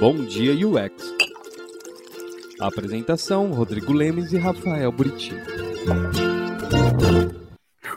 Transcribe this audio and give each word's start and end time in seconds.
Bom 0.00 0.24
Dia 0.24 0.52
UX. 0.66 1.14
Apresentação: 2.58 3.52
Rodrigo 3.52 3.92
Lemes 3.92 4.32
e 4.32 4.38
Rafael 4.38 4.90
Buriti. 4.90 5.34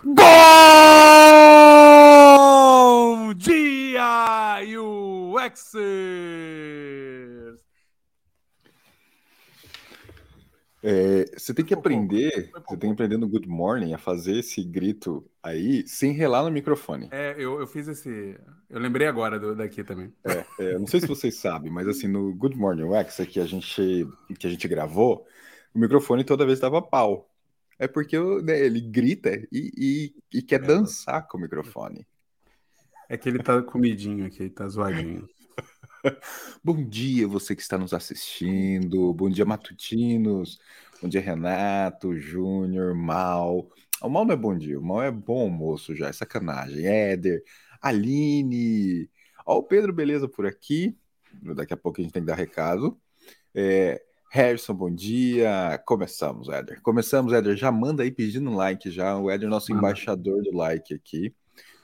Bom 0.04 0.23
dia, 3.36 4.59
UXers! 5.34 5.93
É, 10.83 11.32
você 11.44 11.54
tem 11.54 11.66
que 11.66 11.73
aprender, 11.73 12.52
você 12.54 12.78
tem 12.78 12.89
que 12.89 12.94
aprender 12.94 13.18
no 13.18 13.28
Good 13.28 13.50
Morning 13.50 13.93
a 13.93 13.98
fazer 13.98 14.38
esse 14.38 14.64
grito 14.64 15.30
aí 15.42 15.86
sem 15.86 16.14
relar 16.14 16.42
no 16.43 16.50
microfone. 16.50 17.10
É, 17.12 17.36
eu, 17.38 17.60
eu 17.60 17.68
fiz 17.68 17.86
esse. 17.89 18.39
Eu 18.70 18.80
lembrei 18.80 19.07
agora 19.07 19.38
do, 19.38 19.54
daqui 19.54 19.84
também. 19.84 20.14
É, 20.24 20.46
é, 20.57 20.79
não 20.79 20.87
sei 20.87 21.01
se 21.01 21.07
vocês 21.07 21.36
sabem, 21.36 21.70
mas 21.70 21.86
assim, 21.86 22.07
no 22.07 22.34
Good 22.34 22.56
Morning 22.56 22.84
UX 22.84 23.18
que 23.29 23.42
a 23.42 23.46
gente, 23.46 24.07
que 24.39 24.48
a 24.48 24.50
gente 24.50 24.68
gravou, 24.70 25.28
o 25.75 25.79
microfone 25.79 26.24
toda 26.24 26.46
vez 26.46 26.61
dava 26.61 26.82
pau. 26.82 27.29
É 27.78 27.89
porque 27.89 28.18
né, 28.42 28.57
ele 28.57 28.79
grita 28.79 29.36
e, 29.51 30.14
e, 30.32 30.37
e 30.37 30.42
quer 30.42 30.64
É. 30.64 30.65
dançar 30.65 31.28
com 31.28 31.37
o 31.37 31.42
microfone. 31.42 32.08
É 33.09 33.17
que 33.17 33.28
ele 33.28 33.44
tá 33.44 33.62
comidinho 33.62 34.25
aqui, 34.25 34.50
tá 34.50 34.66
zoadinho. 34.70 35.28
Bom 36.64 36.84
dia, 36.84 37.28
você 37.28 37.53
que 37.53 37.62
está 37.62 37.78
nos 37.78 37.94
assistindo. 37.94 39.14
Bom 39.14 39.30
dia, 39.30 39.45
matutinos. 39.45 40.58
Bom 41.03 41.09
dia, 41.09 41.20
Renato, 41.20 42.17
Júnior, 42.17 42.95
Mal. 42.95 43.67
O 44.02 44.08
Mal 44.08 44.23
não 44.23 44.34
é 44.34 44.38
bom 44.38 44.58
dia, 44.58 44.80
o 44.80 44.81
Mal 44.81 45.03
é 45.03 45.12
bom 45.12 45.42
almoço 45.42 45.94
já, 45.94 46.08
é 46.08 46.14
sacanagem. 46.14 46.86
Éder, 46.86 47.44
Aline. 47.81 49.09
Ó, 49.45 49.58
o 49.58 49.64
Pedro, 49.64 49.92
beleza 49.92 50.30
por 50.30 50.45
aqui. 50.45 50.98
Daqui 51.58 51.73
a 51.73 51.78
pouco 51.78 52.00
a 52.00 52.03
gente 52.03 52.14
tem 52.14 52.22
que 52.22 52.28
dar 52.28 52.36
recado. 52.36 52.98
É, 53.54 54.02
Harrison, 54.32 54.73
bom 54.73 54.90
dia. 54.90 55.78
Começamos, 55.86 56.48
Éder. 56.48 56.82
Começamos, 56.82 57.34
Éder. 57.34 57.58
Já 57.58 57.70
manda 57.70 58.04
aí 58.04 58.10
pedindo 58.10 58.56
like 58.56 58.90
já. 58.90 59.17
O 59.17 59.30
Éder, 59.30 59.50
nosso 59.50 59.73
embaixador 59.73 60.42
do 60.42 60.56
like 60.56 60.94
aqui. 60.94 61.36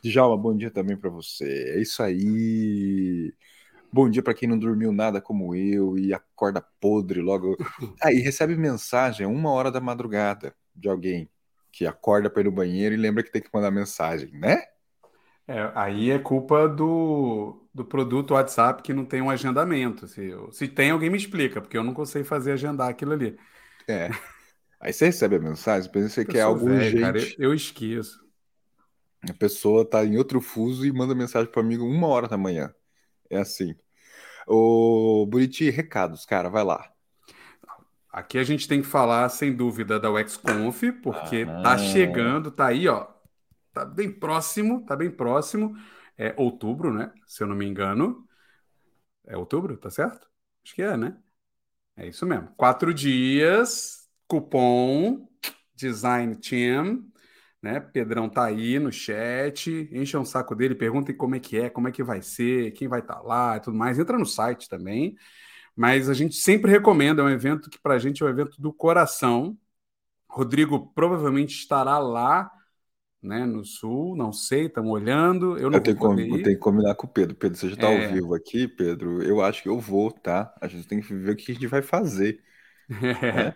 Djalma, 0.01 0.37
bom 0.37 0.55
dia 0.55 0.71
também 0.71 0.95
para 0.95 1.09
você. 1.09 1.73
É 1.75 1.81
isso 1.81 2.01
aí. 2.01 3.33
Bom 3.91 4.09
dia 4.09 4.21
para 4.21 4.33
quem 4.33 4.47
não 4.47 4.57
dormiu 4.57 4.91
nada 4.91 5.19
como 5.19 5.55
eu 5.55 5.97
e 5.97 6.13
acorda 6.13 6.63
podre 6.79 7.21
logo. 7.21 7.57
Aí 8.01 8.19
recebe 8.21 8.55
mensagem 8.55 9.25
uma 9.25 9.51
hora 9.51 9.71
da 9.71 9.81
madrugada 9.81 10.53
de 10.75 10.87
alguém 10.87 11.29
que 11.71 11.85
acorda 11.85 12.29
para 12.29 12.41
ir 12.41 12.45
no 12.45 12.51
banheiro 12.51 12.93
e 12.93 12.97
lembra 12.97 13.23
que 13.23 13.31
tem 13.31 13.41
que 13.41 13.49
mandar 13.53 13.71
mensagem, 13.71 14.31
né? 14.33 14.61
É, 15.47 15.71
aí 15.73 16.11
é 16.11 16.19
culpa 16.19 16.67
do, 16.67 17.67
do 17.73 17.83
produto 17.83 18.35
WhatsApp 18.35 18.83
que 18.83 18.93
não 18.93 19.03
tem 19.03 19.21
um 19.21 19.31
agendamento. 19.31 20.07
Se, 20.07 20.31
se 20.51 20.67
tem, 20.67 20.91
alguém 20.91 21.09
me 21.09 21.17
explica, 21.17 21.59
porque 21.59 21.75
eu 21.75 21.83
não 21.83 21.93
consigo 21.93 22.25
fazer 22.25 22.51
agendar 22.51 22.89
aquilo 22.89 23.13
ali. 23.13 23.35
É. 23.87 24.09
Aí 24.79 24.93
você 24.93 25.07
recebe 25.07 25.37
a 25.37 25.39
mensagem, 25.39 25.91
pensa 25.91 26.23
que 26.23 26.37
é 26.37 26.41
algo 26.41 26.67
velho, 26.67 27.01
cara, 27.01 27.19
eu, 27.19 27.27
eu 27.39 27.53
esqueço. 27.53 28.23
A 29.27 29.33
pessoa 29.33 29.83
tá 29.83 30.05
em 30.05 30.17
outro 30.17 30.39
fuso 30.39 30.85
e 30.85 30.93
manda 30.93 31.15
mensagem 31.15 31.51
para 31.51 31.61
amigo 31.61 31.83
uma 31.83 32.07
hora 32.07 32.27
da 32.27 32.37
manhã. 32.37 32.73
É 33.29 33.37
assim. 33.39 33.75
Ô, 34.47 35.25
Buriti, 35.27 35.69
recados, 35.69 36.25
cara, 36.25 36.49
vai 36.49 36.63
lá. 36.63 36.91
Aqui 38.11 38.37
a 38.39 38.43
gente 38.43 38.67
tem 38.67 38.81
que 38.81 38.87
falar, 38.87 39.29
sem 39.29 39.55
dúvida, 39.55 39.99
da 39.99 40.09
UXConf, 40.11 40.81
porque 41.03 41.45
Ah. 41.47 41.61
tá 41.61 41.77
chegando, 41.77 42.49
tá 42.51 42.67
aí, 42.67 42.87
ó. 42.87 43.07
Tá 43.71 43.85
bem 43.85 44.11
próximo, 44.11 44.83
tá 44.85 44.95
bem 44.95 45.11
próximo. 45.11 45.75
É 46.17 46.33
outubro, 46.37 46.91
né? 46.93 47.13
Se 47.27 47.43
eu 47.43 47.47
não 47.47 47.55
me 47.55 47.65
engano. 47.65 48.27
É 49.25 49.37
outubro, 49.37 49.77
tá 49.77 49.89
certo? 49.91 50.27
Acho 50.65 50.73
que 50.75 50.81
é, 50.81 50.97
né? 50.97 51.15
É 51.95 52.07
isso 52.07 52.25
mesmo. 52.25 52.49
Quatro 52.57 52.93
dias, 52.93 54.09
cupom, 54.27 55.27
Design 55.75 56.35
Team, 56.35 57.05
né? 57.61 57.79
Pedrão 57.79 58.29
tá 58.29 58.45
aí 58.45 58.79
no 58.79 58.91
chat, 58.91 59.69
enchem 59.91 60.19
o 60.19 60.25
saco 60.25 60.55
dele, 60.55 60.75
perguntem 60.75 61.15
como 61.15 61.35
é 61.35 61.39
que 61.39 61.57
é, 61.57 61.69
como 61.69 61.87
é 61.87 61.91
que 61.91 62.03
vai 62.03 62.21
ser, 62.21 62.71
quem 62.73 62.87
vai 62.87 62.99
estar 63.01 63.21
lá 63.21 63.57
e 63.57 63.59
tudo 63.61 63.77
mais. 63.77 63.99
Entra 63.99 64.17
no 64.17 64.25
site 64.25 64.69
também. 64.69 65.15
Mas 65.75 66.09
a 66.09 66.13
gente 66.13 66.35
sempre 66.35 66.71
recomenda, 66.71 67.21
é 67.21 67.25
um 67.25 67.29
evento 67.29 67.69
que 67.69 67.79
para 67.81 67.95
a 67.95 67.99
gente 67.99 68.23
é 68.23 68.25
um 68.25 68.29
evento 68.29 68.61
do 68.61 68.73
coração. 68.73 69.57
Rodrigo 70.29 70.91
provavelmente 70.93 71.55
estará 71.55 71.99
lá, 71.99 72.51
né, 73.21 73.45
no 73.45 73.65
sul, 73.65 74.15
não 74.17 74.33
sei, 74.33 74.67
estamos 74.67 74.91
olhando. 74.91 75.57
Eu 75.59 75.69
não 75.71 75.79
Eu 75.79 75.81
tenho, 75.81 75.95
vou 75.95 75.97
poder 75.97 76.27
com- 76.27 76.41
tenho 76.41 76.55
que 76.57 76.61
combinar 76.63 76.95
com 76.95 77.05
o 77.07 77.09
Pedro. 77.09 77.35
Pedro, 77.35 77.57
você 77.57 77.69
já 77.69 77.77
tá 77.77 77.87
É. 77.87 77.87
ao 77.87 78.01
vivo 78.01 78.33
aqui, 78.33 78.67
Pedro? 78.67 79.21
Eu 79.23 79.41
acho 79.41 79.61
que 79.61 79.69
eu 79.69 79.79
vou, 79.79 80.11
tá? 80.11 80.53
A 80.61 80.67
gente 80.67 80.87
tem 80.87 80.99
que 81.01 81.13
ver 81.13 81.33
o 81.33 81.35
que 81.35 81.51
a 81.51 81.55
gente 81.55 81.67
vai 81.67 81.81
fazer. 81.81 82.43
É. 83.31 83.53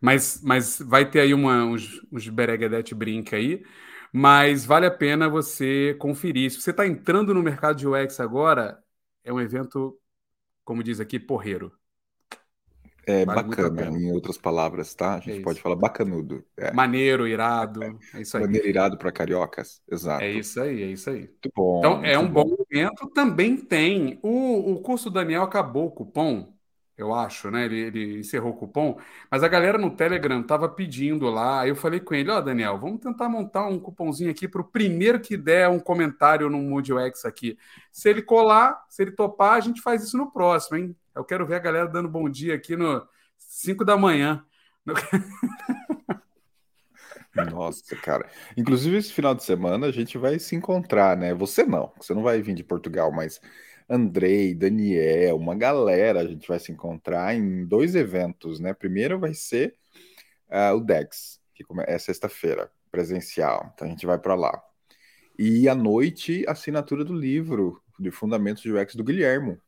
Mas, 0.00 0.40
mas 0.42 0.78
vai 0.80 1.08
ter 1.10 1.20
aí 1.20 1.34
uma, 1.34 1.64
uns, 1.64 2.00
uns 2.12 2.28
bereguedete 2.28 2.94
brinca 2.94 3.36
aí. 3.36 3.64
Mas 4.12 4.64
vale 4.64 4.86
a 4.86 4.90
pena 4.90 5.28
você 5.28 5.94
conferir. 5.98 6.50
Se 6.50 6.60
você 6.60 6.70
está 6.70 6.86
entrando 6.86 7.34
no 7.34 7.42
mercado 7.42 7.76
de 7.76 7.86
UX 7.88 8.20
agora, 8.20 8.82
é 9.24 9.32
um 9.32 9.40
evento, 9.40 9.98
como 10.64 10.82
diz 10.84 11.00
aqui, 11.00 11.20
porreiro. 11.20 11.72
É 13.06 13.26
Vale 13.26 13.42
bacana, 13.46 13.86
em 13.86 14.10
outras 14.12 14.38
palavras, 14.38 14.94
tá? 14.94 15.16
A 15.16 15.20
É 15.26 15.32
gente 15.32 15.40
isso. 15.40 15.40
pode 15.40 15.60
falar 15.60 15.76
bacanudo. 15.76 16.44
É. 16.56 16.74
Maneiro, 16.74 17.26
irado. 17.28 18.00
É 18.12 18.20
isso 18.22 18.36
aí. 18.38 18.46
Maneiro 18.46 18.68
irado 18.68 18.96
para 18.98 19.10
cariocas. 19.12 19.82
Exato. 19.90 20.26
É 20.26 20.30
isso 20.30 20.60
aí, 20.60 20.82
é 20.82 20.86
isso 20.92 21.10
aí. 21.10 21.34
Muito 21.42 21.50
bom. 21.54 21.78
Então, 21.78 22.04
é 22.04 22.18
muito 22.18 22.18
um 22.18 22.30
bom 22.30 22.54
evento. 22.70 23.08
Também 23.10 23.56
tem. 23.56 24.18
O, 24.22 24.72
o 24.74 24.82
curso 24.82 25.10
do 25.10 25.14
Daniel 25.14 25.42
acabou 25.42 25.86
o 25.88 25.92
cupom, 25.92 26.53
eu 26.96 27.12
acho, 27.12 27.50
né? 27.50 27.64
Ele, 27.64 27.78
ele 27.80 28.18
encerrou 28.20 28.52
o 28.52 28.56
cupom, 28.56 28.98
mas 29.30 29.42
a 29.42 29.48
galera 29.48 29.76
no 29.76 29.90
Telegram 29.90 30.42
tava 30.42 30.68
pedindo 30.68 31.28
lá. 31.28 31.62
Aí 31.62 31.68
eu 31.70 31.76
falei 31.76 31.98
com 31.98 32.14
ele: 32.14 32.30
Ó, 32.30 32.40
Daniel, 32.40 32.78
vamos 32.78 33.00
tentar 33.00 33.28
montar 33.28 33.66
um 33.66 33.80
cupomzinho 33.80 34.30
aqui 34.30 34.46
para 34.46 34.60
o 34.60 34.64
primeiro 34.64 35.20
que 35.20 35.36
der 35.36 35.68
um 35.68 35.80
comentário 35.80 36.48
no 36.48 36.58
Mood 36.58 36.92
UX 36.92 37.24
aqui. 37.24 37.58
Se 37.90 38.08
ele 38.08 38.22
colar, 38.22 38.84
se 38.88 39.02
ele 39.02 39.10
topar, 39.10 39.54
a 39.54 39.60
gente 39.60 39.82
faz 39.82 40.04
isso 40.04 40.16
no 40.16 40.30
próximo, 40.30 40.76
hein? 40.76 40.96
Eu 41.14 41.24
quero 41.24 41.46
ver 41.46 41.56
a 41.56 41.60
galera 41.60 41.88
dando 41.88 42.08
bom 42.08 42.28
dia 42.28 42.54
aqui 42.54 42.76
no 42.76 43.04
5 43.38 43.84
da 43.84 43.96
manhã. 43.96 44.44
Nossa, 47.50 47.96
cara. 47.96 48.28
Inclusive, 48.56 48.96
esse 48.96 49.12
final 49.12 49.34
de 49.34 49.42
semana 49.42 49.88
a 49.88 49.92
gente 49.92 50.16
vai 50.16 50.38
se 50.38 50.54
encontrar, 50.54 51.16
né? 51.16 51.34
Você 51.34 51.64
não, 51.64 51.92
você 52.00 52.14
não 52.14 52.22
vai 52.22 52.40
vir 52.40 52.54
de 52.54 52.62
Portugal, 52.62 53.10
mas 53.10 53.40
Andrei, 53.88 54.54
Daniel, 54.54 55.36
uma 55.36 55.54
galera, 55.54 56.20
a 56.20 56.26
gente 56.26 56.48
vai 56.48 56.58
se 56.58 56.72
encontrar 56.72 57.34
em 57.34 57.66
dois 57.66 57.94
eventos, 57.94 58.58
né? 58.58 58.72
Primeiro 58.72 59.18
vai 59.18 59.34
ser 59.34 59.76
ah, 60.48 60.72
o 60.74 60.80
DEX, 60.80 61.40
que 61.54 61.64
é 61.86 61.98
sexta-feira, 61.98 62.70
presencial. 62.90 63.70
Então 63.74 63.86
a 63.86 63.90
gente 63.90 64.06
vai 64.06 64.18
para 64.18 64.34
lá. 64.34 64.62
E 65.38 65.68
à 65.68 65.74
noite, 65.74 66.44
assinatura 66.48 67.04
do 67.04 67.12
livro 67.12 67.82
de 67.98 68.10
Fundamentos 68.10 68.62
de 68.62 68.72
UX 68.72 68.94
do 68.94 69.04
Guilhermo, 69.04 69.60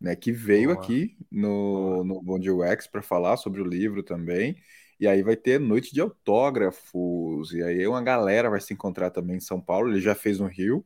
né? 0.00 0.16
Que 0.16 0.32
veio 0.32 0.70
Boa. 0.70 0.82
aqui 0.82 1.16
no, 1.30 1.48
Boa. 1.48 2.04
no 2.04 2.22
Bom 2.22 2.38
Dia 2.38 2.54
UX 2.54 2.86
para 2.86 3.02
falar 3.02 3.36
sobre 3.36 3.60
o 3.60 3.64
livro 3.66 4.02
também. 4.02 4.56
E 4.98 5.06
aí 5.06 5.22
vai 5.22 5.36
ter 5.36 5.58
noite 5.58 5.94
de 5.94 6.00
autógrafos, 6.00 7.52
e 7.52 7.62
aí 7.62 7.86
uma 7.86 8.02
galera 8.02 8.50
vai 8.50 8.60
se 8.60 8.74
encontrar 8.74 9.10
também 9.10 9.36
em 9.36 9.40
São 9.40 9.60
Paulo. 9.60 9.90
Ele 9.90 10.00
já 10.00 10.14
fez 10.14 10.38
no 10.38 10.46
Rio, 10.46 10.84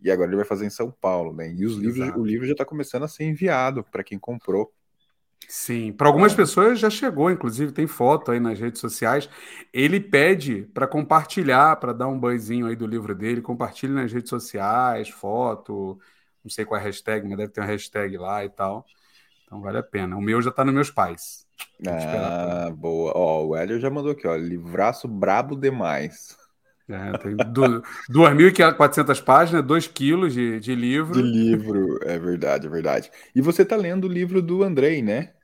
e 0.00 0.10
agora 0.10 0.28
ele 0.28 0.36
vai 0.36 0.44
fazer 0.44 0.66
em 0.66 0.70
São 0.70 0.90
Paulo, 0.90 1.32
né? 1.32 1.52
E 1.52 1.64
os 1.64 1.76
livros, 1.76 1.96
Exato. 1.96 2.20
o 2.20 2.24
livro 2.24 2.46
já 2.46 2.52
está 2.52 2.64
começando 2.64 3.04
a 3.04 3.08
ser 3.08 3.24
enviado 3.24 3.84
para 3.84 4.04
quem 4.04 4.18
comprou. 4.18 4.72
Sim, 5.48 5.92
para 5.92 6.08
algumas 6.08 6.34
pessoas 6.34 6.78
já 6.78 6.90
chegou, 6.90 7.30
inclusive 7.30 7.72
tem 7.72 7.86
foto 7.86 8.30
aí 8.30 8.38
nas 8.38 8.58
redes 8.60 8.80
sociais. 8.80 9.30
Ele 9.72 9.98
pede 9.98 10.62
para 10.74 10.86
compartilhar, 10.86 11.76
para 11.76 11.92
dar 11.92 12.08
um 12.08 12.18
banhozinho 12.18 12.66
aí 12.66 12.76
do 12.76 12.86
livro 12.86 13.14
dele, 13.14 13.40
compartilhe 13.40 13.92
nas 13.92 14.12
redes 14.12 14.28
sociais, 14.28 15.08
foto, 15.08 15.98
não 16.44 16.50
sei 16.50 16.64
qual 16.64 16.78
é 16.78 16.82
a 16.82 16.84
hashtag, 16.84 17.26
mas 17.26 17.38
deve 17.38 17.52
ter 17.52 17.60
uma 17.60 17.66
hashtag 17.66 18.16
lá 18.18 18.44
e 18.44 18.50
tal. 18.50 18.84
Então 19.44 19.60
vale 19.60 19.78
a 19.78 19.82
pena. 19.82 20.16
O 20.16 20.20
meu 20.20 20.42
já 20.42 20.50
está 20.50 20.64
nos 20.64 20.74
meus 20.74 20.90
pais. 20.90 21.46
Ah, 21.86 22.70
boa. 22.70 23.12
Ó, 23.16 23.46
o 23.46 23.56
Hélio 23.56 23.80
já 23.80 23.90
mandou 23.90 24.12
aqui, 24.12 24.26
ó. 24.26 24.36
Livraço 24.36 25.08
brabo 25.08 25.56
demais. 25.56 26.36
É, 26.88 27.14
tem 27.14 27.36
du- 27.36 27.82
2.400 28.08 29.20
páginas, 29.20 29.64
2 29.64 29.86
quilos 29.86 30.32
de, 30.32 30.58
de 30.60 30.74
livro. 30.74 31.14
De 31.14 31.20
livro, 31.22 31.98
é 32.04 32.18
verdade, 32.18 32.66
é 32.66 32.70
verdade. 32.70 33.10
E 33.34 33.40
você 33.42 33.64
tá 33.64 33.76
lendo 33.76 34.04
o 34.04 34.08
livro 34.12 34.40
do 34.42 34.62
Andrei, 34.62 35.02
né? 35.02 35.34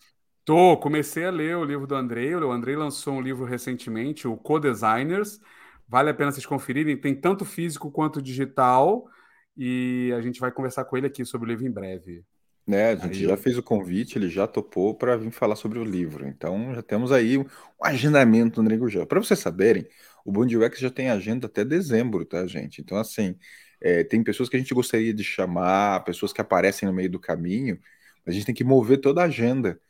Tô, 0.45 0.77
comecei 0.77 1.25
a 1.25 1.31
ler 1.31 1.57
o 1.57 1.65
livro 1.65 1.87
do 1.87 1.95
Andrei. 1.95 2.35
O 2.35 2.53
Andrei 2.53 2.77
lançou 2.77 3.15
um 3.15 3.21
livro 3.21 3.45
recentemente, 3.45 4.29
o 4.29 4.37
Co-Designers. 4.37 5.41
Vale 5.89 6.11
a 6.11 6.15
pena 6.15 6.31
vocês 6.33 6.45
conferirem. 6.47 7.01
Tem 7.01 7.19
tanto 7.19 7.45
físico 7.45 7.91
quanto 7.91 8.21
digital. 8.21 9.09
E 9.57 10.13
a 10.17 10.21
gente 10.21 10.41
vai 10.41 10.53
conversar 10.53 10.85
com 10.85 10.97
ele 10.97 11.07
aqui 11.07 11.25
sobre 11.25 11.47
o 11.49 11.51
livro 11.51 11.67
em 11.67 11.71
breve. 11.73 12.25
Né, 12.67 12.93
a 12.93 12.97
gente 12.97 13.23
Aí 13.23 13.25
já 13.27 13.37
fez 13.37 13.59
o 13.59 13.63
convite, 13.63 14.17
ele 14.17 14.31
já 14.31 14.47
topou 14.47 14.95
para 14.97 15.19
vir 15.19 15.31
falar 15.31 15.55
sobre 15.55 15.79
o 15.79 15.85
livro. 15.85 16.27
Então 16.27 16.75
já 16.75 16.83
temos 16.83 17.13
aí 17.13 17.37
um 17.37 17.45
agendamento 17.83 18.55
do 18.57 18.63
Andrei 18.63 18.79
Gurgel. 18.79 19.07
Para 19.07 19.21
vocês 19.23 19.39
saberem, 19.39 19.87
o 20.25 20.33
Bom 20.33 20.47
Dia 20.47 20.59
UX 20.61 20.79
já 20.79 20.91
tem 20.91 21.11
agenda 21.11 21.47
até 21.47 21.65
dezembro, 21.65 22.25
tá, 22.25 22.47
gente? 22.47 22.81
Então, 22.81 22.99
assim, 22.99 23.37
é, 23.81 24.03
tem 24.05 24.23
pessoas 24.25 24.49
que 24.49 24.57
a 24.57 24.59
gente 24.59 24.75
gostaria 24.75 25.13
de 25.15 25.25
chamar, 25.25 26.05
pessoas 26.05 26.33
que 26.33 26.41
aparecem 26.41 26.89
no 26.89 26.95
meio 26.95 27.11
do 27.11 27.21
caminho, 27.21 27.79
A 28.27 28.31
gente 28.33 28.47
tem 28.47 28.55
que 28.55 28.65
mover 28.65 29.01
toda 29.01 29.23
a 29.23 29.27
agenda. 29.27 29.81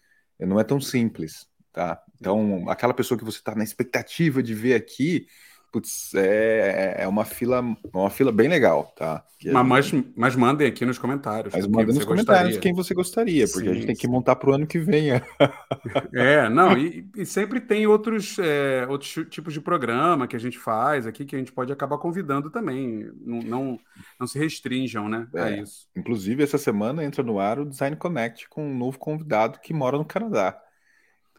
Não 0.40 0.60
é 0.60 0.64
tão 0.64 0.81
simples, 0.81 1.48
tá? 1.72 2.02
Então, 2.20 2.69
aquela 2.70 2.94
pessoa 2.94 3.19
que 3.19 3.25
você 3.25 3.38
está 3.38 3.54
na 3.54 3.64
expectativa 3.64 4.42
de 4.42 4.54
ver 4.54 4.75
aqui, 4.75 5.26
putz, 5.75 6.15
é, 6.15 6.99
é 7.00 7.09
uma 7.09 7.25
fila, 7.25 7.61
uma 7.93 8.09
fila 8.09 8.31
bem 8.31 8.47
legal, 8.47 8.93
tá? 8.97 9.25
Mas, 9.44 9.91
mas, 9.91 10.05
mas, 10.15 10.37
mandem 10.37 10.69
aqui 10.69 10.87
nos 10.87 10.99
comentários. 10.99 11.53
Mas 11.53 11.67
mandem 11.67 11.97
nos 11.97 12.05
comentários 12.05 12.59
quem 12.59 12.73
você 12.73 12.94
gostaria, 12.94 13.44
porque 13.49 13.65
sim, 13.65 13.71
a 13.71 13.75
gente 13.75 13.87
tem 13.87 13.97
que 13.97 14.06
montar 14.06 14.37
para 14.37 14.50
o 14.50 14.55
ano 14.55 14.69
que 14.69 14.79
vem. 14.79 15.11
é, 16.15 16.49
não, 16.49 16.79
e, 16.79 17.11
e 17.17 17.26
sempre 17.26 17.61
tem 17.61 17.88
outros, 17.88 18.38
é, 18.38 18.87
outros 18.88 19.12
tipos 19.29 19.53
de 19.53 19.61
programa 19.61 20.29
que 20.29 20.37
a 20.37 20.38
gente 20.38 20.56
faz 20.56 21.09
aqui 21.09 21.25
que 21.25 21.35
a 21.35 21.38
gente 21.41 21.50
pode 21.50 21.73
acabar 21.73 21.99
convidando 21.99 22.50
também. 22.50 23.11
Não, 23.21 23.41
não, 23.41 23.81
não 24.21 24.26
se 24.29 24.38
restringam, 24.38 25.09
né? 25.09 25.26
É, 25.35 25.43
a 25.43 25.50
isso. 25.56 25.88
Inclusive, 25.97 26.44
essa 26.44 26.56
semana 26.56 27.05
entra 27.05 27.25
no 27.25 27.41
ar 27.41 27.59
o 27.59 27.67
Design 27.67 27.97
Connect 27.97 28.49
com 28.49 28.65
um 28.65 28.79
novo 28.79 28.97
convidado 28.97 29.59
que 29.59 29.75
mora 29.75 29.99
no 29.99 30.05
Canadá. 30.05 30.56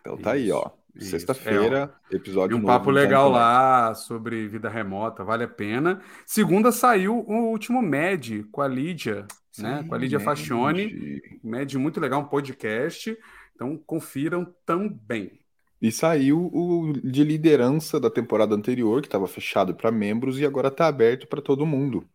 Então 0.01 0.17
tá 0.17 0.35
isso. 0.35 0.45
aí, 0.45 0.51
ó. 0.51 0.84
Sexta-feira, 0.99 1.93
é, 2.11 2.15
episódio 2.15 2.55
um 2.55 2.61
novo. 2.61 2.71
Um 2.71 2.77
papo 2.77 2.89
legal 2.89 3.29
lá 3.29 3.93
sobre 3.93 4.47
vida 4.47 4.69
remota, 4.69 5.23
vale 5.23 5.43
a 5.43 5.47
pena. 5.47 6.01
Segunda 6.25 6.71
saiu 6.71 7.25
o 7.27 7.49
último 7.49 7.81
MED 7.81 8.45
com 8.51 8.61
a 8.61 8.67
Lídia, 8.67 9.25
Sim, 9.51 9.63
né? 9.63 9.85
Com 9.87 9.93
a 9.93 9.97
Lídia 9.97 10.19
Med. 10.19 10.25
Fascione. 10.25 11.21
MED 11.43 11.77
muito 11.77 11.99
legal, 11.99 12.21
um 12.21 12.25
podcast. 12.25 13.17
Então 13.53 13.77
confiram 13.85 14.53
também. 14.65 15.39
E 15.81 15.91
saiu 15.91 16.49
o 16.53 16.93
de 16.93 17.23
liderança 17.23 17.99
da 17.99 18.09
temporada 18.09 18.55
anterior, 18.55 19.01
que 19.01 19.07
estava 19.07 19.27
fechado 19.27 19.75
para 19.75 19.91
membros 19.91 20.39
e 20.39 20.45
agora 20.45 20.69
está 20.69 20.87
aberto 20.87 21.27
para 21.27 21.41
todo 21.41 21.65
mundo. 21.65 22.07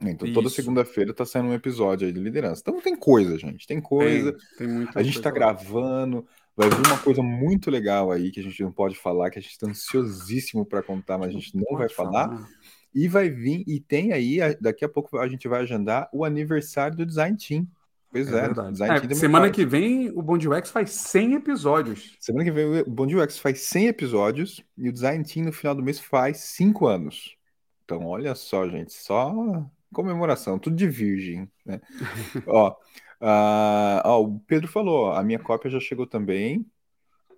Então 0.00 0.26
Isso. 0.26 0.34
toda 0.34 0.50
segunda-feira 0.50 1.12
está 1.12 1.24
saindo 1.24 1.48
um 1.48 1.54
episódio 1.54 2.06
aí 2.06 2.12
de 2.12 2.20
liderança. 2.20 2.62
Então 2.62 2.80
tem 2.80 2.96
coisa, 2.96 3.38
gente, 3.38 3.66
tem 3.66 3.80
coisa. 3.80 4.36
Tem, 4.58 4.68
tem 4.68 4.88
a 4.94 5.02
gente 5.02 5.16
está 5.16 5.30
gravando. 5.30 6.26
Vai 6.56 6.68
vir 6.68 6.86
uma 6.86 6.98
coisa 6.98 7.22
muito 7.22 7.70
legal 7.70 8.12
aí 8.12 8.30
que 8.30 8.38
a 8.38 8.42
gente 8.42 8.62
não 8.62 8.70
pode 8.70 8.96
falar, 8.96 9.30
que 9.30 9.38
a 9.38 9.42
gente 9.42 9.52
está 9.52 9.66
ansiosíssimo 9.66 10.64
para 10.64 10.82
contar, 10.82 11.18
mas 11.18 11.28
a 11.28 11.32
gente 11.32 11.56
não 11.56 11.76
vai 11.76 11.88
falar. 11.88 12.48
E 12.94 13.08
vai 13.08 13.28
vir, 13.28 13.64
e 13.66 13.80
tem 13.80 14.12
aí, 14.12 14.38
daqui 14.60 14.84
a 14.84 14.88
pouco 14.88 15.18
a 15.18 15.26
gente 15.26 15.48
vai 15.48 15.62
agendar 15.62 16.08
o 16.12 16.24
aniversário 16.24 16.96
do 16.96 17.04
Design 17.04 17.36
Team. 17.36 17.66
Pois 18.08 18.32
é, 18.32 18.46
é, 18.46 19.10
é, 19.10 19.14
semana 19.16 19.50
que 19.50 19.66
vem 19.66 20.08
o 20.10 20.22
Bond 20.22 20.48
UX 20.48 20.70
faz 20.70 20.90
100 20.90 21.34
episódios. 21.34 22.16
Semana 22.20 22.44
que 22.44 22.52
vem 22.52 22.82
o 22.82 22.88
Bond 22.88 23.16
UX 23.16 23.38
faz 23.38 23.62
100 23.62 23.88
episódios 23.88 24.64
e 24.78 24.88
o 24.88 24.92
Design 24.92 25.24
Team 25.24 25.46
no 25.46 25.52
final 25.52 25.74
do 25.74 25.82
mês 25.82 25.98
faz 25.98 26.36
5 26.36 26.86
anos. 26.86 27.36
Então, 27.84 28.06
olha 28.06 28.36
só, 28.36 28.68
gente, 28.68 28.92
só 28.92 29.68
comemoração, 29.92 30.58
tudo 30.58 30.76
de 30.76 30.86
virgem, 30.86 31.50
né? 31.66 31.80
Ó, 32.46 32.76
ah, 33.26 34.02
ó, 34.04 34.22
o 34.22 34.38
Pedro 34.40 34.68
falou, 34.68 35.12
a 35.12 35.22
minha 35.24 35.38
cópia 35.38 35.70
já 35.70 35.80
chegou 35.80 36.06
também, 36.06 36.66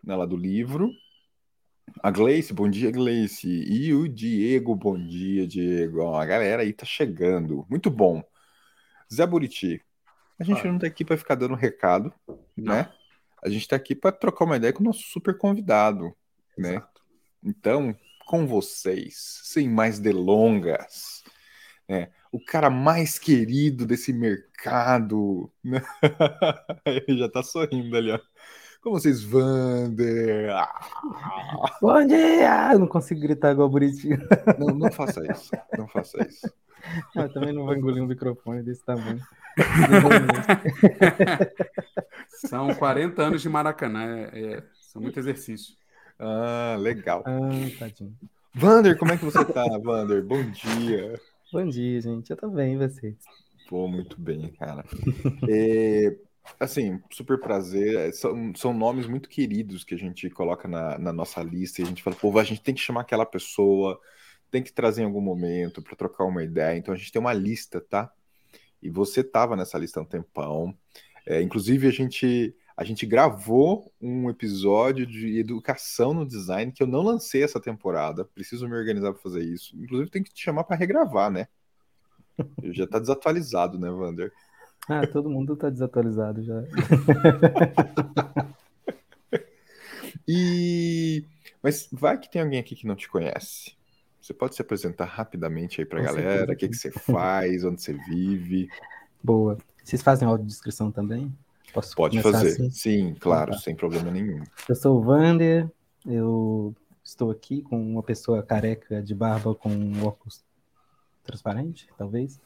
né, 0.02 0.16
lá 0.16 0.26
do 0.26 0.36
livro. 0.36 0.90
A 2.02 2.10
Gleice, 2.10 2.52
bom 2.52 2.68
dia, 2.68 2.90
Gleice. 2.90 3.48
E 3.48 3.94
o 3.94 4.08
Diego, 4.08 4.74
bom 4.74 4.98
dia, 4.98 5.46
Diego. 5.46 6.00
Ó, 6.02 6.18
a 6.20 6.26
galera 6.26 6.62
aí 6.62 6.72
tá 6.72 6.84
chegando. 6.84 7.64
Muito 7.70 7.88
bom. 7.88 8.20
Zé 9.12 9.24
Buriti, 9.24 9.80
a 10.40 10.42
gente 10.42 10.66
ah. 10.66 10.72
não 10.72 10.78
tá 10.80 10.88
aqui 10.88 11.04
para 11.04 11.16
ficar 11.16 11.36
dando 11.36 11.54
recado, 11.54 12.12
não. 12.56 12.74
né? 12.74 12.92
A 13.44 13.48
gente 13.48 13.68
tá 13.68 13.76
aqui 13.76 13.94
para 13.94 14.10
trocar 14.10 14.44
uma 14.44 14.56
ideia 14.56 14.72
com 14.72 14.80
o 14.80 14.86
nosso 14.86 15.04
super 15.04 15.38
convidado, 15.38 16.16
né? 16.58 16.70
Exato. 16.70 17.02
né? 17.42 17.52
Então, 17.52 17.96
com 18.26 18.44
vocês, 18.44 19.40
sem 19.44 19.68
mais 19.68 20.00
delongas, 20.00 21.22
né? 21.88 22.10
O 22.36 22.44
cara 22.44 22.68
mais 22.68 23.18
querido 23.18 23.86
desse 23.86 24.12
mercado. 24.12 25.50
Né? 25.64 25.82
Ele 26.84 27.18
já 27.18 27.30
tá 27.30 27.42
sorrindo 27.42 27.96
ali, 27.96 28.12
ó. 28.12 28.20
Como 28.82 29.00
vocês, 29.00 29.22
Vander? 29.22 30.50
Ah. 30.50 31.78
Bom 31.80 32.06
dia! 32.06 32.78
Não 32.78 32.86
consigo 32.86 33.20
gritar 33.20 33.52
igual 33.52 33.70
bonitinho. 33.70 34.18
Não, 34.58 34.68
não 34.68 34.92
faça 34.92 35.20
isso. 35.32 35.50
Não 35.76 35.88
faça 35.88 36.22
isso. 36.28 36.46
Eu 37.16 37.22
ah, 37.22 37.28
também 37.28 37.52
não 37.52 37.64
vou 37.64 37.74
engolir 37.74 38.02
um 38.02 38.06
microfone 38.06 38.62
desse 38.62 38.84
tamanho. 38.84 39.20
São 42.46 42.72
40 42.74 43.22
anos 43.22 43.42
de 43.42 43.48
Maracanã. 43.48 44.04
É, 44.04 44.40
é, 44.40 44.62
são 44.92 45.02
muito 45.02 45.18
exercício. 45.18 45.74
Ah, 46.18 46.76
legal. 46.78 47.24
Ah, 47.26 47.48
tadinho. 47.78 48.14
Vander, 48.54 48.96
como 48.96 49.12
é 49.12 49.16
que 49.16 49.24
você 49.24 49.44
tá, 49.44 49.64
Vander? 49.82 50.22
Bom 50.22 50.42
dia. 50.50 51.18
Bom 51.52 51.64
dia, 51.68 52.00
gente. 52.00 52.30
Eu 52.30 52.36
tô 52.36 52.50
bem, 52.50 52.74
e 52.74 52.76
vocês? 52.76 53.14
Pô, 53.68 53.86
muito 53.86 54.20
bem, 54.20 54.48
cara. 54.54 54.84
é, 55.48 56.16
assim, 56.58 57.00
super 57.10 57.38
prazer. 57.38 57.96
É, 57.96 58.12
são, 58.12 58.52
são 58.56 58.74
nomes 58.74 59.06
muito 59.06 59.28
queridos 59.28 59.84
que 59.84 59.94
a 59.94 59.98
gente 59.98 60.28
coloca 60.28 60.66
na, 60.66 60.98
na 60.98 61.12
nossa 61.12 61.40
lista 61.42 61.80
e 61.80 61.84
a 61.84 61.86
gente 61.86 62.02
fala, 62.02 62.16
pô, 62.16 62.36
a 62.36 62.44
gente 62.44 62.60
tem 62.60 62.74
que 62.74 62.80
chamar 62.80 63.02
aquela 63.02 63.24
pessoa, 63.24 64.00
tem 64.50 64.60
que 64.60 64.72
trazer 64.72 65.02
em 65.02 65.04
algum 65.04 65.20
momento 65.20 65.80
para 65.80 65.94
trocar 65.94 66.24
uma 66.24 66.42
ideia. 66.42 66.76
Então 66.76 66.92
a 66.92 66.96
gente 66.96 67.12
tem 67.12 67.20
uma 67.20 67.32
lista, 67.32 67.80
tá? 67.80 68.12
E 68.82 68.90
você 68.90 69.22
tava 69.22 69.54
nessa 69.54 69.78
lista 69.78 70.00
há 70.00 70.02
um 70.02 70.06
tempão. 70.06 70.76
É, 71.24 71.40
inclusive, 71.40 71.86
a 71.86 71.92
gente 71.92 72.56
a 72.76 72.84
gente 72.84 73.06
gravou 73.06 73.90
um 74.00 74.28
episódio 74.28 75.06
de 75.06 75.38
educação 75.38 76.12
no 76.12 76.26
design 76.26 76.70
que 76.70 76.82
eu 76.82 76.86
não 76.86 77.00
lancei 77.00 77.42
essa 77.42 77.58
temporada. 77.58 78.24
Preciso 78.24 78.68
me 78.68 78.76
organizar 78.76 79.12
para 79.12 79.22
fazer 79.22 79.42
isso. 79.42 79.74
Inclusive, 79.76 80.10
tem 80.10 80.22
que 80.22 80.32
te 80.32 80.42
chamar 80.42 80.64
para 80.64 80.76
regravar, 80.76 81.30
né? 81.30 81.48
Eu 82.62 82.74
já 82.74 82.86
tá 82.86 82.98
desatualizado, 82.98 83.78
né, 83.78 83.88
Wander? 83.88 84.30
Ah, 84.86 85.06
todo 85.06 85.30
mundo 85.30 85.56
tá 85.56 85.70
desatualizado 85.70 86.42
já. 86.44 86.62
e 90.28 91.24
mas 91.62 91.88
vai 91.90 92.18
que 92.18 92.30
tem 92.30 92.42
alguém 92.42 92.60
aqui 92.60 92.76
que 92.76 92.86
não 92.86 92.94
te 92.94 93.08
conhece. 93.08 93.74
Você 94.20 94.34
pode 94.34 94.54
se 94.54 94.60
apresentar 94.60 95.06
rapidamente 95.06 95.80
aí 95.80 95.86
para 95.86 96.00
a 96.00 96.04
galera, 96.04 96.52
o 96.52 96.56
que, 96.56 96.68
que 96.68 96.76
você 96.76 96.90
faz, 96.90 97.64
onde 97.64 97.80
você 97.80 97.94
vive. 97.94 98.68
Boa. 99.24 99.56
Vocês 99.82 100.02
fazem 100.02 100.28
audiodescrição 100.28 100.92
também? 100.92 101.32
Posso 101.76 101.94
Pode 101.94 102.22
fazer, 102.22 102.52
assim? 102.52 102.70
sim, 102.70 103.14
claro, 103.20 103.52
tá. 103.52 103.58
sem 103.58 103.76
problema 103.76 104.10
nenhum. 104.10 104.42
Eu 104.66 104.74
sou 104.74 104.96
o 104.96 105.02
Vander, 105.02 105.70
eu 106.06 106.74
estou 107.04 107.30
aqui 107.30 107.60
com 107.60 107.78
uma 107.78 108.02
pessoa 108.02 108.42
careca 108.42 109.02
de 109.02 109.14
barba 109.14 109.54
com 109.54 109.68
um 109.68 110.06
óculos 110.06 110.42
transparente, 111.22 111.86
talvez. 111.98 112.40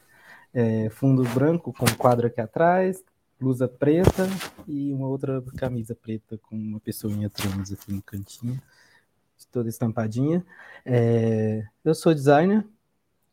É, 0.53 0.91
fundo 0.91 1.23
branco 1.29 1.73
com 1.73 1.85
um 1.85 1.94
quadro 1.94 2.27
aqui 2.27 2.41
atrás, 2.41 3.05
blusa 3.39 3.69
preta 3.69 4.27
e 4.67 4.93
uma 4.93 5.06
outra 5.06 5.41
camisa 5.56 5.94
preta 5.94 6.37
com 6.37 6.56
uma 6.56 6.81
pessoinha 6.81 7.31
trans 7.31 7.70
aqui 7.70 7.93
no 7.93 8.03
cantinho, 8.03 8.60
toda 9.53 9.69
estampadinha. 9.69 10.44
É, 10.84 11.65
eu 11.84 11.94
sou 11.94 12.13
designer, 12.13 12.67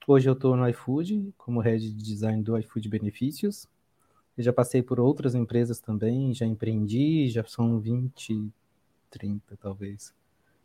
hoje 0.05 0.29
eu 0.29 0.33
estou 0.33 0.55
no 0.55 0.69
iFood, 0.69 1.33
como 1.39 1.59
head 1.59 1.91
de 1.91 2.03
design 2.03 2.43
do 2.43 2.55
iFood 2.55 2.87
Benefícios. 2.87 3.67
Eu 4.37 4.43
já 4.43 4.53
passei 4.53 4.83
por 4.83 4.99
outras 4.99 5.33
empresas 5.33 5.79
também, 5.79 6.33
já 6.33 6.45
empreendi, 6.45 7.27
já 7.27 7.43
são 7.43 7.79
20, 7.79 8.51
30 9.09 9.57
talvez, 9.57 10.13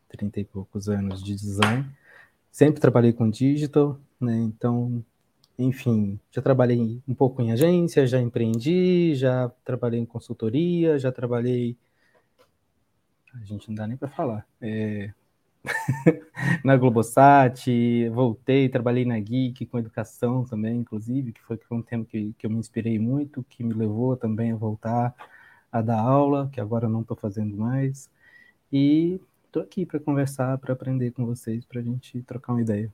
30 0.09 0.41
e 0.41 0.45
poucos 0.45 0.89
anos 0.89 1.23
de 1.23 1.35
design. 1.35 1.91
Sempre 2.51 2.81
trabalhei 2.81 3.15
com 3.15 3.31
digital, 3.31 3.99
né? 4.21 4.37
Então, 4.37 5.03
enfim, 5.59 6.21
já 6.31 6.43
trabalhei 6.43 7.01
um 7.09 7.15
pouco 7.15 7.41
em 7.41 7.51
agência, 7.51 8.07
já 8.07 8.21
empreendi, 8.21 9.15
já 9.15 9.51
trabalhei 9.65 10.01
em 10.01 10.07
consultoria, 10.07 10.99
já 10.99 11.11
trabalhei. 11.11 11.77
A 13.35 13.45
gente 13.45 13.69
não 13.69 13.75
dá 13.75 13.87
nem 13.87 13.97
para 13.97 14.09
falar. 14.09 14.47
É... 14.61 15.15
na 16.65 16.77
Globosat, 16.77 17.67
voltei, 18.11 18.69
trabalhei 18.69 19.05
na 19.05 19.19
Geek 19.19 19.67
com 19.67 19.79
educação 19.79 20.45
também, 20.45 20.79
inclusive, 20.79 21.33
que 21.33 21.43
foi, 21.43 21.59
um 21.71 21.83
tema 21.83 22.05
que, 22.05 22.33
que 22.39 22.47
eu 22.47 22.51
me 22.51 22.57
inspirei 22.57 22.99
muito, 22.99 23.45
que 23.45 23.63
me 23.63 23.73
levou 23.73 24.17
também 24.17 24.53
a 24.53 24.57
voltar 24.57 25.15
a 25.71 25.81
dar 25.81 26.01
aula, 26.01 26.51
que 26.53 26.61
agora 26.61 26.89
não 26.89 27.01
estou 27.01 27.17
fazendo 27.17 27.57
mais. 27.57 28.11
E 28.73 29.21
estou 29.47 29.63
aqui 29.63 29.87
para 29.87 30.01
conversar, 30.01 30.59
para 30.59 30.73
aprender 30.75 31.13
com 31.13 31.25
vocês, 31.25 31.65
para 31.65 31.81
a 31.81 31.83
gente 31.83 32.23
trocar 32.23 32.53
uma 32.53 32.63
ideia. 32.63 32.93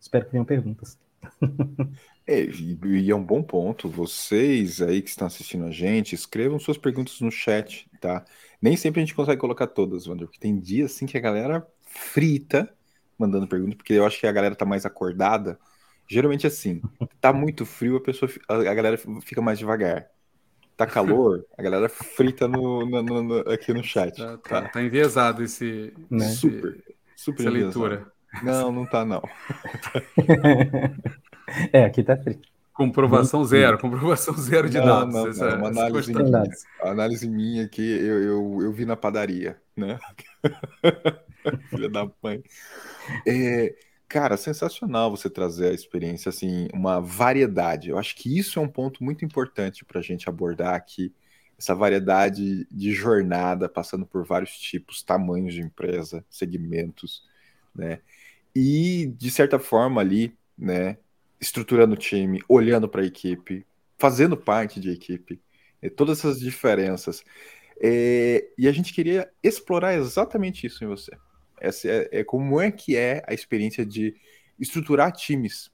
Espero 0.00 0.26
que 0.26 0.32
venham 0.32 0.44
perguntas. 0.44 0.98
É, 2.26 2.44
e 2.44 3.10
é 3.10 3.16
um 3.16 3.24
bom 3.24 3.42
ponto. 3.42 3.88
Vocês 3.88 4.80
aí 4.80 5.02
que 5.02 5.08
estão 5.08 5.26
assistindo 5.26 5.64
a 5.64 5.70
gente, 5.72 6.14
escrevam 6.14 6.60
suas 6.60 6.78
perguntas 6.78 7.20
no 7.20 7.30
chat, 7.30 7.90
tá? 8.00 8.24
Nem 8.60 8.76
sempre 8.76 9.00
a 9.00 9.04
gente 9.04 9.14
consegue 9.14 9.40
colocar 9.40 9.66
todas, 9.66 10.06
Wander, 10.06 10.26
porque 10.26 10.40
tem 10.40 10.58
dias 10.58 10.92
assim 10.92 11.06
que 11.06 11.16
a 11.16 11.20
galera 11.20 11.66
frita 11.86 12.68
mandando 13.18 13.46
pergunta, 13.46 13.76
porque 13.76 13.92
eu 13.92 14.06
acho 14.06 14.18
que 14.18 14.26
a 14.26 14.32
galera 14.32 14.54
tá 14.54 14.64
mais 14.64 14.86
acordada. 14.86 15.58
Geralmente 16.08 16.46
assim, 16.46 16.80
tá 17.20 17.32
muito 17.32 17.66
frio, 17.66 17.96
a 17.96 18.00
pessoa 18.00 18.30
a 18.48 18.74
galera 18.74 18.98
fica 19.22 19.42
mais 19.42 19.58
devagar. 19.58 20.08
Tá 20.76 20.86
calor, 20.86 21.44
a 21.58 21.62
galera 21.62 21.88
frita 21.90 22.48
no, 22.48 22.86
no, 22.86 23.02
no, 23.02 23.22
no 23.22 23.38
aqui 23.50 23.72
no 23.74 23.84
chat. 23.84 24.16
Tá, 24.16 24.38
tá, 24.38 24.68
tá 24.68 24.82
enviesado 24.82 25.42
esse, 25.42 25.92
né? 26.10 26.26
super, 26.28 26.82
super 27.14 27.42
essa 27.42 27.50
leitura. 27.50 28.10
Não, 28.42 28.72
não 28.72 28.86
tá 28.86 29.04
não. 29.04 29.22
é, 31.72 31.84
aqui 31.84 32.02
tá 32.02 32.16
frio. 32.16 32.40
Comprovação 32.80 33.44
zero, 33.44 33.78
comprovação 33.78 34.32
zero 34.38 34.70
de 34.70 34.78
Não, 34.78 34.84
dados. 34.86 35.14
não, 35.14 35.28
essa- 35.28 35.50
não, 35.50 35.58
uma 35.58 35.68
essa 35.68 35.80
análise 35.82 36.14
minha. 36.14 36.42
Análise 36.80 37.28
minha 37.28 37.68
que 37.68 37.82
eu, 37.82 38.22
eu, 38.22 38.58
eu 38.62 38.72
vi 38.72 38.86
na 38.86 38.96
padaria, 38.96 39.60
né? 39.76 39.98
Filha 41.70 41.88
da 41.88 42.10
mãe. 42.22 42.42
É, 43.26 43.74
cara, 44.08 44.36
sensacional 44.36 45.10
você 45.10 45.30
trazer 45.30 45.70
a 45.70 45.74
experiência, 45.74 46.28
assim, 46.30 46.68
uma 46.72 47.00
variedade. 47.00 47.90
Eu 47.90 47.98
acho 47.98 48.16
que 48.16 48.38
isso 48.38 48.58
é 48.58 48.62
um 48.62 48.68
ponto 48.68 49.02
muito 49.04 49.24
importante 49.24 49.84
para 49.84 50.00
a 50.00 50.02
gente 50.02 50.28
abordar 50.28 50.74
aqui. 50.74 51.12
Essa 51.58 51.74
variedade 51.74 52.66
de 52.70 52.92
jornada, 52.92 53.68
passando 53.68 54.06
por 54.06 54.24
vários 54.24 54.52
tipos, 54.58 55.02
tamanhos 55.02 55.54
de 55.54 55.60
empresa, 55.60 56.24
segmentos, 56.30 57.22
né? 57.74 58.00
E, 58.54 59.06
de 59.18 59.30
certa 59.30 59.58
forma, 59.58 60.00
ali, 60.00 60.36
né? 60.58 60.98
Estruturando 61.40 61.94
o 61.94 61.96
time, 61.96 62.42
olhando 62.48 62.88
para 62.88 63.02
a 63.02 63.06
equipe, 63.06 63.66
fazendo 63.98 64.36
parte 64.36 64.78
de 64.78 64.90
equipe, 64.90 65.40
é, 65.80 65.88
todas 65.88 66.18
essas 66.18 66.38
diferenças. 66.38 67.24
É, 67.82 68.46
e 68.58 68.68
a 68.68 68.72
gente 68.72 68.92
queria 68.92 69.30
explorar 69.42 69.94
exatamente 69.94 70.66
isso 70.66 70.84
em 70.84 70.86
você. 70.86 71.12
Essa 71.58 71.88
é, 71.88 72.08
é 72.20 72.24
como 72.24 72.60
é 72.60 72.70
que 72.70 72.96
é 72.96 73.22
a 73.26 73.32
experiência 73.32 73.84
de 73.84 74.14
estruturar 74.58 75.12
times 75.12 75.70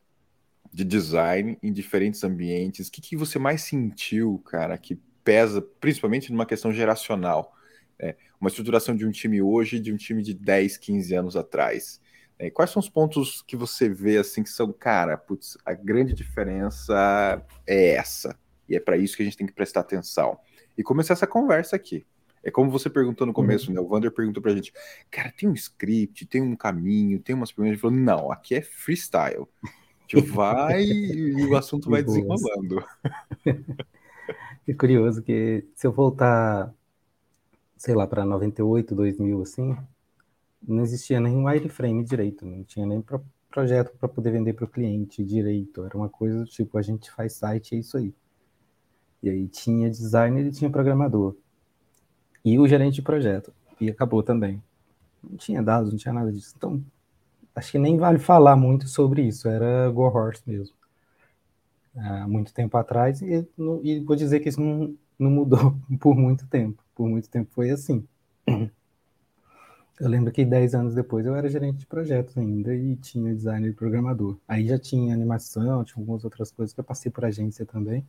de 0.73 0.85
design 0.85 1.59
em 1.63 1.73
diferentes 1.73 2.23
ambientes. 2.23 2.89
O 2.89 2.93
que, 2.93 3.01
que 3.01 3.17
você 3.17 3.39
mais 3.39 3.63
sentiu, 3.63 4.39
cara, 4.45 4.77
que 4.77 4.97
pesa 5.25 5.61
principalmente 5.81 6.31
numa 6.31 6.47
questão 6.47 6.73
geracional? 6.73 7.57
né? 7.99 8.15
Uma 8.41 8.49
estruturação 8.49 8.95
de 8.95 9.07
um 9.07 9.11
time 9.11 9.41
hoje 9.41 9.81
de 9.81 9.93
um 9.93 9.97
time 9.97 10.23
de 10.23 10.35
10, 10.35 10.77
15 10.77 11.15
anos 11.15 11.37
atrás. 11.37 12.01
Né? 12.39 12.51
Quais 12.51 12.71
são 12.71 12.81
os 12.81 12.89
pontos 12.89 13.43
que 13.43 13.57
você 13.57 13.89
vê 13.89 14.19
assim 14.19 14.43
que 14.43 14.51
são, 14.51 14.73
cara, 14.73 15.17
putz, 15.17 15.57
a 15.65 15.73
grande 15.73 16.13
diferença 16.13 17.43
é 17.67 17.95
essa. 17.95 18.39
E 18.69 18.77
é 18.77 18.81
para 18.81 18.97
isso 18.97 19.17
que 19.17 19.23
a 19.23 19.25
gente 19.25 19.37
tem 19.37 19.47
que 19.47 19.53
prestar 19.53 19.81
atenção. 19.81 20.39
E 20.77 20.83
começar 20.83 21.15
essa 21.15 21.27
conversa 21.27 21.77
aqui. 21.77 22.05
É 22.43 22.51
como 22.51 22.71
você 22.71 22.89
perguntou 22.89 23.27
no 23.27 23.33
começo, 23.33 23.73
né? 23.73 23.81
O 23.81 23.89
Vander 23.89 24.13
perguntou 24.13 24.41
pra 24.41 24.55
gente, 24.55 24.73
cara, 25.11 25.33
tem 25.37 25.49
um 25.49 25.55
script, 25.55 26.27
tem 26.27 26.41
um 26.41 26.55
caminho, 26.55 27.19
tem 27.19 27.35
umas 27.35 27.51
perguntas. 27.51 27.73
Ele 27.73 27.81
falou, 27.81 27.97
não, 27.97 28.31
aqui 28.31 28.55
é 28.55 28.63
freestyle. 28.63 29.49
A 29.65 29.69
gente 30.17 30.21
vai 30.31 30.85
e 30.85 31.45
o 31.45 31.57
assunto 31.57 31.91
vai 31.91 32.03
desenrolando. 32.03 32.85
É 34.67 34.75
curioso 34.79 35.23
que 35.23 35.65
se 35.75 35.87
eu 35.87 35.93
voltar, 35.93 36.73
sei 37.77 37.95
lá, 37.95 38.07
para 38.07 38.25
98, 38.25 38.95
2000, 38.95 39.43
assim, 39.43 39.77
não 40.67 40.83
existia 40.83 41.21
nem 41.21 41.45
wireframe 41.45 42.05
direito, 42.05 42.45
não 42.47 42.65
tinha 42.65 42.87
nem 42.87 43.01
pro- 43.03 43.25
projeto 43.51 43.97
para 43.99 44.09
poder 44.09 44.33
vender 44.33 44.53
para 44.55 44.65
o 44.65 44.69
cliente 44.69 45.25
direito. 45.25 45.85
Era 45.85 45.97
uma 45.97 46.09
coisa 46.09 46.45
tipo, 46.45 46.79
a 46.79 46.83
gente 46.83 47.11
faz 47.11 47.35
site, 47.35 47.75
é 47.75 47.79
isso 47.79 47.97
aí. 47.97 48.15
E 49.23 49.29
aí 49.29 49.47
tinha 49.47 49.91
designer 49.91 50.47
e 50.47 50.51
tinha 50.51 50.71
programador. 50.71 51.37
E 52.45 52.59
o 52.59 52.67
gerente 52.67 52.95
de 52.97 53.03
projeto. 53.03 53.53
E 53.81 53.91
acabou 53.91 54.23
também. 54.23 54.63
Não 55.23 55.37
tinha 55.39 55.63
dados, 55.63 55.91
não 55.93 55.99
tinha 55.99 56.15
nada 56.15 56.33
disso. 56.33 56.55
Então, 56.57 56.83
acho 57.55 57.73
que 57.73 57.79
nem 57.79 57.97
vale 57.99 58.19
falar 58.21 58.57
muito 58.57 58.89
sobre 58.89 59.23
isso. 59.23 59.49
Era 59.49 59.91
Go 59.91 60.05
Horse 60.05 60.43
mesmo. 60.47 60.77
Há 61.95 62.29
muito 62.29 62.53
tempo 62.53 62.77
atrás. 62.77 63.23
E, 63.23 63.47
e 63.83 64.01
vou 64.01 64.17
dizer 64.17 64.41
que 64.41 64.49
isso 64.49 64.61
não, 64.61 64.97
não 65.19 65.31
mudou 65.31 65.75
por 66.01 66.15
muito 66.15 66.47
tempo. 66.47 66.83
Por 66.95 67.09
muito 67.09 67.29
tempo 67.31 67.51
foi 67.55 67.71
assim. 67.71 68.07
Eu 69.99 70.09
lembro 70.11 70.31
que 70.33 70.45
10 70.45 70.75
anos 70.75 70.95
depois 70.95 71.25
eu 71.25 71.35
era 71.35 71.49
gerente 71.49 71.79
de 71.79 71.87
projetos 71.87 72.37
ainda 72.37 72.75
e 72.75 72.97
tinha 72.97 73.35
designer 73.35 73.71
e 73.71 73.73
programador. 73.73 74.39
Aí 74.47 74.67
já 74.69 74.79
tinha 74.79 75.15
animação, 75.15 75.83
tinha 75.85 75.97
algumas 76.03 76.23
outras 76.25 76.53
coisas 76.53 76.75
que 76.75 76.81
eu 76.81 76.85
passei 76.85 77.11
por 77.11 77.25
agência 77.25 77.65
também. 77.65 78.07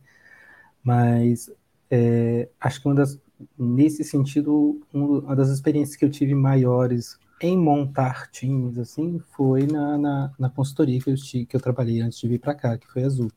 Mas 0.82 1.50
é, 1.90 2.48
acho 2.60 2.80
que 2.82 2.88
uma 2.88 2.94
das, 2.96 3.20
nesse 3.58 4.04
sentido, 4.04 4.80
um- 4.94 5.20
uma 5.20 5.36
das 5.36 5.50
experiências 5.50 5.96
que 5.96 6.04
eu 6.04 6.10
tive 6.10 6.34
maiores 6.34 7.18
em 7.40 7.56
montar 7.58 8.30
times, 8.30 8.78
assim, 8.78 9.18
foi 9.20 9.66
na, 9.66 9.98
na, 9.98 10.32
na 10.38 10.50
consultoria 10.50 11.00
que 11.00 11.10
eu, 11.10 11.16
que 11.48 11.56
eu 11.56 11.60
trabalhei 11.60 12.00
antes 12.02 12.18
de 12.20 12.28
vir 12.28 12.40
para 12.40 12.54
cá, 12.54 12.78
que 12.78 12.88
foi 12.88 13.04
a 13.04 13.08
Zup, 13.10 13.36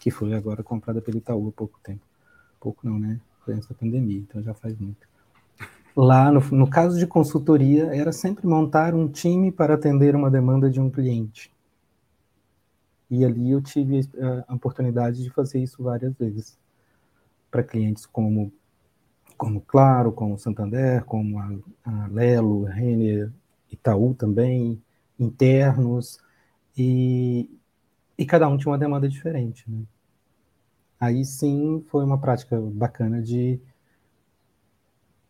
que 0.00 0.10
foi 0.10 0.34
agora 0.34 0.62
comprada 0.64 1.02
pelo 1.02 1.18
Itaú 1.18 1.48
há 1.48 1.52
pouco 1.52 1.80
tempo. 1.82 2.02
Pouco 2.60 2.86
não, 2.86 2.98
né? 3.00 3.20
Foi 3.44 3.54
antes 3.54 3.68
da 3.68 3.74
pandemia, 3.76 4.18
então 4.20 4.42
já 4.42 4.54
faz 4.54 4.78
muito. 4.78 5.07
Lá, 5.96 6.30
no, 6.30 6.40
no 6.40 6.68
caso 6.68 6.98
de 6.98 7.06
consultoria, 7.06 7.94
era 7.94 8.12
sempre 8.12 8.46
montar 8.46 8.94
um 8.94 9.08
time 9.08 9.50
para 9.50 9.74
atender 9.74 10.14
uma 10.14 10.30
demanda 10.30 10.70
de 10.70 10.80
um 10.80 10.90
cliente. 10.90 11.52
E 13.10 13.24
ali 13.24 13.50
eu 13.50 13.62
tive 13.62 14.00
a 14.46 14.54
oportunidade 14.54 15.22
de 15.22 15.30
fazer 15.30 15.60
isso 15.60 15.82
várias 15.82 16.14
vezes. 16.14 16.58
Para 17.50 17.62
clientes 17.62 18.04
como, 18.04 18.52
como 19.36 19.60
Claro, 19.62 20.12
como 20.12 20.38
Santander, 20.38 21.04
como 21.04 21.38
a, 21.38 21.50
a 21.84 22.06
Lelo, 22.08 22.64
Renner, 22.64 23.32
Itaú 23.72 24.14
também, 24.14 24.80
internos, 25.18 26.18
e, 26.76 27.50
e 28.16 28.26
cada 28.26 28.48
um 28.48 28.56
tinha 28.56 28.70
uma 28.70 28.78
demanda 28.78 29.08
diferente. 29.08 29.64
Né? 29.68 29.82
Aí 31.00 31.24
sim 31.24 31.84
foi 31.88 32.04
uma 32.04 32.18
prática 32.18 32.60
bacana 32.60 33.22
de 33.22 33.60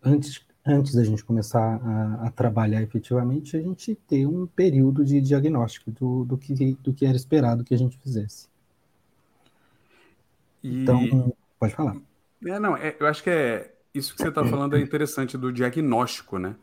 antes, 0.02 0.44
antes 0.68 0.94
da 0.94 1.04
gente 1.04 1.24
começar 1.24 1.80
a, 1.82 2.26
a 2.26 2.30
trabalhar 2.30 2.82
efetivamente, 2.82 3.56
a 3.56 3.60
gente 3.60 3.94
ter 3.94 4.26
um 4.26 4.46
período 4.46 5.04
de 5.04 5.20
diagnóstico 5.20 5.90
do, 5.90 6.24
do, 6.24 6.38
que, 6.38 6.76
do 6.82 6.92
que 6.92 7.06
era 7.06 7.16
esperado 7.16 7.64
que 7.64 7.74
a 7.74 7.78
gente 7.78 7.98
fizesse. 7.98 8.48
E, 10.62 10.82
Então, 10.82 11.34
pode 11.58 11.74
falar. 11.74 11.96
é, 12.44 12.58
não, 12.58 12.76
é, 12.76 12.96
eu 12.98 13.06
acho 13.06 13.22
que 13.22 13.30
é 13.30 13.74
isso 13.94 14.14
que 14.14 14.22
você 14.22 14.28
está 14.28 14.44
falando 14.44 14.76
é 14.76 14.80
interessante 14.80 15.36
do 15.36 15.52
diagnóstico, 15.52 16.38
né? 16.38 16.56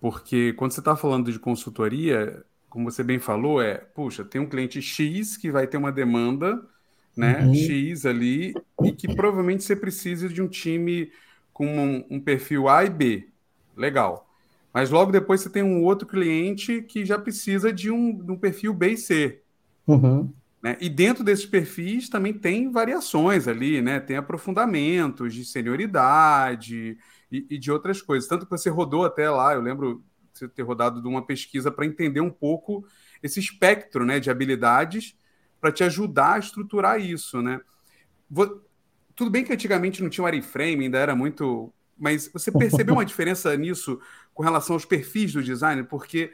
Porque 0.00 0.52
quando 0.54 0.72
você 0.72 0.80
está 0.80 0.96
falando 0.96 1.30
de 1.32 1.38
consultoria, 1.38 2.44
como 2.68 2.90
você 2.90 3.02
bem 3.02 3.18
falou, 3.18 3.62
é, 3.62 3.76
puxa, 3.76 4.24
tem 4.24 4.40
um 4.40 4.48
cliente 4.48 4.80
X 4.82 5.36
que 5.36 5.50
vai 5.50 5.66
ter 5.66 5.76
uma 5.76 5.92
demanda, 5.92 6.60
né? 7.16 7.40
Uhum. 7.44 7.54
X 7.54 8.04
ali, 8.06 8.54
e 8.82 8.92
que 8.92 9.08
provavelmente 9.14 9.64
você 9.64 9.74
precisa 9.74 10.28
de 10.28 10.42
um 10.42 10.48
time 10.48 11.10
com 11.56 11.66
um, 11.66 12.04
um 12.10 12.20
perfil 12.20 12.68
A 12.68 12.84
e 12.84 12.90
B. 12.90 13.30
Legal. 13.74 14.28
Mas 14.74 14.90
logo 14.90 15.10
depois 15.10 15.40
você 15.40 15.48
tem 15.48 15.62
um 15.62 15.82
outro 15.82 16.06
cliente 16.06 16.82
que 16.82 17.02
já 17.02 17.18
precisa 17.18 17.72
de 17.72 17.90
um, 17.90 18.14
de 18.14 18.30
um 18.30 18.36
perfil 18.36 18.74
B 18.74 18.90
e 18.90 18.98
C. 18.98 19.40
Uhum. 19.86 20.30
né? 20.62 20.76
E 20.78 20.90
dentro 20.90 21.24
desses 21.24 21.46
perfis 21.46 22.10
também 22.10 22.34
tem 22.34 22.70
variações 22.70 23.48
ali, 23.48 23.80
né? 23.80 24.00
Tem 24.00 24.18
aprofundamentos 24.18 25.32
de 25.32 25.46
senioridade 25.46 26.98
e, 27.32 27.46
e 27.48 27.56
de 27.56 27.72
outras 27.72 28.02
coisas. 28.02 28.28
Tanto 28.28 28.44
que 28.44 28.50
você 28.50 28.68
rodou 28.68 29.06
até 29.06 29.30
lá, 29.30 29.54
eu 29.54 29.62
lembro 29.62 30.04
de 30.34 30.38
você 30.40 30.48
ter 30.48 30.60
rodado 30.60 31.00
de 31.00 31.08
uma 31.08 31.24
pesquisa 31.24 31.70
para 31.70 31.86
entender 31.86 32.20
um 32.20 32.30
pouco 32.30 32.86
esse 33.22 33.40
espectro 33.40 34.04
né, 34.04 34.20
de 34.20 34.30
habilidades 34.30 35.16
para 35.58 35.72
te 35.72 35.82
ajudar 35.84 36.34
a 36.34 36.38
estruturar 36.38 37.00
isso, 37.00 37.40
né? 37.40 37.62
Tudo 39.16 39.30
bem 39.30 39.42
que 39.42 39.52
antigamente 39.52 40.02
não 40.02 40.10
tinha 40.10 40.22
o 40.24 40.26
wireframe, 40.26 40.84
ainda 40.84 40.98
era 40.98 41.16
muito... 41.16 41.72
Mas 41.98 42.28
você 42.30 42.52
percebeu 42.52 42.94
uma 42.94 43.04
diferença 43.06 43.56
nisso 43.56 43.98
com 44.34 44.42
relação 44.42 44.76
aos 44.76 44.84
perfis 44.84 45.32
do 45.32 45.42
design? 45.42 45.82
Porque 45.84 46.30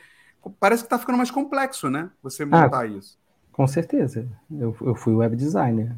parece 0.59 0.83
que 0.83 0.87
está 0.87 0.99
ficando 0.99 1.17
mais 1.17 1.31
complexo, 1.31 1.89
né? 1.89 2.11
Você 2.23 2.45
montar 2.45 2.87
isso. 2.87 3.17
Com 3.53 3.67
certeza. 3.67 4.27
Eu, 4.51 4.77
eu 4.81 4.95
fui 4.95 5.15
web 5.15 5.37
designer. 5.37 5.95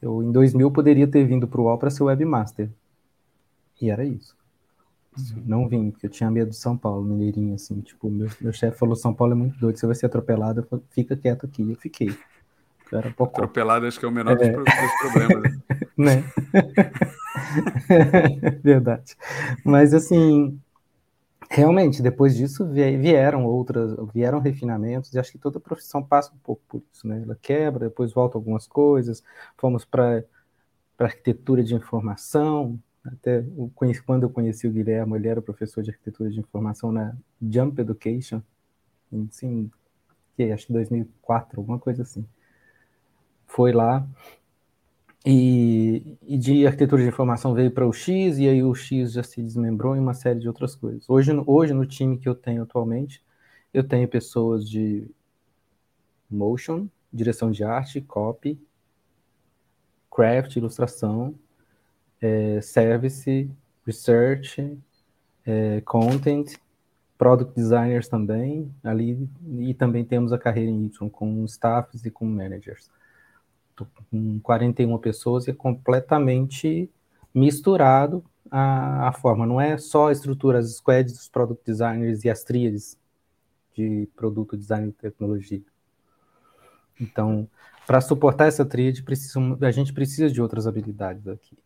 Eu, 0.00 0.22
em 0.22 0.30
2000, 0.30 0.70
poderia 0.70 1.08
ter 1.08 1.24
vindo 1.24 1.48
para 1.48 1.60
o 1.60 1.64
UOL 1.64 1.78
para 1.78 1.90
ser 1.90 2.04
webmaster. 2.04 2.70
E 3.80 3.90
era 3.90 4.04
isso. 4.04 4.36
Não 5.44 5.68
vim, 5.68 5.90
porque 5.90 6.06
eu 6.06 6.10
tinha 6.10 6.30
medo 6.30 6.50
de 6.50 6.56
São 6.56 6.76
Paulo, 6.76 7.04
mineirinho, 7.04 7.54
assim. 7.54 7.80
Tipo, 7.80 8.08
meu, 8.08 8.28
meu 8.40 8.52
chefe 8.52 8.78
falou: 8.78 8.94
São 8.94 9.12
Paulo 9.12 9.32
é 9.32 9.36
muito 9.36 9.58
doido, 9.58 9.76
você 9.76 9.86
vai 9.86 9.94
ser 9.96 10.06
atropelado. 10.06 10.62
Falei, 10.62 10.84
Fica 10.90 11.16
quieto 11.16 11.46
aqui. 11.46 11.68
Eu 11.68 11.76
fiquei. 11.76 12.16
Era 12.92 13.10
pouco. 13.10 13.40
Atropelado, 13.40 13.86
acho 13.86 13.98
que 13.98 14.04
é 14.04 14.08
o 14.08 14.12
menor 14.12 14.36
dos, 14.36 14.48
pro- 14.48 14.64
dos 14.64 15.12
problemas. 15.12 15.52
né? 15.96 16.24
Verdade. 18.62 19.16
Mas 19.64 19.94
assim, 19.94 20.58
realmente, 21.50 22.02
depois 22.02 22.36
disso 22.36 22.66
vie- 22.66 22.96
vieram 22.98 23.44
outras, 23.46 23.94
vieram 24.14 24.40
refinamentos, 24.40 25.12
e 25.12 25.18
acho 25.18 25.32
que 25.32 25.38
toda 25.38 25.60
profissão 25.60 26.02
passa 26.02 26.32
um 26.34 26.38
pouco 26.38 26.62
por 26.68 26.82
isso, 26.92 27.06
né? 27.06 27.22
Ela 27.22 27.36
quebra, 27.40 27.88
depois 27.88 28.12
volta 28.12 28.38
algumas 28.38 28.66
coisas. 28.66 29.22
Fomos 29.56 29.84
para 29.84 30.24
arquitetura 30.98 31.62
de 31.64 31.74
informação. 31.74 32.78
Até 33.04 33.44
quando 34.04 34.24
eu 34.24 34.30
conheci 34.30 34.66
o 34.68 34.72
Guilherme, 34.72 35.16
ele 35.16 35.28
era 35.28 35.42
professor 35.42 35.82
de 35.82 35.90
arquitetura 35.90 36.30
de 36.30 36.40
informação 36.40 36.92
na 36.92 37.16
Jump 37.40 37.80
Education, 37.80 38.42
assim, 39.30 39.70
que 40.36 40.44
acho 40.52 40.66
que 40.66 40.72
2004, 40.72 41.60
alguma 41.60 41.78
coisa 41.78 42.02
assim. 42.02 42.26
Foi 43.58 43.72
lá, 43.72 44.06
e, 45.26 46.16
e 46.22 46.38
de 46.38 46.64
arquitetura 46.64 47.02
de 47.02 47.08
informação 47.08 47.54
veio 47.54 47.72
para 47.72 47.84
o 47.84 47.92
X, 47.92 48.38
e 48.38 48.48
aí 48.48 48.62
o 48.62 48.72
X 48.72 49.10
já 49.10 49.22
se 49.24 49.42
desmembrou 49.42 49.96
em 49.96 49.98
uma 49.98 50.14
série 50.14 50.38
de 50.38 50.46
outras 50.46 50.76
coisas. 50.76 51.10
Hoje, 51.10 51.32
hoje 51.44 51.74
no 51.74 51.84
time 51.84 52.16
que 52.16 52.28
eu 52.28 52.36
tenho 52.36 52.62
atualmente, 52.62 53.20
eu 53.74 53.82
tenho 53.82 54.06
pessoas 54.06 54.64
de 54.70 55.10
motion, 56.30 56.86
direção 57.12 57.50
de 57.50 57.64
arte, 57.64 58.00
copy, 58.00 58.56
craft, 60.08 60.54
ilustração, 60.54 61.34
é, 62.20 62.60
service, 62.60 63.50
research, 63.84 64.78
é, 65.44 65.80
content, 65.80 66.54
product 67.18 67.56
designers 67.56 68.06
também, 68.06 68.72
ali, 68.84 69.28
e 69.58 69.74
também 69.74 70.04
temos 70.04 70.32
a 70.32 70.38
carreira 70.38 70.70
em 70.70 70.84
Y, 70.84 71.10
com 71.10 71.44
staffs 71.44 72.04
e 72.04 72.10
com 72.12 72.24
managers. 72.24 72.88
Com 74.10 74.40
41 74.40 74.98
pessoas 74.98 75.46
e 75.46 75.50
é 75.50 75.54
completamente 75.54 76.90
misturado 77.34 78.24
a, 78.50 79.08
a 79.08 79.12
forma, 79.12 79.46
não 79.46 79.60
é 79.60 79.76
só 79.76 80.08
a 80.08 80.12
estrutura, 80.12 80.58
as 80.58 80.76
squads 80.76 81.12
dos 81.12 81.28
product 81.28 81.62
designers 81.64 82.24
e 82.24 82.30
as 82.30 82.42
tríades 82.42 82.96
de 83.76 84.08
produto, 84.16 84.56
design 84.56 84.88
e 84.88 84.92
tecnologia. 84.92 85.62
Então, 87.00 87.48
para 87.86 88.00
suportar 88.00 88.46
essa 88.46 88.64
tríade, 88.64 89.04
a 89.62 89.70
gente 89.70 89.92
precisa 89.92 90.30
de 90.30 90.42
outras 90.42 90.66
habilidades 90.66 91.28
aqui. 91.28 91.56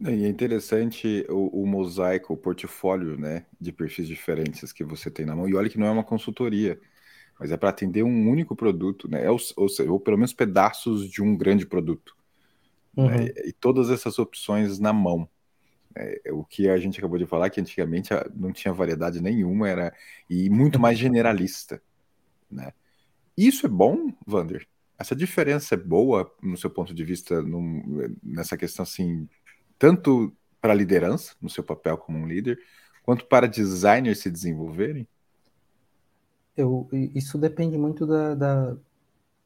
E 0.00 0.24
é 0.24 0.28
interessante 0.28 1.24
o, 1.28 1.62
o, 1.62 1.66
mosaico, 1.66 2.34
o 2.34 2.36
portfólio 2.36 3.16
né, 3.16 3.46
de 3.60 3.70
perfis 3.70 4.08
diferentes 4.08 4.72
que 4.72 4.82
você 4.82 5.08
tem 5.08 5.24
na 5.24 5.36
mão. 5.36 5.48
E 5.48 5.54
olha 5.54 5.70
que 5.70 5.78
não 5.78 5.86
é 5.86 5.90
uma 5.90 6.02
consultoria, 6.02 6.80
mas 7.42 7.50
é 7.50 7.56
para 7.56 7.70
atender 7.70 8.04
um 8.04 8.30
único 8.30 8.54
produto, 8.54 9.10
né? 9.10 9.28
Ou, 9.28 9.36
ou, 9.56 9.68
seja, 9.68 9.90
ou 9.90 9.98
pelo 9.98 10.16
menos 10.16 10.32
pedaços 10.32 11.10
de 11.10 11.20
um 11.20 11.36
grande 11.36 11.66
produto. 11.66 12.16
Uhum. 12.96 13.08
Né? 13.08 13.32
E 13.44 13.52
todas 13.52 13.90
essas 13.90 14.16
opções 14.20 14.78
na 14.78 14.92
mão. 14.92 15.28
É, 15.96 16.30
o 16.32 16.44
que 16.44 16.68
a 16.68 16.78
gente 16.78 17.00
acabou 17.00 17.18
de 17.18 17.26
falar, 17.26 17.50
que 17.50 17.60
antigamente 17.60 18.10
não 18.32 18.52
tinha 18.52 18.72
variedade 18.72 19.20
nenhuma, 19.20 19.68
era 19.68 19.92
e 20.30 20.48
muito 20.48 20.78
mais 20.78 20.96
generalista. 20.96 21.82
Né? 22.48 22.72
Isso 23.36 23.66
é 23.66 23.68
bom, 23.68 24.12
Vander? 24.24 24.68
Essa 24.96 25.16
diferença 25.16 25.74
é 25.74 25.76
boa 25.76 26.32
no 26.40 26.56
seu 26.56 26.70
ponto 26.70 26.94
de 26.94 27.02
vista 27.02 27.42
num, 27.42 28.16
nessa 28.22 28.56
questão 28.56 28.84
assim 28.84 29.28
tanto 29.76 30.32
para 30.60 30.72
a 30.72 30.76
liderança, 30.76 31.34
no 31.42 31.50
seu 31.50 31.64
papel 31.64 31.98
como 31.98 32.18
um 32.18 32.26
líder, 32.28 32.56
quanto 33.02 33.26
para 33.26 33.48
designers 33.48 34.20
se 34.20 34.30
desenvolverem? 34.30 35.08
Eu, 36.56 36.88
isso 36.92 37.38
depende 37.38 37.78
muito 37.78 38.06
da, 38.06 38.34
da, 38.34 38.70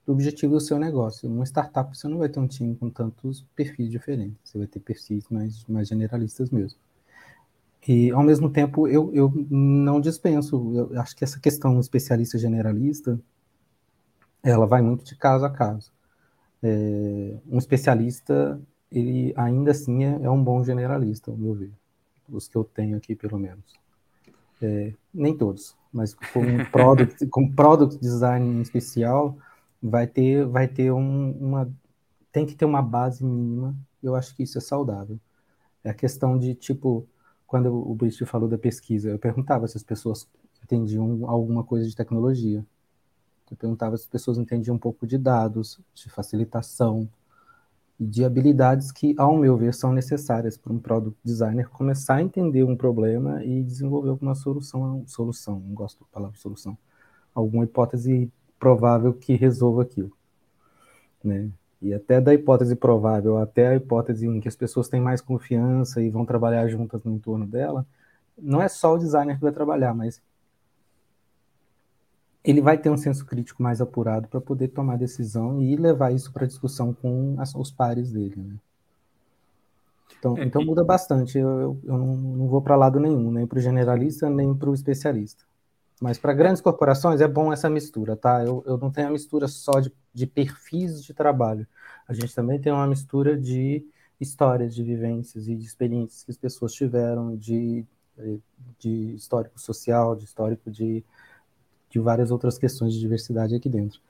do 0.04 0.12
objetivo 0.12 0.54
do 0.54 0.60
seu 0.60 0.78
negócio. 0.78 1.28
Numa 1.28 1.44
startup, 1.44 1.96
você 1.96 2.08
não 2.08 2.18
vai 2.18 2.28
ter 2.28 2.40
um 2.40 2.46
time 2.46 2.74
com 2.74 2.90
tantos 2.90 3.44
perfis 3.54 3.90
diferentes. 3.90 4.38
Você 4.44 4.58
vai 4.58 4.66
ter 4.66 4.80
perfis 4.80 5.24
mais, 5.30 5.64
mais 5.66 5.88
generalistas 5.88 6.50
mesmo. 6.50 6.78
E, 7.86 8.10
ao 8.10 8.22
mesmo 8.22 8.50
tempo, 8.50 8.88
eu, 8.88 9.14
eu 9.14 9.32
não 9.48 10.00
dispenso. 10.00 10.90
Eu 10.92 11.00
acho 11.00 11.14
que 11.14 11.22
essa 11.22 11.38
questão 11.38 11.78
especialista 11.78 12.36
generalista, 12.36 13.20
ela 14.42 14.66
vai 14.66 14.82
muito 14.82 15.04
de 15.04 15.14
caso 15.14 15.44
a 15.44 15.50
caso. 15.50 15.92
É, 16.62 17.36
um 17.48 17.58
especialista 17.58 18.60
ele 18.90 19.32
ainda 19.36 19.70
assim 19.72 20.04
é, 20.04 20.22
é, 20.22 20.30
um 20.30 20.42
bom 20.42 20.62
generalista, 20.64 21.30
ao 21.30 21.36
meu 21.36 21.54
ver. 21.54 21.72
Os 22.28 22.48
que 22.48 22.56
eu 22.56 22.64
tenho 22.64 22.96
aqui, 22.96 23.14
pelo 23.14 23.38
menos. 23.38 23.74
É, 24.60 24.92
nem 25.12 25.36
todos, 25.36 25.76
mas 25.96 26.12
com 26.12 26.64
product, 26.70 27.26
com 27.28 27.50
product 27.50 27.98
design 27.98 28.46
em 28.46 28.60
especial, 28.60 29.36
vai 29.82 30.06
ter, 30.06 30.44
vai 30.46 30.68
ter 30.68 30.92
um, 30.92 31.30
uma. 31.32 31.72
Tem 32.30 32.44
que 32.44 32.54
ter 32.54 32.66
uma 32.66 32.82
base 32.82 33.24
mínima, 33.24 33.74
eu 34.02 34.14
acho 34.14 34.36
que 34.36 34.42
isso 34.42 34.58
é 34.58 34.60
saudável. 34.60 35.18
É 35.82 35.88
a 35.88 35.94
questão 35.94 36.38
de, 36.38 36.54
tipo, 36.54 37.08
quando 37.46 37.72
o 37.74 37.94
Brist 37.94 38.22
falou 38.26 38.46
da 38.46 38.58
pesquisa, 38.58 39.08
eu 39.08 39.18
perguntava 39.18 39.66
se 39.66 39.78
as 39.78 39.82
pessoas 39.82 40.28
entendiam 40.62 41.26
alguma 41.30 41.64
coisa 41.64 41.88
de 41.88 41.96
tecnologia. 41.96 42.64
Eu 43.50 43.56
perguntava 43.56 43.96
se 43.96 44.02
as 44.02 44.08
pessoas 44.08 44.36
entendiam 44.36 44.76
um 44.76 44.78
pouco 44.78 45.06
de 45.06 45.16
dados, 45.16 45.80
de 45.94 46.10
facilitação, 46.10 47.08
de 47.98 48.24
habilidades 48.24 48.92
que, 48.92 49.14
ao 49.18 49.36
meu 49.36 49.56
ver, 49.56 49.72
são 49.74 49.92
necessárias 49.92 50.56
para 50.56 50.72
um 50.72 50.78
product 50.78 51.18
designer 51.24 51.68
começar 51.70 52.16
a 52.16 52.22
entender 52.22 52.62
um 52.62 52.76
problema 52.76 53.42
e 53.42 53.62
desenvolver 53.62 54.10
alguma 54.10 54.34
solução, 54.34 55.02
solução, 55.06 55.60
não 55.60 55.74
gosto 55.74 56.00
da 56.00 56.06
palavra 56.12 56.36
solução, 56.38 56.76
alguma 57.34 57.64
hipótese 57.64 58.30
provável 58.58 59.14
que 59.14 59.34
resolva 59.34 59.82
aquilo, 59.82 60.12
né? 61.24 61.50
E 61.80 61.92
até 61.94 62.20
da 62.20 62.34
hipótese 62.34 62.74
provável 62.74 63.38
até 63.38 63.68
a 63.68 63.76
hipótese 63.76 64.26
em 64.26 64.40
que 64.40 64.48
as 64.48 64.56
pessoas 64.56 64.88
têm 64.88 65.00
mais 65.00 65.20
confiança 65.20 66.00
e 66.02 66.10
vão 66.10 66.24
trabalhar 66.24 66.66
juntas 66.68 67.02
no 67.04 67.12
entorno 67.12 67.46
dela, 67.46 67.86
não 68.38 68.60
é 68.60 68.68
só 68.68 68.94
o 68.94 68.98
designer 68.98 69.36
que 69.36 69.42
vai 69.42 69.52
trabalhar, 69.52 69.94
mas 69.94 70.20
ele 72.46 72.60
vai 72.60 72.78
ter 72.78 72.88
um 72.88 72.96
senso 72.96 73.26
crítico 73.26 73.60
mais 73.60 73.80
apurado 73.80 74.28
para 74.28 74.40
poder 74.40 74.68
tomar 74.68 74.96
decisão 74.96 75.60
e 75.60 75.74
levar 75.74 76.12
isso 76.12 76.32
para 76.32 76.46
discussão 76.46 76.94
com 76.94 77.34
as, 77.38 77.52
os 77.56 77.72
pares 77.72 78.12
dele. 78.12 78.36
Né? 78.36 78.54
Então, 80.16 80.38
é, 80.38 80.44
então 80.44 80.64
muda 80.64 80.84
bastante. 80.84 81.36
Eu, 81.36 81.48
eu, 81.60 81.80
eu 81.84 81.98
não, 81.98 82.16
não, 82.16 82.46
vou 82.46 82.62
para 82.62 82.76
lado 82.76 83.00
nenhum, 83.00 83.32
nem 83.32 83.48
para 83.48 83.58
o 83.58 83.60
generalista, 83.60 84.30
nem 84.30 84.54
para 84.54 84.70
o 84.70 84.74
especialista. 84.74 85.44
Mas 86.00 86.18
para 86.18 86.32
grandes 86.32 86.62
corporações 86.62 87.20
é 87.20 87.26
bom 87.26 87.52
essa 87.52 87.68
mistura, 87.68 88.16
tá? 88.16 88.44
Eu, 88.44 88.62
eu 88.64 88.78
não 88.78 88.92
tenho 88.92 89.08
a 89.08 89.10
mistura 89.10 89.48
só 89.48 89.80
de, 89.80 89.92
de 90.14 90.26
perfis 90.26 91.02
de 91.02 91.12
trabalho. 91.12 91.66
A 92.06 92.14
gente 92.14 92.32
também 92.32 92.60
tem 92.60 92.72
uma 92.72 92.86
mistura 92.86 93.36
de 93.36 93.84
histórias, 94.20 94.72
de 94.72 94.84
vivências 94.84 95.48
e 95.48 95.56
de 95.56 95.64
experiências 95.64 96.22
que 96.22 96.30
as 96.30 96.36
pessoas 96.36 96.72
tiveram, 96.72 97.36
de, 97.36 97.84
de 98.78 99.14
histórico 99.14 99.60
social, 99.60 100.14
de 100.14 100.24
histórico 100.24 100.70
de 100.70 101.04
de 101.96 101.98
várias 101.98 102.30
outras 102.30 102.58
questões 102.58 102.92
de 102.92 103.00
diversidade 103.00 103.54
aqui 103.54 103.70
dentro. 103.70 104.00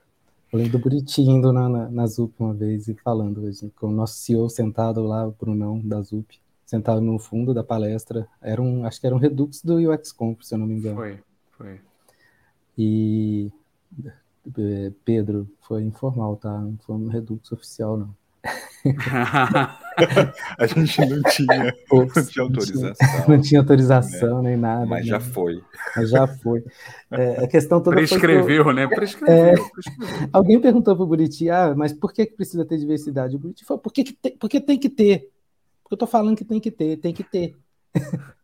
Eu 0.51 0.59
lembro 0.59 0.73
do 0.73 0.79
Buriti 0.79 1.21
indo 1.21 1.53
na, 1.53 1.69
na, 1.69 1.89
na 1.89 2.05
ZUP 2.05 2.33
uma 2.39 2.53
vez 2.53 2.87
e 2.89 2.93
falando 2.95 3.47
assim, 3.47 3.69
com 3.69 3.87
o 3.87 3.91
nosso 3.91 4.15
CEO 4.15 4.49
sentado 4.49 5.01
lá, 5.03 5.25
o 5.25 5.31
Brunão 5.31 5.79
da 5.79 6.01
ZUP, 6.01 6.37
sentado 6.65 6.99
no 6.99 7.17
fundo 7.17 7.53
da 7.53 7.63
palestra. 7.63 8.27
Era 8.41 8.61
um, 8.61 8.85
acho 8.85 8.99
que 8.99 9.07
era 9.07 9.15
um 9.15 9.19
Redux 9.19 9.61
do 9.63 9.75
UX 9.75 10.11
Conf, 10.11 10.41
se 10.43 10.53
eu 10.53 10.59
não 10.59 10.67
me 10.67 10.75
engano. 10.75 10.97
Foi, 10.97 11.19
foi. 11.51 11.81
E 12.77 13.51
é, 14.57 14.91
Pedro, 15.05 15.49
foi 15.61 15.83
informal, 15.83 16.35
tá? 16.35 16.59
Não 16.59 16.77
foi 16.79 16.95
um 16.95 17.07
Redux 17.07 17.51
oficial, 17.53 17.97
não. 17.97 18.13
a 20.57 20.67
gente 20.67 21.05
não 21.05 21.21
tinha, 21.23 21.75
Ops, 21.91 22.15
não 22.15 22.25
tinha 22.25 22.43
autorização. 22.43 23.27
Não 23.27 23.41
tinha 23.41 23.59
autorização 23.59 24.41
né? 24.41 24.49
nem 24.49 24.57
nada. 24.57 24.85
Mas 24.85 25.05
né? 25.05 25.11
já 25.11 25.19
foi. 25.19 25.61
Mas 25.95 26.09
já 26.09 26.27
foi. 26.27 26.63
É, 27.11 27.43
a 27.43 27.47
questão 27.47 27.81
toda 27.81 27.95
Prescreveu, 27.95 28.63
foi 28.63 28.73
né? 28.73 28.87
Prescreveu, 28.87 29.35
é, 29.35 29.55
prescreveu. 29.55 30.29
Alguém 30.31 30.59
perguntou 30.59 30.95
para 30.95 31.03
o 31.03 31.07
Buriti, 31.07 31.49
ah, 31.49 31.73
mas 31.75 31.93
por 31.93 32.13
que, 32.13 32.25
precisa 32.25 32.63
ter 32.65 32.77
diversidade? 32.77 33.35
O 33.35 33.39
Buriti 33.39 33.65
falou, 33.65 33.81
porque, 33.81 34.03
que 34.03 34.13
tem, 34.13 34.37
porque 34.37 34.61
tem 34.61 34.77
que 34.77 34.89
ter. 34.89 35.29
Porque 35.83 35.95
eu 35.95 35.97
tô 35.97 36.07
falando 36.07 36.37
que 36.37 36.45
tem 36.45 36.59
que 36.59 36.71
ter, 36.71 36.97
tem 36.97 37.13
que 37.13 37.23
ter. 37.23 37.55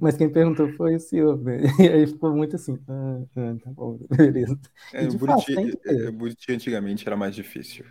Mas 0.00 0.16
quem 0.16 0.30
perguntou 0.30 0.72
foi 0.74 0.94
o 0.94 1.00
senhor, 1.00 1.36
né? 1.42 1.62
E 1.78 1.88
aí 1.88 2.06
ficou 2.06 2.32
muito 2.34 2.54
assim, 2.54 2.78
ah, 2.88 3.20
ah, 3.36 3.56
tá 3.62 3.70
bom, 3.70 3.98
beleza. 4.16 4.58
É, 4.92 5.06
o 5.06 5.18
Buriti, 5.18 5.54
fato, 5.54 6.12
Buriti 6.12 6.52
antigamente 6.52 7.06
era 7.06 7.16
mais 7.16 7.34
difícil. 7.34 7.84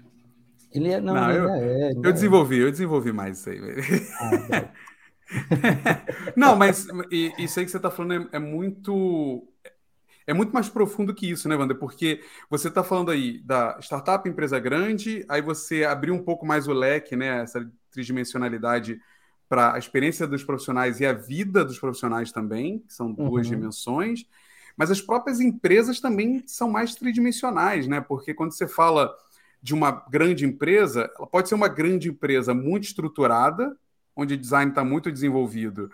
Ele 0.75 0.91
é, 0.91 0.99
não, 0.99 1.13
não 1.13 1.31
eu, 1.31 1.49
é, 1.49 1.91
eu 1.91 2.11
desenvolvi, 2.11 2.57
eu 2.57 2.69
desenvolvi 2.69 3.13
mais 3.13 3.39
isso 3.39 3.49
aí. 3.49 3.59
Ah, 4.19 4.69
não, 6.35 6.55
mas 6.55 6.87
isso 7.11 7.59
aí 7.59 7.65
que 7.65 7.71
você 7.71 7.77
está 7.77 7.89
falando 7.89 8.29
é, 8.31 8.37
é, 8.37 8.39
muito 8.39 9.47
é 10.27 10.33
muito 10.33 10.51
mais 10.51 10.67
profundo 10.67 11.13
que 11.13 11.29
isso, 11.29 11.47
né, 11.47 11.55
Wander? 11.55 11.77
Porque 11.77 12.21
você 12.49 12.67
está 12.67 12.83
falando 12.83 13.09
aí 13.09 13.39
da 13.39 13.77
startup, 13.79 14.27
empresa 14.27 14.59
grande, 14.59 15.25
aí 15.29 15.41
você 15.41 15.85
abriu 15.85 16.13
um 16.13 16.23
pouco 16.23 16.45
mais 16.45 16.67
o 16.67 16.73
leque, 16.73 17.15
né, 17.15 17.41
essa 17.41 17.65
tridimensionalidade 17.89 18.99
para 19.47 19.75
a 19.75 19.77
experiência 19.77 20.27
dos 20.27 20.43
profissionais 20.43 20.99
e 20.99 21.05
a 21.05 21.13
vida 21.13 21.63
dos 21.63 21.79
profissionais 21.79 22.31
também, 22.31 22.79
que 22.79 22.93
são 22.93 23.11
duas 23.11 23.47
uhum. 23.47 23.55
dimensões. 23.55 24.25
Mas 24.75 24.91
as 24.91 25.01
próprias 25.01 25.39
empresas 25.39 25.99
também 26.01 26.43
são 26.45 26.69
mais 26.69 26.95
tridimensionais, 26.95 27.87
né? 27.87 28.01
Porque 28.01 28.33
quando 28.33 28.51
você 28.51 28.67
fala 28.67 29.15
de 29.65 29.73
uma 29.73 29.89
grande 29.89 30.45
empresa, 30.45 31.11
ela 31.17 31.25
pode 31.25 31.49
ser 31.49 31.55
uma 31.55 31.67
grande 31.67 32.07
empresa 32.07 32.53
muito 32.53 32.83
estruturada, 32.83 33.75
onde 34.15 34.35
o 34.35 34.37
design 34.37 34.69
está 34.69 34.85
muito 34.85 35.11
desenvolvido 35.11 35.89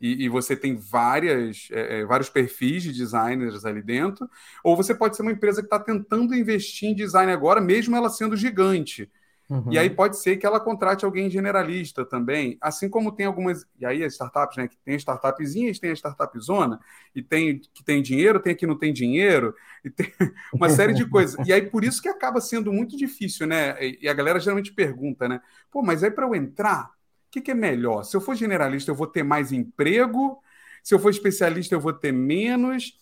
e, 0.00 0.24
e, 0.24 0.28
você 0.28 0.56
tem 0.56 0.74
várias, 0.74 1.68
é, 1.70 2.00
é, 2.00 2.04
vários 2.04 2.28
perfis 2.28 2.82
de 2.82 2.92
designers 2.92 3.64
ali 3.64 3.80
dentro, 3.80 4.28
ou 4.64 4.76
você 4.76 4.92
pode 4.92 5.14
ser 5.14 5.22
uma 5.22 5.30
empresa 5.30 5.62
que 5.62 5.66
está 5.66 5.78
tentando 5.78 6.34
investir 6.34 6.88
em 6.88 6.94
design 6.96 7.30
agora, 7.30 7.60
mesmo 7.60 7.94
ela 7.94 8.10
sendo 8.10 8.36
gigante. 8.36 9.08
Uhum. 9.52 9.70
E 9.70 9.78
aí 9.78 9.90
pode 9.90 10.16
ser 10.16 10.38
que 10.38 10.46
ela 10.46 10.58
contrate 10.58 11.04
alguém 11.04 11.28
generalista 11.28 12.06
também, 12.06 12.56
assim 12.58 12.88
como 12.88 13.12
tem 13.12 13.26
algumas. 13.26 13.66
E 13.78 13.84
aí 13.84 14.02
as 14.02 14.14
startups, 14.14 14.56
né? 14.56 14.66
Que 14.66 14.78
tem 14.78 14.96
startupzinhas, 14.96 15.78
tem 15.78 15.90
a 15.90 15.94
startup 15.94 16.38
zona, 16.40 16.80
e 17.14 17.22
tem 17.22 17.60
que 17.74 17.84
tem 17.84 18.00
dinheiro, 18.00 18.40
tem 18.40 18.56
que 18.56 18.66
não 18.66 18.78
tem 18.78 18.94
dinheiro, 18.94 19.54
e 19.84 19.90
tem 19.90 20.10
uma 20.54 20.70
série 20.70 20.94
de 20.94 21.06
coisas. 21.06 21.46
E 21.46 21.52
aí 21.52 21.60
por 21.60 21.84
isso 21.84 22.00
que 22.00 22.08
acaba 22.08 22.40
sendo 22.40 22.72
muito 22.72 22.96
difícil, 22.96 23.46
né? 23.46 23.76
E 24.00 24.08
a 24.08 24.14
galera 24.14 24.40
geralmente 24.40 24.72
pergunta, 24.72 25.28
né? 25.28 25.38
Pô, 25.70 25.82
mas 25.82 26.02
aí 26.02 26.10
para 26.10 26.24
eu 26.24 26.34
entrar, 26.34 26.86
o 26.86 27.30
que, 27.30 27.42
que 27.42 27.50
é 27.50 27.54
melhor? 27.54 28.04
Se 28.04 28.16
eu 28.16 28.22
for 28.22 28.34
generalista, 28.34 28.90
eu 28.90 28.94
vou 28.94 29.06
ter 29.06 29.22
mais 29.22 29.52
emprego, 29.52 30.42
se 30.82 30.94
eu 30.94 30.98
for 30.98 31.10
especialista, 31.10 31.74
eu 31.74 31.80
vou 31.80 31.92
ter 31.92 32.10
menos. 32.10 32.98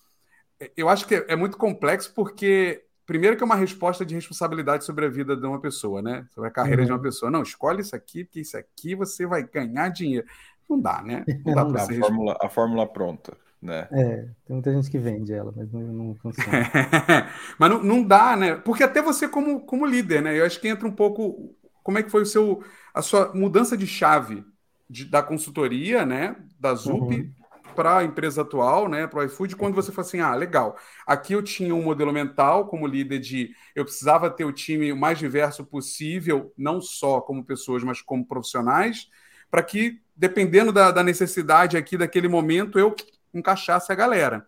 Eu 0.77 0.89
acho 0.89 1.07
que 1.07 1.15
é 1.15 1.37
muito 1.37 1.57
complexo 1.57 2.13
porque 2.13 2.83
primeiro 3.11 3.37
que 3.37 3.43
é 3.43 3.47
uma 3.47 3.57
resposta 3.57 4.07
de 4.07 4.15
responsabilidade 4.15 4.85
sobre 4.85 5.05
a 5.07 5.09
vida 5.09 5.37
de 5.37 5.45
uma 5.47 5.61
pessoa, 5.61 6.01
né? 6.01 6.27
Sobre 6.31 6.49
a 6.49 6.53
carreira 6.53 6.85
Uhum. 6.85 6.87
de 6.87 6.93
uma 6.93 7.03
pessoa. 7.03 7.31
Não, 7.31 7.43
escolhe 7.43 7.81
isso 7.81 7.97
aqui, 7.97 8.25
porque 8.25 8.41
isso 8.41 8.57
aqui 8.57 8.95
você 8.95 9.27
vai 9.27 9.43
ganhar 9.43 9.89
dinheiro. 9.91 10.27
Não 10.69 10.81
dá, 10.81 11.03
né? 11.03 11.27
Não 11.45 11.53
dá 11.53 11.65
Não 11.65 11.73
para 11.73 11.85
A 11.85 11.89
fórmula, 11.89 12.37
a 12.41 12.49
fórmula 12.49 12.87
pronta, 12.87 13.37
né? 13.61 13.89
É, 13.93 14.23
tem 14.45 14.55
muita 14.57 14.73
gente 14.73 14.91
que 14.91 14.99
vende 14.99 15.33
ela, 15.33 15.53
mas 15.57 15.71
não, 15.73 15.81
não 15.81 16.15
funciona. 16.17 16.71
Mas 17.59 17.71
não, 17.71 17.83
não 17.83 18.03
dá, 18.03 18.37
né? 18.37 18.55
Porque 18.57 18.83
até 18.83 19.03
você 19.03 19.29
como, 19.29 19.61
como 19.67 19.87
líder, 19.87 20.23
né? 20.23 20.39
Eu 20.39 20.45
acho 20.47 20.61
que 20.61 20.69
entra 20.69 20.87
um 20.87 20.93
pouco 20.93 21.55
como 21.83 21.99
é 21.99 22.03
que 22.03 22.11
foi 22.11 22.23
o 22.23 22.27
seu 22.27 22.63
a 22.95 23.03
sua 23.03 23.33
mudança 23.35 23.77
de 23.77 23.87
chave 23.87 24.45
de- 24.89 25.05
da 25.07 25.23
consultoria, 25.23 26.05
né? 26.05 26.37
Da 26.59 26.75
ZUP 26.75 27.11
Uhum. 27.11 27.35
Para 27.71 27.99
a 27.99 28.05
empresa 28.05 28.43
atual, 28.43 28.89
né? 28.89 29.07
Para 29.07 29.21
o 29.21 29.25
iFood, 29.25 29.57
quando 29.57 29.75
você 29.75 29.91
falou 29.93 30.07
assim, 30.07 30.21
ah, 30.21 30.35
legal. 30.35 30.77
Aqui 31.07 31.33
eu 31.33 31.43
tinha 31.43 31.75
um 31.75 31.83
modelo 31.83 32.13
mental 32.13 32.67
como 32.67 32.87
líder 32.87 33.19
de 33.19 33.55
eu 33.75 33.85
precisava 33.85 34.31
ter 34.31 34.45
o 34.45 34.53
time 34.53 34.93
o 34.93 34.97
mais 34.97 35.19
diverso 35.19 35.65
possível, 35.65 36.53
não 36.57 36.81
só 36.81 37.21
como 37.21 37.45
pessoas, 37.45 37.83
mas 37.83 38.01
como 38.03 38.27
profissionais, 38.27 39.09
para 39.51 39.63
que 39.63 40.01
dependendo 40.15 40.73
da, 40.73 40.91
da 40.91 41.03
necessidade 41.03 41.77
aqui 41.77 41.97
daquele 41.97 42.29
momento 42.29 42.79
eu 42.79 42.95
encaixasse 43.33 43.91
a 43.91 43.95
galera. 43.95 44.47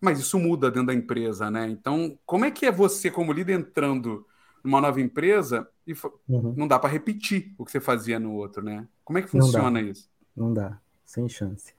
Mas 0.00 0.20
isso 0.20 0.38
muda 0.38 0.70
dentro 0.70 0.88
da 0.88 0.94
empresa, 0.94 1.50
né? 1.50 1.68
Então, 1.68 2.18
como 2.26 2.44
é 2.44 2.50
que 2.50 2.66
é 2.66 2.70
você, 2.70 3.10
como 3.10 3.32
líder, 3.32 3.58
entrando 3.58 4.26
numa 4.62 4.80
nova 4.80 5.00
empresa 5.00 5.68
e 5.86 5.92
Uhum. 6.28 6.54
não 6.56 6.66
dá 6.66 6.78
para 6.78 6.88
repetir 6.88 7.54
o 7.58 7.64
que 7.64 7.70
você 7.70 7.80
fazia 7.80 8.18
no 8.18 8.32
outro, 8.32 8.62
né? 8.62 8.88
Como 9.04 9.18
é 9.18 9.22
que 9.22 9.34
Não 9.34 9.44
funciona 9.44 9.80
isso? 9.80 10.10
Não 10.34 10.52
dá, 10.52 10.78
sem 11.04 11.28
chance. 11.28 11.74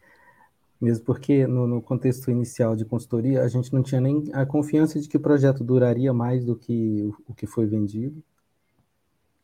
Mesmo 0.79 1.05
porque 1.05 1.47
no, 1.47 1.65
no 1.65 1.81
contexto 1.81 2.29
inicial 2.29 2.75
de 2.75 2.85
consultoria, 2.85 3.43
a 3.43 3.47
gente 3.47 3.73
não 3.73 3.81
tinha 3.81 4.01
nem 4.01 4.29
a 4.33 4.45
confiança 4.45 4.99
de 4.99 5.07
que 5.07 5.17
o 5.17 5.19
projeto 5.19 5.63
duraria 5.63 6.13
mais 6.13 6.43
do 6.43 6.55
que 6.55 7.01
o, 7.01 7.31
o 7.31 7.33
que 7.33 7.47
foi 7.47 7.65
vendido. 7.65 8.21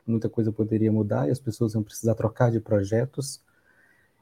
Muita 0.06 0.28
coisa 0.28 0.52
poderia 0.52 0.92
mudar 0.92 1.28
e 1.28 1.32
as 1.32 1.40
pessoas 1.40 1.74
iam 1.74 1.84
precisar 1.84 2.16
trocar 2.16 2.52
de 2.52 2.60
projetos. 2.60 3.42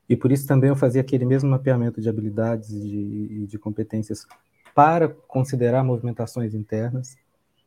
E 0.07 0.15
por 0.15 0.31
isso 0.31 0.47
também 0.47 0.69
eu 0.69 0.75
fazia 0.75 1.01
aquele 1.01 1.25
mesmo 1.25 1.49
mapeamento 1.49 2.01
de 2.01 2.09
habilidades 2.09 2.69
e 2.69 2.79
de, 2.79 3.47
de 3.47 3.59
competências 3.59 4.25
para 4.73 5.09
considerar 5.09 5.83
movimentações 5.83 6.53
internas. 6.53 7.17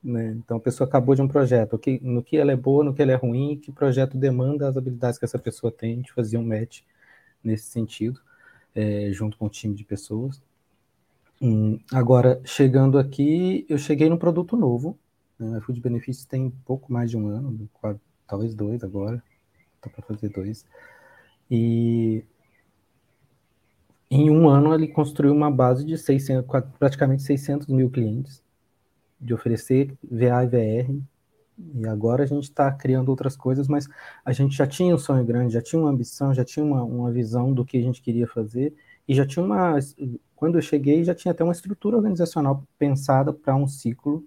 né? 0.02 0.34
Então 0.38 0.56
a 0.56 0.60
pessoa 0.60 0.88
acabou 0.88 1.14
de 1.14 1.22
um 1.22 1.28
projeto, 1.28 1.74
ok? 1.74 2.00
no 2.02 2.22
que 2.22 2.36
ela 2.36 2.52
é 2.52 2.56
boa, 2.56 2.82
no 2.82 2.94
que 2.94 3.02
ela 3.02 3.12
é 3.12 3.16
ruim, 3.16 3.56
que 3.56 3.70
projeto 3.70 4.16
demanda 4.16 4.68
as 4.68 4.76
habilidades 4.76 5.18
que 5.18 5.24
essa 5.24 5.38
pessoa 5.38 5.72
tem, 5.72 5.92
a 5.92 5.96
gente 5.96 6.12
fazia 6.12 6.38
um 6.38 6.46
match 6.46 6.80
nesse 7.42 7.66
sentido, 7.68 8.20
é, 8.74 9.12
junto 9.12 9.36
com 9.38 9.46
o 9.46 9.50
time 9.50 9.74
de 9.74 9.84
pessoas. 9.84 10.42
Hum, 11.40 11.78
agora, 11.92 12.40
chegando 12.44 12.98
aqui, 12.98 13.66
eu 13.68 13.76
cheguei 13.78 14.08
num 14.08 14.16
produto 14.16 14.56
novo. 14.56 14.98
Né? 15.38 15.58
A 15.58 15.60
Food 15.60 15.80
Benefícios 15.80 16.24
tem 16.26 16.50
pouco 16.64 16.92
mais 16.92 17.10
de 17.10 17.16
um 17.16 17.26
ano, 17.28 17.68
talvez 18.26 18.54
dois 18.54 18.84
agora, 18.84 19.22
tá 19.80 19.90
para 19.90 20.02
fazer 20.02 20.30
dois. 20.30 20.66
E 21.50 22.24
em 24.10 24.30
um 24.30 24.48
ano 24.48 24.74
ele 24.74 24.86
construiu 24.88 25.32
uma 25.32 25.50
base 25.50 25.84
de 25.84 25.96
600, 25.96 26.46
qua- 26.46 26.62
praticamente 26.62 27.22
600 27.22 27.66
mil 27.68 27.90
clientes, 27.90 28.42
de 29.20 29.34
oferecer 29.34 29.96
VA 30.10 30.44
e 30.44 30.48
VR. 30.48 31.02
E 31.58 31.86
agora 31.86 32.24
a 32.24 32.26
gente 32.26 32.44
está 32.44 32.70
criando 32.72 33.08
outras 33.08 33.36
coisas, 33.36 33.68
mas 33.68 33.88
a 34.24 34.32
gente 34.32 34.56
já 34.56 34.66
tinha 34.66 34.94
um 34.94 34.98
sonho 34.98 35.24
grande, 35.24 35.54
já 35.54 35.62
tinha 35.62 35.80
uma 35.80 35.90
ambição, 35.90 36.34
já 36.34 36.44
tinha 36.44 36.64
uma, 36.64 36.82
uma 36.82 37.10
visão 37.12 37.52
do 37.52 37.64
que 37.64 37.76
a 37.76 37.82
gente 37.82 38.02
queria 38.02 38.26
fazer, 38.26 38.74
e 39.06 39.14
já 39.14 39.26
tinha 39.26 39.44
uma. 39.44 39.78
Quando 40.36 40.58
eu 40.58 40.62
cheguei, 40.62 41.04
já 41.04 41.14
tinha 41.14 41.32
até 41.32 41.44
uma 41.44 41.52
estrutura 41.52 41.96
organizacional 41.96 42.66
pensada 42.78 43.32
para 43.32 43.54
um 43.54 43.66
ciclo 43.68 44.24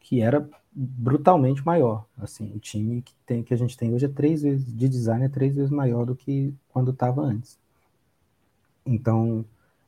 que 0.00 0.20
era 0.20 0.48
brutalmente 0.72 1.64
maior. 1.64 2.04
Assim, 2.18 2.52
o 2.54 2.58
time 2.58 3.02
que, 3.02 3.14
tem, 3.26 3.42
que 3.42 3.54
a 3.54 3.56
gente 3.56 3.76
tem 3.76 3.92
hoje 3.94 4.06
é 4.06 4.08
três 4.08 4.42
vezes, 4.42 4.66
de 4.66 4.88
design, 4.88 5.24
é 5.24 5.28
três 5.28 5.56
vezes 5.56 5.70
maior 5.70 6.04
do 6.06 6.16
que 6.16 6.54
quando 6.68 6.90
estava 6.90 7.22
antes. 7.22 7.58
Então, 8.86 9.44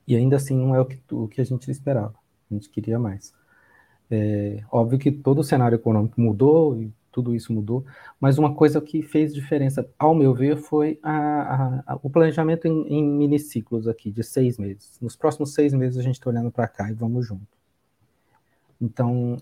e 0.06 0.16
ainda 0.16 0.36
assim 0.36 0.56
não 0.56 0.74
é 0.74 0.80
o 0.80 0.86
que, 0.86 0.98
o 1.12 1.28
que 1.28 1.40
a 1.40 1.44
gente 1.44 1.70
esperava, 1.70 2.14
a 2.50 2.54
gente 2.54 2.70
queria 2.70 2.98
mais. 2.98 3.34
É, 4.10 4.62
óbvio 4.70 4.98
que 4.98 5.10
todo 5.10 5.40
o 5.40 5.44
cenário 5.44 5.76
econômico 5.76 6.20
mudou 6.20 6.80
e 6.80 6.92
tudo 7.10 7.34
isso 7.34 7.52
mudou, 7.52 7.84
mas 8.20 8.36
uma 8.36 8.54
coisa 8.54 8.78
que 8.78 9.02
fez 9.02 9.32
diferença, 9.34 9.88
ao 9.98 10.14
meu 10.14 10.34
ver, 10.34 10.58
foi 10.58 10.98
a, 11.02 11.12
a, 11.12 11.94
a, 11.94 11.98
o 12.02 12.10
planejamento 12.10 12.66
em, 12.66 12.86
em 12.88 13.02
miniciclos 13.02 13.88
aqui, 13.88 14.10
de 14.10 14.22
seis 14.22 14.58
meses. 14.58 14.98
Nos 15.00 15.16
próximos 15.16 15.54
seis 15.54 15.72
meses 15.72 15.98
a 15.98 16.02
gente 16.02 16.16
está 16.16 16.28
olhando 16.28 16.50
para 16.50 16.68
cá 16.68 16.90
e 16.90 16.94
vamos 16.94 17.26
junto. 17.26 17.56
Então, 18.78 19.38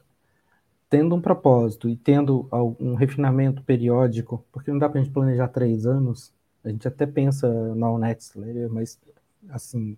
tendo 0.88 1.16
um 1.16 1.20
propósito 1.20 1.88
e 1.88 1.96
tendo 1.96 2.48
um 2.78 2.94
refinamento 2.94 3.62
periódico, 3.64 4.44
porque 4.52 4.70
não 4.70 4.78
dá 4.78 4.88
para 4.88 5.00
a 5.00 5.02
gente 5.02 5.12
planejar 5.12 5.48
três 5.48 5.84
anos, 5.86 6.32
a 6.62 6.68
gente 6.68 6.86
até 6.86 7.06
pensa 7.06 7.48
no 7.74 7.98
next 7.98 8.38
mas 8.70 9.00
assim, 9.50 9.96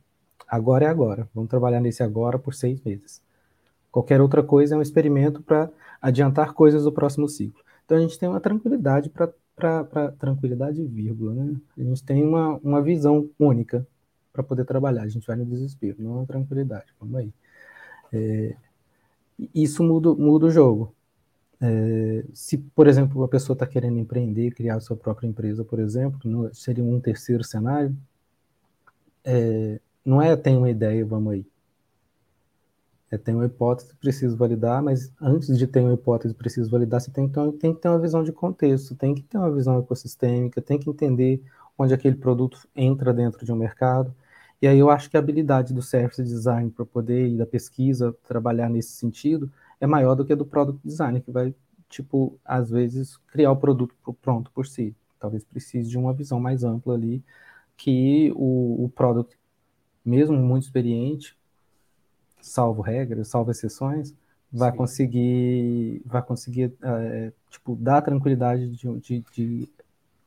agora 0.49 0.87
é 0.87 0.89
agora, 0.89 1.29
vamos 1.35 1.51
trabalhar 1.51 1.81
nesse 1.81 2.03
agora 2.03 2.39
por 2.39 2.55
seis 2.55 2.81
meses. 2.81 3.23
Qualquer 3.97 4.21
outra 4.21 4.43
coisa 4.43 4.75
é 4.75 4.79
um 4.79 4.83
experimento 4.83 5.43
para 5.43 5.71
adiantar 6.03 6.53
coisas 6.53 6.85
do 6.85 6.93
próximo 6.93 7.27
ciclo. 7.27 7.65
Então 7.83 7.97
a 7.97 8.01
gente 8.03 8.19
tem 8.19 8.29
uma 8.29 8.39
tranquilidade 8.39 9.09
para 9.09 10.13
tranquilidade, 10.19 10.85
vírgula, 10.85 11.33
né? 11.33 11.57
A 11.79 11.83
gente 11.83 12.05
tem 12.05 12.23
uma, 12.23 12.59
uma 12.59 12.83
visão 12.83 13.31
única 13.39 13.87
para 14.35 14.43
poder 14.43 14.67
trabalhar. 14.67 15.01
A 15.01 15.09
gente 15.09 15.27
vai 15.27 15.35
no 15.35 15.47
desespero, 15.47 15.97
não 15.99 16.21
na 16.21 16.27
tranquilidade. 16.27 16.93
Vamos 17.01 17.17
aí. 17.17 17.33
É, 18.13 18.55
isso 19.55 19.83
muda, 19.83 20.13
muda 20.13 20.45
o 20.45 20.51
jogo. 20.51 20.95
É, 21.59 22.23
se, 22.35 22.59
por 22.59 22.87
exemplo, 22.87 23.19
uma 23.23 23.29
pessoa 23.29 23.55
está 23.55 23.67
querendo 23.67 23.99
empreender, 23.99 24.51
criar 24.51 24.79
sua 24.81 24.95
própria 24.99 25.27
empresa, 25.27 25.65
por 25.65 25.79
exemplo, 25.79 26.21
no, 26.23 26.55
seria 26.55 26.85
um 26.85 27.01
terceiro 27.01 27.43
cenário. 27.43 27.97
É, 29.25 29.81
não 30.05 30.21
é 30.21 30.37
tem 30.37 30.55
uma 30.55 30.69
ideia, 30.69 31.03
vamos 31.03 31.33
aí. 31.33 31.47
É, 33.11 33.17
tem 33.17 33.35
uma 33.35 33.47
hipótese, 33.47 33.95
preciso 33.97 34.37
validar, 34.37 34.83
mas 34.83 35.13
antes 35.21 35.57
de 35.57 35.67
ter 35.67 35.81
uma 35.81 35.95
hipótese, 35.95 36.35
preciso 36.35 36.71
validar, 36.71 37.01
você 37.01 37.11
tem 37.11 37.29
que, 37.29 37.35
ter, 37.35 37.53
tem 37.53 37.75
que 37.75 37.81
ter 37.81 37.89
uma 37.89 38.01
visão 38.01 38.25
de 38.25 38.33
contexto, 38.33 38.97
tem 38.97 39.15
que 39.15 39.23
ter 39.23 39.39
uma 39.39 39.53
visão 39.53 39.79
ecossistêmica, 39.79 40.61
tem 40.61 40.79
que 40.79 40.91
entender 40.91 41.41
onde 41.79 41.95
aquele 41.95 42.17
produto 42.17 42.69
entra 42.75 43.13
dentro 43.15 43.45
de 43.45 43.53
um 43.53 43.57
mercado. 43.57 44.15
E 44.61 44.67
aí 44.67 44.79
eu 44.79 44.91
acho 44.91 45.11
que 45.11 45.17
a 45.17 45.21
habilidade 45.21 45.75
do 45.75 45.83
service 45.83 46.23
design 46.23 46.71
para 46.71 46.85
poder 46.87 47.29
e 47.29 47.37
da 47.37 47.47
pesquisa 47.47 48.13
trabalhar 48.27 48.69
nesse 48.69 48.93
sentido 48.93 49.51
é 49.81 49.87
maior 49.87 50.15
do 50.15 50.25
que 50.25 50.33
a 50.33 50.37
do 50.37 50.47
product 50.47 50.81
design, 50.85 51.21
que 51.21 51.31
vai, 51.31 51.55
tipo, 51.89 52.39
às 52.45 52.71
vezes 52.71 53.19
criar 53.29 53.53
o 53.53 53.57
produto 53.57 53.95
pronto 54.23 54.51
por 54.53 54.67
si. 54.67 54.97
Talvez 55.21 55.45
precise 55.45 55.89
de 55.91 55.99
uma 55.99 56.13
visão 56.13 56.41
mais 56.41 56.65
ampla 56.65 56.95
ali, 56.95 57.23
que 57.77 58.33
o, 58.35 58.85
o 58.85 58.89
product, 58.91 59.39
mesmo 60.05 60.37
muito 60.37 60.65
experiente, 60.65 61.37
salvo 62.41 62.83
regras, 62.83 63.29
salvo 63.29 63.51
exceções, 63.51 64.15
vai 64.53 64.71
Sim. 64.71 64.77
conseguir, 64.77 66.03
vai 66.05 66.23
conseguir, 66.23 66.73
é, 66.83 67.33
tipo, 67.51 67.77
dar 67.77 68.03
tranquilidade 68.03 68.71
de, 68.71 68.99
de, 69.01 69.25
de 69.33 69.69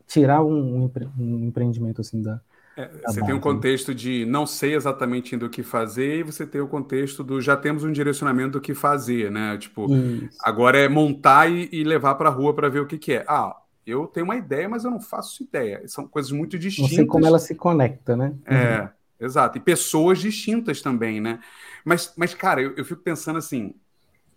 tirar 0.07 0.43
um, 0.43 0.83
um, 0.85 0.91
um 1.17 1.45
empreendimento 1.45 2.01
assim 2.01 2.21
da, 2.21 2.41
é, 2.79 2.89
você 3.05 3.21
tem 3.21 3.33
um 3.33 3.41
contexto 3.41 3.93
de 3.93 4.25
não 4.25 4.47
sei 4.47 4.73
exatamente 4.73 5.35
ainda 5.35 5.45
o 5.45 5.49
que 5.49 5.61
fazer, 5.61 6.19
e 6.19 6.23
você 6.23 6.47
tem 6.47 6.61
o 6.61 6.67
contexto 6.67 7.25
do 7.25 7.41
já 7.41 7.57
temos 7.57 7.83
um 7.83 7.91
direcionamento 7.91 8.51
do 8.51 8.61
que 8.61 8.73
fazer, 8.73 9.29
né? 9.29 9.57
Tipo, 9.57 9.93
Isso. 9.93 10.37
agora 10.41 10.77
é 10.77 10.87
montar 10.87 11.51
e, 11.51 11.67
e 11.73 11.83
levar 11.83 12.15
para 12.15 12.29
a 12.29 12.31
rua 12.31 12.53
para 12.53 12.69
ver 12.69 12.79
o 12.79 12.85
que, 12.85 12.97
que 12.97 13.13
é. 13.13 13.25
Ah, 13.27 13.53
eu 13.85 14.07
tenho 14.07 14.25
uma 14.25 14.37
ideia, 14.37 14.69
mas 14.69 14.85
eu 14.85 14.91
não 14.91 15.01
faço 15.01 15.43
ideia. 15.43 15.81
São 15.87 16.07
coisas 16.07 16.31
muito 16.31 16.57
distintas. 16.57 16.91
Não 16.91 16.95
sei 16.95 17.05
como 17.05 17.25
ela 17.25 17.39
se 17.39 17.53
conecta, 17.53 18.15
né? 18.15 18.33
É, 18.45 18.81
uhum. 18.81 18.87
Exato. 19.19 19.57
E 19.57 19.61
pessoas 19.61 20.19
distintas 20.19 20.81
também, 20.81 21.21
né? 21.21 21.39
Mas, 21.85 22.13
mas 22.17 22.33
cara, 22.33 22.61
eu, 22.61 22.75
eu 22.75 22.85
fico 22.85 23.01
pensando 23.01 23.37
assim, 23.37 23.75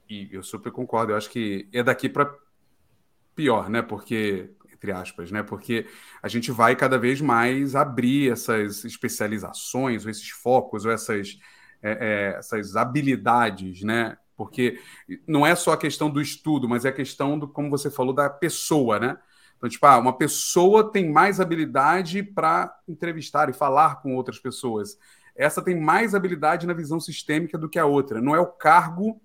e 0.08 0.28
eu 0.32 0.42
super 0.42 0.72
concordo, 0.72 1.12
eu 1.12 1.16
acho 1.16 1.30
que 1.30 1.68
é 1.72 1.82
daqui 1.82 2.08
para 2.08 2.34
pior, 3.34 3.68
né? 3.70 3.82
Porque 3.82 4.50
entre 4.82 4.90
aspas, 4.90 5.30
né? 5.30 5.42
Porque 5.44 5.86
a 6.20 6.26
gente 6.28 6.50
vai 6.50 6.74
cada 6.74 6.98
vez 6.98 7.20
mais 7.20 7.76
abrir 7.76 8.32
essas 8.32 8.84
especializações, 8.84 10.04
ou 10.04 10.10
esses 10.10 10.28
focos, 10.30 10.84
ou 10.84 10.90
essas, 10.90 11.38
é, 11.80 12.32
é, 12.34 12.38
essas 12.38 12.74
habilidades, 12.74 13.82
né? 13.82 14.16
Porque 14.36 14.80
não 15.26 15.46
é 15.46 15.54
só 15.54 15.72
a 15.72 15.76
questão 15.76 16.10
do 16.10 16.20
estudo, 16.20 16.68
mas 16.68 16.84
é 16.84 16.88
a 16.88 16.92
questão 16.92 17.38
do, 17.38 17.46
como 17.46 17.70
você 17.70 17.90
falou, 17.90 18.12
da 18.12 18.28
pessoa, 18.28 18.98
né? 18.98 19.18
Então, 19.62 19.70
tipo, 19.70 19.86
ah, 19.86 19.96
uma 19.96 20.12
pessoa 20.12 20.90
tem 20.90 21.08
mais 21.08 21.38
habilidade 21.38 22.20
para 22.20 22.76
entrevistar 22.88 23.48
e 23.48 23.52
falar 23.52 24.02
com 24.02 24.16
outras 24.16 24.36
pessoas. 24.36 24.98
Essa 25.36 25.62
tem 25.62 25.80
mais 25.80 26.16
habilidade 26.16 26.66
na 26.66 26.72
visão 26.72 26.98
sistêmica 26.98 27.56
do 27.56 27.68
que 27.68 27.78
a 27.78 27.86
outra. 27.86 28.20
Não 28.20 28.34
é 28.34 28.40
o 28.40 28.46
cargo 28.46 29.22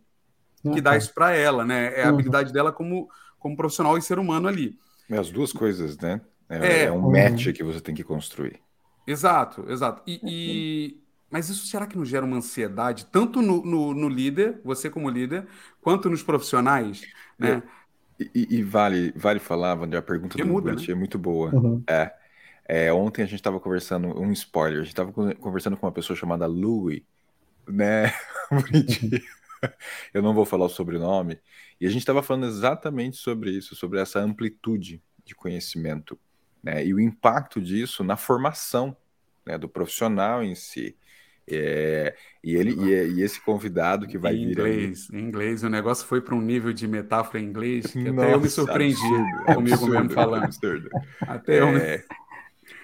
que 0.62 0.70
uhum. 0.70 0.82
dá 0.82 0.96
isso 0.96 1.12
para 1.12 1.32
ela, 1.32 1.66
né? 1.66 1.92
É 1.96 2.04
a 2.04 2.06
uhum. 2.06 2.14
habilidade 2.14 2.54
dela 2.54 2.72
como, 2.72 3.10
como 3.40 3.58
profissional 3.58 3.98
e 3.98 4.02
ser 4.04 4.20
humano 4.20 4.48
ali. 4.48 4.78
É 5.10 5.18
as 5.18 5.32
duas 5.32 5.52
coisas, 5.52 5.98
né? 5.98 6.22
É, 6.48 6.68
é, 6.68 6.84
é 6.84 6.92
um 6.92 7.12
match 7.12 7.52
que 7.52 7.64
você 7.64 7.82
tem 7.82 7.96
que 7.96 8.04
construir. 8.04 8.60
Exato, 9.08 9.66
exato. 9.72 10.04
E, 10.06 10.22
e, 10.24 11.02
mas 11.32 11.50
isso 11.50 11.66
será 11.66 11.88
que 11.88 11.98
não 11.98 12.06
gera 12.06 12.24
uma 12.24 12.38
ansiedade, 12.38 13.08
tanto 13.08 13.42
no, 13.42 13.66
no, 13.66 13.92
no 13.92 14.08
líder, 14.08 14.62
você 14.64 14.88
como 14.88 15.10
líder, 15.10 15.48
quanto 15.82 16.12
nos 16.12 16.22
profissionais? 16.22 17.02
Né? 17.40 17.64
E, 18.20 18.58
e, 18.58 18.64
vale, 18.64 19.12
vale 19.16 19.40
falar, 19.40 19.76
Wander, 19.76 20.00
a 20.00 20.04
pergunta 20.04 20.36
Que 20.36 20.44
do 20.44 20.50
muda, 20.50 20.74
né? 20.74 20.82
é 20.90 20.96
muito 20.96 21.20
boa. 21.20 21.54
Uhum. 21.54 21.84
É, 21.88 22.14
é, 22.68 22.94
ontem 22.94 23.22
a 23.22 23.26
gente 23.26 23.36
estava 23.36 23.60
conversando, 23.60 24.08
um 24.20 24.32
spoiler, 24.32 24.80
a 24.80 24.84
gente 24.84 24.94
estava 24.94 25.12
conversando 25.36 25.78
com 25.78 25.86
uma 25.86 25.92
pessoa 25.92 26.18
chamada 26.18 26.46
Louie, 26.48 27.06
né? 27.68 28.12
Bonitinho. 28.52 29.22
Eu 30.14 30.22
não 30.22 30.34
vou 30.34 30.46
falar 30.46 30.66
o 30.66 30.70
sobrenome. 30.70 31.40
E 31.80 31.86
a 31.86 31.90
gente 31.90 32.02
estava 32.02 32.24
falando 32.24 32.46
exatamente 32.48 33.18
sobre 33.18 33.52
isso, 33.52 33.76
sobre 33.76 34.00
essa 34.00 34.20
amplitude 34.20 35.02
de 35.24 35.36
conhecimento, 35.36 36.20
né? 36.64 36.86
E 36.86 36.94
o 36.94 37.00
impacto 37.00 37.62
disso 37.62 38.04
na 38.04 38.18
formação, 38.18 38.96
né, 39.46 39.58
do 39.58 39.70
profissional 39.70 40.44
em 40.44 40.56
si. 40.56 40.96
É, 41.50 42.16
e 42.44 42.56
ele 42.56 42.72
e, 42.74 43.20
e 43.20 43.22
esse 43.22 43.42
convidado 43.42 44.08
que 44.08 44.18
vai 44.18 44.36
em 44.36 44.38
vir 44.38 44.58
inglês, 44.58 45.10
em 45.12 45.20
inglês, 45.20 45.64
o 45.64 45.70
negócio 45.70 46.06
foi 46.08 46.22
para 46.22 46.36
um 46.36 46.42
nível 46.42 46.74
de 46.74 46.88
metáfora 46.88 47.40
em 47.40 47.46
inglês 47.46 47.96
que 47.96 48.08
até 48.10 48.34
Nossa, 48.34 48.34
eu 48.34 48.40
me 48.40 48.50
surpreendi 48.50 49.24
absurdo, 49.24 49.44
comigo 49.50 49.88
absurdo, 49.88 50.10
mesmo 50.10 50.10
falando. 50.10 50.46
absurdo. 50.46 50.94
Até 51.26 51.60
eu 51.62 51.68
me... 51.70 51.82
É, 51.82 52.06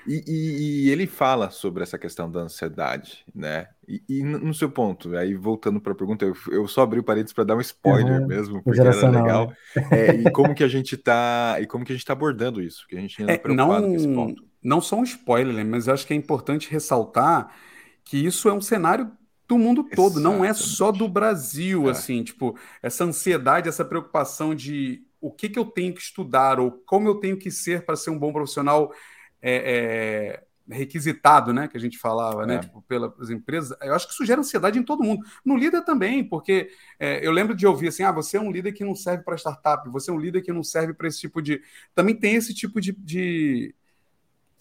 e, 0.05 0.23
e- 0.27 0.87
e 0.87 0.91
ele 0.91 1.07
fala 1.07 1.49
sobre 1.51 1.83
essa 1.83 1.97
questão 1.99 2.31
da 2.31 2.41
ansiedade, 2.41 3.25
né? 3.35 3.69
E, 4.09 4.23
no 4.23 4.53
seu 4.53 4.71
ponto, 4.71 5.15
aí 5.17 5.35
voltando 5.35 5.81
para 5.81 5.93
a 5.93 5.95
pergunta, 5.95 6.25
eu, 6.25 6.33
eu 6.51 6.67
só 6.67 6.83
abri 6.83 6.99
o 6.99 7.03
parênteses 7.03 7.33
para 7.33 7.43
dar 7.45 7.55
um 7.57 7.61
spoiler 7.61 8.21
Uhum, 8.21 8.27
mesmo, 8.27 8.63
porque 8.63 8.87
era 8.87 9.07
legal. 9.07 9.51
né? 9.51 9.91
É, 9.91 10.13
e 10.13 10.29
como 10.31 10.55
que 10.55 10.63
a 10.63 10.67
gente 10.69 10.97
tá, 10.97 11.57
e 11.61 11.67
como 11.67 11.85
que 11.85 11.93
a 11.93 11.95
gente 11.95 12.05
tá 12.05 12.13
abordando 12.13 12.61
isso? 12.61 12.87
Que 12.87 12.97
a 12.97 13.01
gente 13.01 13.21
ainda 13.21 13.35
É, 13.35 13.37
preocupado 13.37 13.89
com 13.89 13.97
esse 13.97 14.07
não, 14.07 14.09
ponto. 14.09 14.43
não 14.61 14.81
só 14.81 14.97
um 14.97 15.03
spoiler, 15.03 15.65
mas 15.65 15.87
eu 15.87 15.93
acho 15.93 16.05
que 16.05 16.13
é 16.13 16.15
importante 16.17 16.69
ressaltar 16.69 17.55
que 18.03 18.17
isso 18.17 18.49
é 18.49 18.53
um 18.53 18.61
cenário 18.61 19.11
do 19.47 19.57
mundo 19.57 19.83
todo, 19.95 20.19
não 20.19 20.43
é 20.43 20.53
só 20.53 20.91
do. 20.91 21.07
Brasil, 21.07 21.87
É. 21.87 21.91
assim, 21.91 22.23
tipo, 22.23 22.57
essa 22.81 23.03
ansiedade, 23.03 23.69
essa 23.69 23.85
preocupação 23.85 24.55
de 24.55 25.05
o 25.21 25.31
que 25.31 25.49
que 25.49 25.59
eu 25.59 25.65
tenho 25.65 25.93
que 25.93 26.01
estudar 26.01 26.59
ou 26.59 26.71
como 26.71 27.07
eu 27.07 27.15
tenho 27.15 27.37
que 27.37 27.49
ser 27.51 27.85
para 27.85 27.95
ser 27.95 28.09
um 28.09 28.17
bom 28.19 28.33
profissional 28.33 28.91
é, 29.41 30.41
é, 30.69 30.73
requisitado, 30.73 31.53
né, 31.53 31.67
que 31.67 31.75
a 31.77 31.79
gente 31.79 31.97
falava, 31.97 32.45
né, 32.45 32.55
É. 32.55 32.59
tipo, 32.59 32.81
pelas 32.83 33.29
empresas, 33.29 33.77
eu 33.81 33.93
acho 33.93 34.07
que 34.07 34.13
isso 34.13 34.25
gera 34.25 34.39
ansiedade 34.39 34.79
em 34.79 34.83
todo 34.83 35.03
mundo. 35.03 35.25
No 35.45 35.57
líder 35.57 35.83
também, 35.83 36.23
porque 36.23 36.69
é, 36.99 37.25
eu 37.25 37.31
lembro 37.31 37.53
de 37.55 37.67
ouvir 37.67 37.89
assim, 37.89 38.03
ah, 38.03 38.11
você 38.11 38.37
é 38.37 38.41
um 38.41 38.51
líder 38.51 38.71
que 38.71 38.83
não 38.85 38.95
serve 38.95 39.23
para 39.23 39.35
startup, 39.37 39.87
você 39.89 40.09
é 40.09 40.13
um 40.13 40.19
líder 40.19 40.41
que 40.41 40.53
não 40.53 40.63
serve 40.63 40.93
para 40.93 41.07
esse 41.07 41.19
tipo 41.19 41.41
de... 41.41 41.61
Também 41.93 42.15
tem 42.15 42.35
esse 42.35 42.53
tipo 42.53 42.79
de, 42.81 42.93
de 42.93 43.75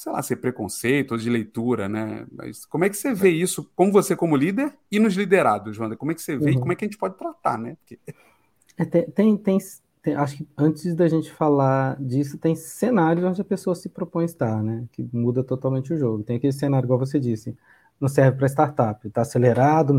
sei 0.02 0.12
lá, 0.12 0.22
ser 0.22 0.36
preconceito 0.36 1.12
ou 1.12 1.18
de 1.18 1.30
leitura, 1.30 1.88
né? 1.88 2.26
Mas 2.32 2.64
como 2.66 2.84
é 2.84 2.90
que 2.90 2.96
você 2.96 3.14
vê 3.14 3.30
isso, 3.30 3.70
como 3.76 3.92
você 3.92 4.16
como 4.16 4.36
líder 4.36 4.76
e 4.90 4.98
nos 4.98 5.14
liderados, 5.14 5.78
Wanda? 5.78 5.96
Como 5.96 6.10
é 6.12 6.14
que 6.14 6.22
você 6.22 6.36
vê 6.36 6.52
e 6.52 6.54
Uhum. 6.54 6.60
como 6.60 6.72
é 6.72 6.76
que 6.76 6.84
a 6.84 6.88
gente 6.88 6.98
pode 6.98 7.16
tratar, 7.16 7.58
né? 7.58 7.76
Porque- 7.76 7.98
É, 8.76 8.84
tem, 8.84 9.10
tem, 9.10 9.36
tem- 9.36 9.58
tem- 10.02 10.14
acho 10.14 10.36
que 10.38 10.48
antes 10.56 10.94
da 10.94 11.08
gente 11.08 11.30
falar 11.32 12.00
disso, 12.02 12.38
tem 12.38 12.54
cenários 12.56 13.24
onde 13.24 13.40
a 13.40 13.44
pessoa 13.44 13.74
se 13.74 13.88
propõe 13.88 14.24
estar, 14.24 14.62
né? 14.62 14.86
Que 14.92 15.08
muda 15.12 15.44
totalmente 15.44 15.92
o 15.92 15.96
jogo. 15.96 16.22
Tem 16.24 16.36
aquele 16.36 16.52
cenário, 16.52 16.86
igual 16.86 16.98
você 16.98 17.20
disse, 17.20 17.56
não 18.00 18.08
serve 18.08 18.36
para 18.38 18.46
startup, 18.48 19.06
está 19.06 19.20
acelerado, 19.22 19.94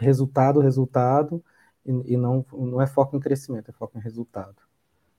resultado, 0.00 0.60
resultado, 0.60 1.44
e, 1.84 2.14
e 2.14 2.16
não, 2.16 2.44
não 2.52 2.80
é 2.80 2.86
foco 2.86 3.16
em 3.16 3.20
crescimento, 3.20 3.68
é 3.70 3.72
foco 3.72 3.98
em 3.98 4.00
resultado. 4.00 4.56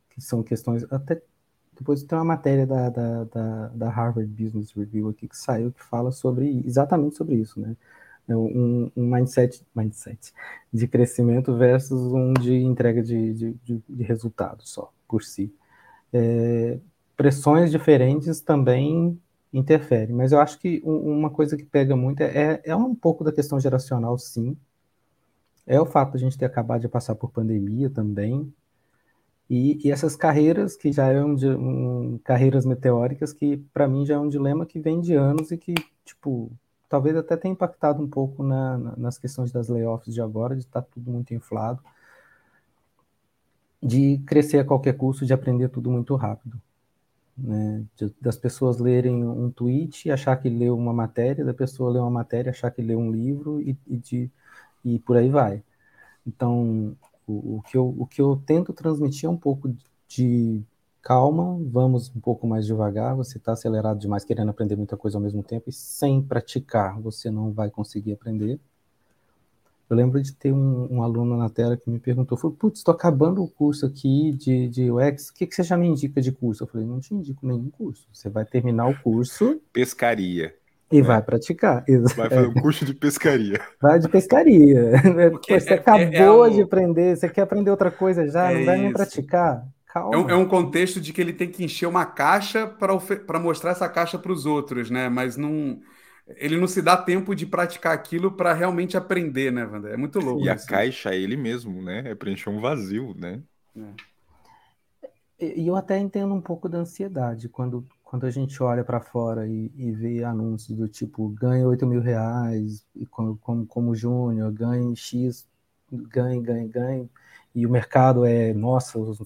Que 0.09 0.21
são 0.21 0.41
questões. 0.43 0.83
Até 0.91 1.21
depois 1.77 2.03
tem 2.03 2.17
uma 2.17 2.25
matéria 2.25 2.65
da, 2.67 2.89
da, 2.89 3.23
da, 3.25 3.67
da 3.69 3.89
Harvard 3.89 4.29
Business 4.31 4.71
Review 4.73 5.09
aqui 5.09 5.27
que 5.27 5.37
saiu 5.37 5.71
que 5.71 5.83
fala 5.83 6.11
sobre 6.11 6.61
exatamente 6.65 7.15
sobre 7.15 7.35
isso, 7.35 7.59
né? 7.59 7.75
É 8.27 8.35
um, 8.35 8.91
um 8.95 9.05
mindset, 9.11 9.63
mindset 9.75 10.33
de 10.73 10.87
crescimento 10.87 11.55
versus 11.57 12.01
um 12.13 12.33
de 12.33 12.55
entrega 12.55 13.03
de, 13.03 13.33
de, 13.33 13.53
de, 13.63 13.83
de 13.87 14.03
resultado 14.03 14.63
só 14.67 14.91
por 15.07 15.23
si. 15.23 15.53
É, 16.13 16.79
pressões 17.17 17.71
diferentes 17.71 18.41
também 18.41 19.19
interferem, 19.53 20.15
mas 20.15 20.31
eu 20.31 20.39
acho 20.39 20.59
que 20.59 20.81
um- 20.85 21.17
uma 21.19 21.29
coisa 21.29 21.57
que 21.57 21.63
pega 21.65 21.95
muito 21.95 22.21
é, 22.21 22.61
é 22.63 22.75
um 22.75 22.95
pouco 22.95 23.23
da 23.23 23.31
questão 23.31 23.59
geracional, 23.59 24.17
sim. 24.17 24.57
É 25.67 25.79
o 25.79 25.85
fato 25.85 26.11
de 26.11 26.17
a 26.17 26.19
gente 26.21 26.37
ter 26.39 26.45
acabado 26.45 26.81
de 26.81 26.87
passar 26.89 27.15
por 27.15 27.31
pandemia 27.31 27.89
também. 27.89 28.51
E, 29.49 29.87
e 29.87 29.91
essas 29.91 30.15
carreiras 30.15 30.75
que 30.75 30.91
já 30.91 31.07
um, 31.23 31.35
di- 31.35 31.47
um- 31.47 32.17
carreiras 32.23 32.65
meteóricas 32.65 33.31
que 33.33 33.57
para 33.73 33.87
mim 33.87 34.05
já 34.05 34.15
é 34.15 34.19
um 34.19 34.29
dilema 34.29 34.65
que 34.65 34.79
vem 34.79 34.99
de 35.01 35.13
anos 35.15 35.51
e 35.51 35.57
que 35.57 35.73
tipo 36.03 36.51
talvez 36.89 37.15
até 37.15 37.37
tenha 37.37 37.51
impactado 37.53 38.01
um 38.03 38.07
pouco 38.09 38.43
na- 38.43 38.77
na- 38.77 38.95
nas 38.97 39.17
questões 39.17 39.51
das 39.51 39.69
layoffs 39.69 40.13
de 40.13 40.21
agora, 40.21 40.55
de 40.55 40.61
estar 40.61 40.81
tudo 40.83 41.11
muito 41.11 41.33
inflado, 41.33 41.81
de 43.81 44.17
crescer 44.25 44.59
a 44.59 44.65
qualquer 44.65 44.97
custo, 44.97 45.25
de 45.25 45.33
aprender 45.33 45.69
tudo 45.69 45.91
muito 45.91 46.15
rápido. 46.15 46.59
Né? 47.37 47.85
De- 47.97 48.15
das 48.21 48.37
pessoas 48.37 48.79
lerem 48.79 49.25
um 49.25 49.51
tweet 49.51 50.07
e 50.07 50.11
achar 50.11 50.37
que 50.37 50.49
leu 50.49 50.77
uma 50.77 50.93
matéria, 50.93 51.45
da 51.45 51.53
pessoa 51.53 51.91
ler 51.91 51.99
uma 51.99 52.11
matéria, 52.11 52.51
achar 52.51 52.71
que 52.71 52.81
leu 52.81 52.99
um 52.99 53.11
livro 53.11 53.61
e, 53.61 53.77
e 53.87 53.97
de, 53.97 54.31
e 54.85 54.99
por 54.99 55.17
aí 55.17 55.29
vai. 55.29 55.63
Então, 56.27 56.95
o, 57.27 57.57
o 57.57 57.61
que 57.61 57.77
eu, 57.77 57.95
o 57.97 58.05
que 58.05 58.21
eu 58.21 58.41
tento 58.45 58.73
transmitir 58.73 59.27
é 59.27 59.29
um 59.29 59.37
pouco 59.37 59.73
de 60.07 60.63
calma, 61.01 61.59
vamos 61.69 62.11
um 62.15 62.19
pouco 62.19 62.47
mais 62.47 62.65
devagar, 62.65 63.15
você 63.15 63.37
está 63.37 63.51
acelerado 63.51 63.99
demais 63.99 64.25
querendo 64.25 64.49
aprender 64.49 64.75
muita 64.75 64.97
coisa 64.97 65.17
ao 65.17 65.21
mesmo 65.21 65.43
tempo 65.43 65.69
e 65.69 65.71
sem 65.71 66.21
praticar 66.21 66.99
você 66.99 67.29
não 67.29 67.51
vai 67.51 67.69
conseguir 67.69 68.13
aprender. 68.13 68.59
Eu 69.87 69.95
lembro 69.95 70.19
de 70.19 70.33
ter 70.33 70.51
um, 70.51 70.95
um 70.95 71.03
aluno 71.03 71.37
na 71.37 71.47
tela 71.47 71.77
que 71.77 71.91
me 71.91 71.99
perguntou, 71.99 72.37
putz, 72.51 72.79
estou 72.79 72.91
acabando 72.91 73.43
o 73.43 73.47
curso 73.47 73.85
aqui 73.85 74.31
de, 74.31 74.67
de 74.67 74.91
UX, 74.91 75.29
o 75.29 75.33
que, 75.35 75.45
que 75.45 75.53
você 75.53 75.61
já 75.61 75.77
me 75.77 75.87
indica 75.87 76.19
de 76.19 76.31
curso? 76.31 76.63
Eu 76.63 76.67
falei, 76.67 76.87
não 76.87 76.99
te 76.99 77.13
indico 77.13 77.45
nenhum 77.45 77.69
curso, 77.69 78.07
você 78.11 78.27
vai 78.27 78.43
terminar 78.43 78.87
o 78.87 78.99
curso 78.99 79.61
Pescaria. 79.71 80.55
E 80.91 81.01
É. 81.01 81.01
vai 81.01 81.21
praticar. 81.21 81.85
Vai 82.15 82.29
fazer 82.29 82.47
um 82.47 82.55
curso 82.55 82.85
de 82.85 82.93
pescaria. 82.93 83.59
Vai 83.81 83.99
de 83.99 84.09
pescaria. 84.09 84.91
Porque 85.31 85.53
Pô, 85.53 85.59
você 85.59 85.73
é- 85.73 85.75
acabou 85.75 86.45
é- 86.45 86.49
é 86.49 86.49
de 86.49 86.61
aprender, 86.61 87.15
você 87.17 87.29
quer 87.29 87.41
aprender 87.41 87.69
outra 87.71 87.91
coisa 87.91 88.27
já, 88.27 88.51
É 88.51 88.53
não 88.53 88.63
vai 88.63 88.77
nem 88.77 88.91
praticar? 88.91 89.67
Calma. 89.87 90.15
É 90.15 90.17
um, 90.17 90.29
é 90.29 90.35
um 90.35 90.47
contexto 90.47 90.99
de 91.01 91.11
que 91.13 91.21
ele 91.21 91.33
tem 91.33 91.49
que 91.51 91.63
encher 91.63 91.87
uma 91.87 92.05
caixa 92.05 92.67
para 92.67 93.39
mostrar 93.39 93.71
essa 93.71 93.89
caixa 93.89 94.17
para 94.19 94.31
os 94.31 94.45
outros, 94.45 94.89
né? 94.89 95.09
Mas 95.09 95.35
não, 95.37 95.81
ele 96.37 96.57
não 96.57 96.67
se 96.67 96.81
dá 96.81 96.95
tempo 96.97 97.35
de 97.35 97.45
praticar 97.45 97.93
aquilo 97.93 98.31
para 98.31 98.53
realmente 98.53 98.97
aprender, 98.97 99.51
né, 99.51 99.65
Wanda? 99.65 99.89
É 99.89 99.97
muito 99.97 100.19
louco 100.19 100.43
E 100.43 100.49
a 100.49 100.55
isso. 100.55 100.67
caixa 100.67 101.11
é 101.13 101.17
ele 101.19 101.35
mesmo, 101.37 101.81
né? 101.81 102.03
É 102.11 102.15
preencher 102.15 102.49
um 102.49 102.59
vazio, 102.61 103.13
né? 103.15 103.41
E 105.39 105.67
eu 105.67 105.75
até 105.75 105.97
entendo 105.97 106.33
um 106.33 106.41
pouco 106.41 106.69
da 106.69 106.77
ansiedade 106.79 107.49
quando, 107.49 107.85
quando 108.05 108.25
a 108.27 108.31
gente 108.31 108.63
olha 108.63 108.85
para 108.85 109.01
fora 109.01 109.47
e, 109.47 109.71
e 109.75 109.91
vê 109.93 110.23
anúncios 110.25 110.77
do 110.77 110.89
tipo 110.89 111.29
ganha 111.29 111.67
8 111.67 111.87
mil 111.87 112.01
reais 112.01 112.85
e 112.95 113.05
como, 113.07 113.37
como, 113.39 113.67
como 113.67 113.95
júnior, 113.95 114.51
ganhe 114.53 114.95
X, 114.95 115.47
ganhe, 115.91 116.41
ganhe, 116.41 116.69
ganhe. 116.69 117.11
E 117.55 117.67
o 117.67 117.71
mercado 117.71 118.25
é, 118.25 118.53
nossa, 118.53 118.99
os- 118.99 119.19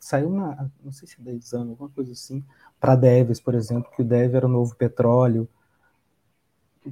saiu 0.00 0.28
uma, 0.30 0.72
não 0.84 0.92
sei 0.92 1.08
se 1.08 1.16
é 1.20 1.24
10 1.24 1.52
anos, 1.54 1.70
alguma 1.72 1.90
coisa 1.90 2.12
assim, 2.12 2.44
para 2.80 2.96
devs, 2.96 3.40
por 3.40 3.54
exemplo, 3.56 3.90
que 3.92 4.02
o 4.02 4.04
dev 4.04 4.34
era 4.36 4.46
o 4.46 4.50
novo 4.50 4.74
petróleo. 4.76 5.48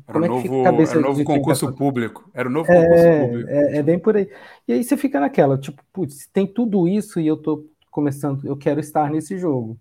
Era 0.07 0.19
é 0.25 0.29
que 0.31 0.49
fica 0.49 0.69
a 0.71 0.73
novo, 0.73 0.87
era 0.87 0.99
o 0.99 1.03
novo 1.03 1.23
quem 1.25 1.41
tá 1.45 1.57
concurso 1.57 1.69
público. 1.69 2.31
Era 2.35 2.49
o 2.49 2.53
novo 2.53 2.71
concurso 2.71 3.11
público. 3.13 3.49
É, 3.49 3.77
é, 3.77 3.79
é 3.79 3.83
bem 3.83 3.99
por 3.99 4.17
aí. 4.17 4.29
E 4.67 4.73
aí 4.73 4.85
você 4.85 4.97
fica 4.97 5.21
naquela, 5.21 5.59
tipo, 5.59 5.83
putz, 5.93 6.27
tem 6.29 6.47
tudo 6.47 6.87
isso 6.89 7.21
e 7.21 7.27
eu 7.27 7.37
tô 7.37 7.67
começando, 7.91 8.47
eu 8.47 8.57
quero 8.57 8.81
estar 8.81 9.11
nesse 9.11 9.39
jogo. 9.39 9.79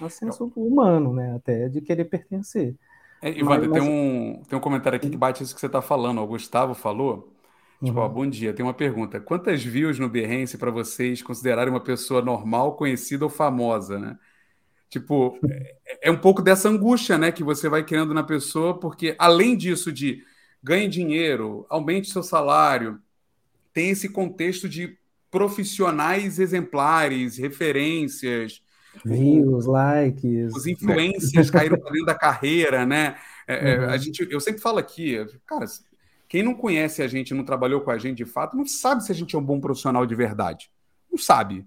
Um 0.00 0.08
senso 0.08 0.52
humano, 0.56 1.12
né? 1.14 1.34
Até 1.36 1.68
de 1.68 1.80
querer 1.80 2.04
pertencer. 2.04 2.74
É, 3.22 3.28
Mas- 3.30 3.36
Ivandro, 3.38 3.70
mas- 3.70 3.82
tem 3.82 3.90
um, 3.90 4.42
tem 4.48 4.58
um 4.58 4.60
comentário 4.60 4.96
aqui 4.96 5.08
que 5.08 5.16
bate 5.16 5.42
isso 5.42 5.54
que 5.54 5.60
você 5.60 5.66
está 5.66 5.80
falando. 5.80 6.20
O 6.20 6.26
Gustavo 6.26 6.74
falou. 6.74 7.32
Tipo, 7.82 8.00
ó, 8.00 8.06
Uhum. 8.06 8.12
bom 8.12 8.26
dia. 8.26 8.52
Tem 8.54 8.64
uma 8.64 8.74
pergunta. 8.74 9.20
Quantas 9.20 9.62
views 9.62 9.98
no 9.98 10.08
Behance 10.08 10.56
para 10.56 10.70
vocês 10.70 11.22
considerarem 11.22 11.70
uma 11.72 11.80
pessoa 11.80 12.22
normal, 12.22 12.74
conhecida 12.76 13.24
ou 13.24 13.30
famosa, 13.30 13.98
né? 13.98 14.18
Tipo, 14.88 15.38
é, 15.50 16.08
é 16.08 16.10
um 16.10 16.16
pouco 16.16 16.40
dessa 16.40 16.68
angústia, 16.68 17.18
né, 17.18 17.32
que 17.32 17.42
você 17.42 17.68
vai 17.68 17.82
criando 17.84 18.14
na 18.14 18.22
pessoa, 18.22 18.78
porque 18.78 19.14
além 19.18 19.56
disso 19.56 19.92
de 19.92 20.22
ganhe 20.62 20.88
dinheiro, 20.88 21.66
aumente 21.68 22.08
seu 22.10 22.22
salário, 22.22 22.98
tem 23.74 23.90
esse 23.90 24.08
contexto 24.08 24.68
de 24.68 24.96
profissionais 25.30 26.38
exemplares, 26.38 27.36
referências, 27.36 28.62
Views, 29.04 29.66
likes. 29.66 30.54
os 30.54 30.66
influencers 30.66 31.50
caíram 31.50 31.78
para 31.78 31.90
dentro 31.90 32.06
da 32.06 32.14
carreira, 32.14 32.86
né? 32.86 33.16
É, 33.46 33.72
é, 33.72 33.78
Uhum. 33.78 33.90
a 33.90 33.96
gente, 33.96 34.26
eu 34.30 34.40
sempre 34.40 34.60
falo 34.60 34.78
aqui, 34.78 35.24
cara, 35.46 35.64
quem 36.28 36.42
não 36.42 36.54
conhece 36.54 37.02
a 37.02 37.08
gente, 37.08 37.32
não 37.32 37.44
trabalhou 37.44 37.80
com 37.80 37.90
a 37.90 37.98
gente 37.98 38.16
de 38.16 38.24
fato, 38.24 38.56
não 38.56 38.66
sabe 38.66 39.04
se 39.04 39.12
a 39.12 39.14
gente 39.14 39.36
é 39.36 39.38
um 39.38 39.44
bom 39.44 39.60
profissional 39.60 40.04
de 40.04 40.14
verdade. 40.14 40.70
Não 41.10 41.18
sabe. 41.18 41.66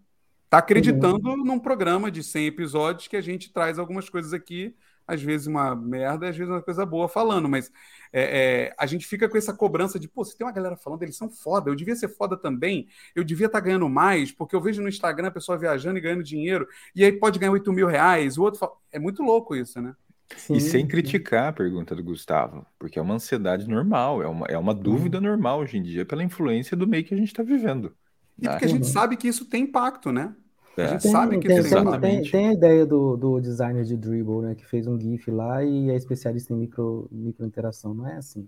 tá 0.50 0.58
acreditando 0.58 1.30
uhum. 1.30 1.46
num 1.46 1.60
programa 1.60 2.12
de 2.12 2.24
100 2.24 2.48
episódios 2.48 3.08
que 3.08 3.15
a 3.15 3.22
gente 3.22 3.54
traz 3.54 3.80
algumas 3.80 4.10
coisas 4.10 4.34
aqui, 4.34 4.76
às 5.10 5.22
vezes 5.22 5.48
uma 5.48 5.76
merda, 5.76 6.30
às 6.30 6.38
vezes 6.38 6.52
uma 6.52 6.62
coisa 6.62 6.86
boa 6.86 7.10
falando, 7.10 7.50
mas 7.50 7.72
é, 8.13 8.67
é, 8.67 8.76
a 8.78 8.86
gente 8.86 9.08
fica 9.08 9.28
com 9.28 9.38
essa 9.38 9.54
cobrança 9.54 10.00
de, 10.00 10.08
pô, 10.08 10.24
se 10.24 10.38
tem 10.38 10.45
uma 10.45 10.54
galera 10.54 10.76
falando, 10.76 11.02
eles 11.02 11.17
são 11.17 11.30
foda, 11.30 11.69
eu 11.69 11.76
devia 11.76 11.95
ser 11.95 12.10
foda 12.10 12.38
também, 12.38 12.88
eu 13.15 13.24
devia 13.24 13.48
estar 13.48 13.60
tá 13.60 13.65
ganhando 13.65 13.89
mais, 13.89 14.32
porque 14.32 14.56
eu 14.56 14.62
vejo 14.62 14.82
no 14.82 14.88
Instagram 14.88 15.28
a 15.28 15.32
pessoa 15.32 15.58
viajando 15.58 15.98
e 15.98 16.02
ganhando 16.02 16.24
dinheiro, 16.24 16.67
e 16.95 17.04
aí 17.04 17.12
pode 17.12 17.39
ganhar 17.39 17.52
8 17.52 17.74
mil 17.74 17.88
reais, 17.88 18.38
o 18.38 18.43
outro 18.43 18.60
fala... 18.60 18.74
É 18.91 19.00
muito 19.00 19.22
louco 19.22 19.56
isso, 19.56 19.82
né? 19.82 19.95
Sim, 20.36 20.56
e 20.56 20.62
sem 20.62 20.88
criticar 20.88 21.50
a 21.50 21.54
pergunta 21.54 21.95
do 21.95 22.04
Gustavo, 22.04 22.65
porque 22.78 23.00
é 23.00 23.02
uma 23.02 23.15
ansiedade 23.15 23.67
normal, 23.67 24.22
é 24.22 24.28
uma, 24.28 24.45
é 24.48 24.58
uma 24.58 24.74
dúvida 24.74 25.19
normal 25.19 25.60
hoje 25.60 25.78
em 25.78 25.82
dia 25.82 26.06
pela 26.06 26.24
influência 26.24 26.78
do 26.78 26.88
meio 26.88 27.04
que 27.04 27.13
a 27.13 27.17
gente 27.17 27.30
está 27.30 27.41
vivendo. 27.41 27.95
E 28.38 28.48
porque 28.48 28.65
a 28.65 28.67
gente 28.67 28.84
uhum. 28.84 28.91
sabe 28.91 29.17
que 29.17 29.28
isso 29.28 29.45
tem 29.45 29.63
impacto, 29.63 30.12
né? 30.12 30.36
A 30.77 30.88
gente 30.88 31.01
tem, 31.03 31.12
sabe 31.12 31.39
que 31.39 31.47
tem, 31.47 31.63
tem, 31.99 32.21
tem, 32.23 32.47
a 32.47 32.53
ideia 32.53 32.86
do, 32.86 33.17
do 33.17 33.39
designer 33.39 33.84
de 33.84 33.97
Dribble, 33.97 34.41
né? 34.41 34.55
Que 34.55 34.65
fez 34.65 34.88
um 34.88 34.99
GIF 34.99 35.29
lá 35.29 35.63
e 35.63 35.89
é 35.89 35.95
especialista 35.95 36.53
em 36.53 36.58
micro, 36.58 37.08
micro 37.12 37.45
interação. 37.45 37.93
Não 37.93 38.08
é 38.08 38.15
assim. 38.15 38.47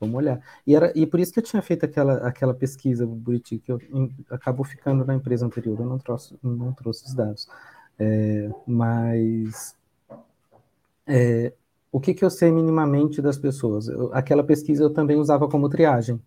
Vamos 0.00 0.16
olhar. 0.16 0.40
E, 0.66 0.74
era, 0.74 0.92
e 0.96 1.06
por 1.06 1.20
isso 1.20 1.32
que 1.32 1.38
eu 1.38 1.42
tinha 1.42 1.62
feito 1.62 1.84
aquela, 1.84 2.14
aquela 2.26 2.54
pesquisa, 2.54 3.06
Buriti, 3.06 3.58
que 3.58 3.70
eu, 3.70 3.80
em, 3.92 4.14
acabou 4.30 4.64
ficando 4.64 5.04
na 5.04 5.14
empresa 5.14 5.46
anterior. 5.46 5.78
Eu 5.78 5.86
não 5.86 5.98
trouxe, 5.98 6.36
não 6.42 6.72
trouxe 6.72 7.04
os 7.06 7.14
dados. 7.14 7.46
É, 7.98 8.50
mas 8.66 9.76
é, 11.06 11.52
o 11.90 12.00
que, 12.00 12.14
que 12.14 12.24
eu 12.24 12.30
sei 12.30 12.50
minimamente 12.50 13.20
das 13.20 13.38
pessoas? 13.38 13.86
Eu, 13.88 14.12
aquela 14.12 14.42
pesquisa 14.42 14.82
eu 14.82 14.90
também 14.90 15.16
usava 15.18 15.48
como 15.48 15.68
triagem 15.68 16.20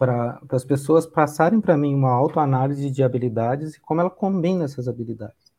para 0.00 0.40
as 0.48 0.64
pessoas 0.64 1.04
passarem 1.04 1.60
para 1.60 1.76
mim 1.76 1.94
uma 1.94 2.10
autoanálise 2.10 2.90
de 2.90 3.02
habilidades 3.02 3.74
e 3.74 3.80
como 3.80 4.00
ela 4.00 4.08
combina 4.08 4.64
essas 4.64 4.88
habilidades. 4.88 5.52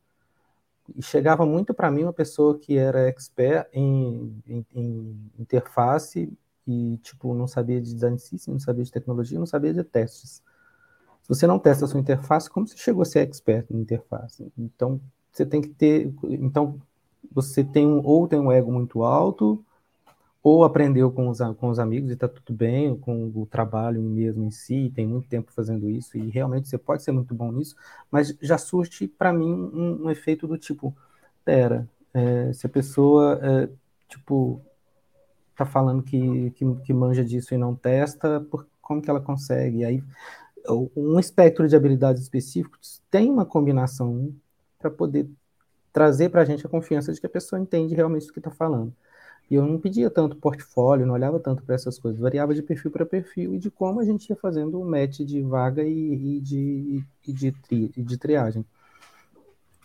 E 0.95 1.03
chegava 1.03 1.45
muito 1.45 1.75
para 1.75 1.91
mim 1.91 2.01
uma 2.01 2.11
pessoa 2.11 2.57
que 2.57 2.75
era 2.75 3.07
expert 3.07 3.69
em, 3.71 4.35
em, 4.47 4.65
em, 4.73 5.31
interface 5.37 6.35
e, 6.67 6.97
tipo, 7.03 7.35
não 7.35 7.47
sabia 7.47 7.79
de 7.79 7.93
design 7.93 8.17
system, 8.17 8.55
não 8.55 8.59
sabia 8.59 8.83
de 8.83 8.91
tecnologia, 8.91 9.37
não 9.37 9.45
sabia 9.45 9.75
de 9.75 9.83
testes. 9.83 10.41
Se 11.21 11.29
você 11.29 11.45
não 11.45 11.59
testa 11.59 11.85
a 11.85 11.87
sua 11.87 11.99
interface, 11.99 12.49
como 12.49 12.67
você 12.67 12.75
chegou 12.75 13.03
a 13.03 13.05
ser 13.05 13.19
expert 13.19 13.67
em 13.69 13.79
interface? 13.79 14.51
Então, 14.57 14.99
você 15.31 15.45
tem 15.45 15.61
que 15.61 15.69
ter... 15.69 16.11
Então, 16.23 16.81
você 17.31 17.63
tem 17.63 17.85
um, 17.85 18.03
ou 18.03 18.27
tem 18.27 18.39
um 18.39 18.51
ego 18.51 18.71
muito 18.71 19.03
alto, 19.03 19.63
ou 20.43 20.63
aprendeu 20.63 21.11
com 21.11 21.29
os, 21.29 21.39
com 21.59 21.69
os 21.69 21.79
amigos 21.79 22.09
e 22.09 22.13
está 22.13 22.27
tudo 22.27 22.53
bem, 22.53 22.97
com 22.97 23.31
o 23.35 23.45
trabalho 23.45 24.01
mesmo 24.01 24.43
em 24.43 24.51
si, 24.51 24.91
tem 24.93 25.05
muito 25.05 25.27
tempo 25.27 25.51
fazendo 25.51 25.89
isso, 25.89 26.17
e 26.17 26.29
realmente 26.29 26.67
você 26.67 26.77
pode 26.77 27.03
ser 27.03 27.11
muito 27.11 27.33
bom 27.33 27.51
nisso, 27.51 27.75
mas 28.09 28.35
já 28.41 28.57
surge 28.57 29.07
para 29.07 29.31
mim 29.31 29.51
um, 29.51 30.05
um, 30.05 30.09
efeito 30.09 30.47
do 30.47 30.57
tipo, 30.57 30.95
pera, 31.45 31.87
é, 32.13 32.51
se 32.53 32.65
a 32.65 32.69
pessoa, 32.69 33.39
é, 33.41 33.69
tipo, 34.09 34.61
tá 35.55 35.65
falando 35.65 36.01
que, 36.01 36.51
que, 36.51 36.75
que, 36.83 36.93
manja 36.93 37.23
disso 37.23 37.53
e 37.53 37.57
não 37.57 37.75
testa, 37.75 38.41
por, 38.49 38.67
como 38.81 39.01
que 39.01 39.09
ela 39.09 39.21
consegue? 39.21 39.85
Aí, 39.85 40.03
um 40.95 41.19
espectro 41.19 41.67
de 41.67 41.75
habilidades 41.75 42.21
específicos 42.21 43.01
tem 43.09 43.29
uma 43.31 43.45
combinação 43.45 44.33
para 44.79 44.89
poder 44.91 45.29
trazer 45.93 46.29
para 46.29 46.41
a 46.41 46.45
gente 46.45 46.65
a 46.65 46.69
confiança 46.69 47.13
de 47.13 47.19
que 47.19 47.25
a 47.25 47.29
pessoa 47.29 47.59
entende 47.59 47.95
realmente 47.95 48.29
o 48.29 48.33
que 48.33 48.39
está 48.39 48.51
falando. 48.51 48.93
E 49.49 49.55
eu 49.55 49.65
não 49.65 49.79
pedia 49.79 50.09
tanto 50.09 50.37
portfólio, 50.37 51.05
não 51.05 51.13
olhava 51.13 51.39
tanto 51.39 51.63
para 51.63 51.75
essas 51.75 51.99
coisas, 51.99 52.19
variava 52.19 52.53
de 52.53 52.61
perfil 52.61 52.89
para 52.89 53.05
perfil 53.05 53.53
e 53.53 53.59
de 53.59 53.69
como 53.69 53.99
a 53.99 54.05
gente 54.05 54.29
ia 54.29 54.35
fazendo 54.35 54.79
o 54.79 54.85
match 54.85 55.19
de 55.19 55.41
vaga 55.41 55.83
e, 55.83 56.37
e 56.37 56.39
de, 56.39 57.03
e 57.27 57.33
de, 57.33 57.51
tri, 57.51 57.91
de 57.95 58.17
triagem. 58.17 58.65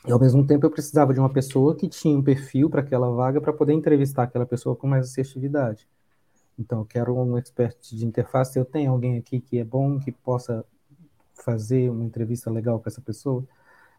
E 0.07 0.12
ao 0.12 0.21
mesmo 0.21 0.47
tempo 0.47 0.64
eu 0.64 0.71
precisava 0.71 1.12
de 1.12 1.19
uma 1.19 1.29
pessoa 1.29 1.75
que 1.75 1.88
tinha 1.88 2.16
um 2.16 2.23
perfil 2.23 2.71
para 2.71 2.81
aquela 2.81 3.11
vaga 3.11 3.40
para 3.40 3.53
poder 3.53 3.73
entrevistar 3.73 4.23
aquela 4.23 4.47
pessoa 4.47 4.77
com 4.77 4.87
mais 4.87 5.07
assertividade. 5.07 5.88
Então, 6.59 6.81
eu 6.81 6.85
quero 6.87 7.14
um 7.14 7.37
expert 7.37 7.77
de 7.95 8.07
interface. 8.07 8.59
Eu 8.59 8.64
tenho 8.64 8.90
alguém 8.90 9.19
aqui 9.19 9.40
que 9.40 9.59
é 9.59 9.64
bom, 9.64 9.99
que 9.99 10.11
possa 10.11 10.64
fazer 11.35 11.90
uma 11.90 12.05
entrevista 12.05 12.51
legal 12.51 12.81
com 12.81 12.88
essa 12.88 13.01
pessoa. 13.01 13.45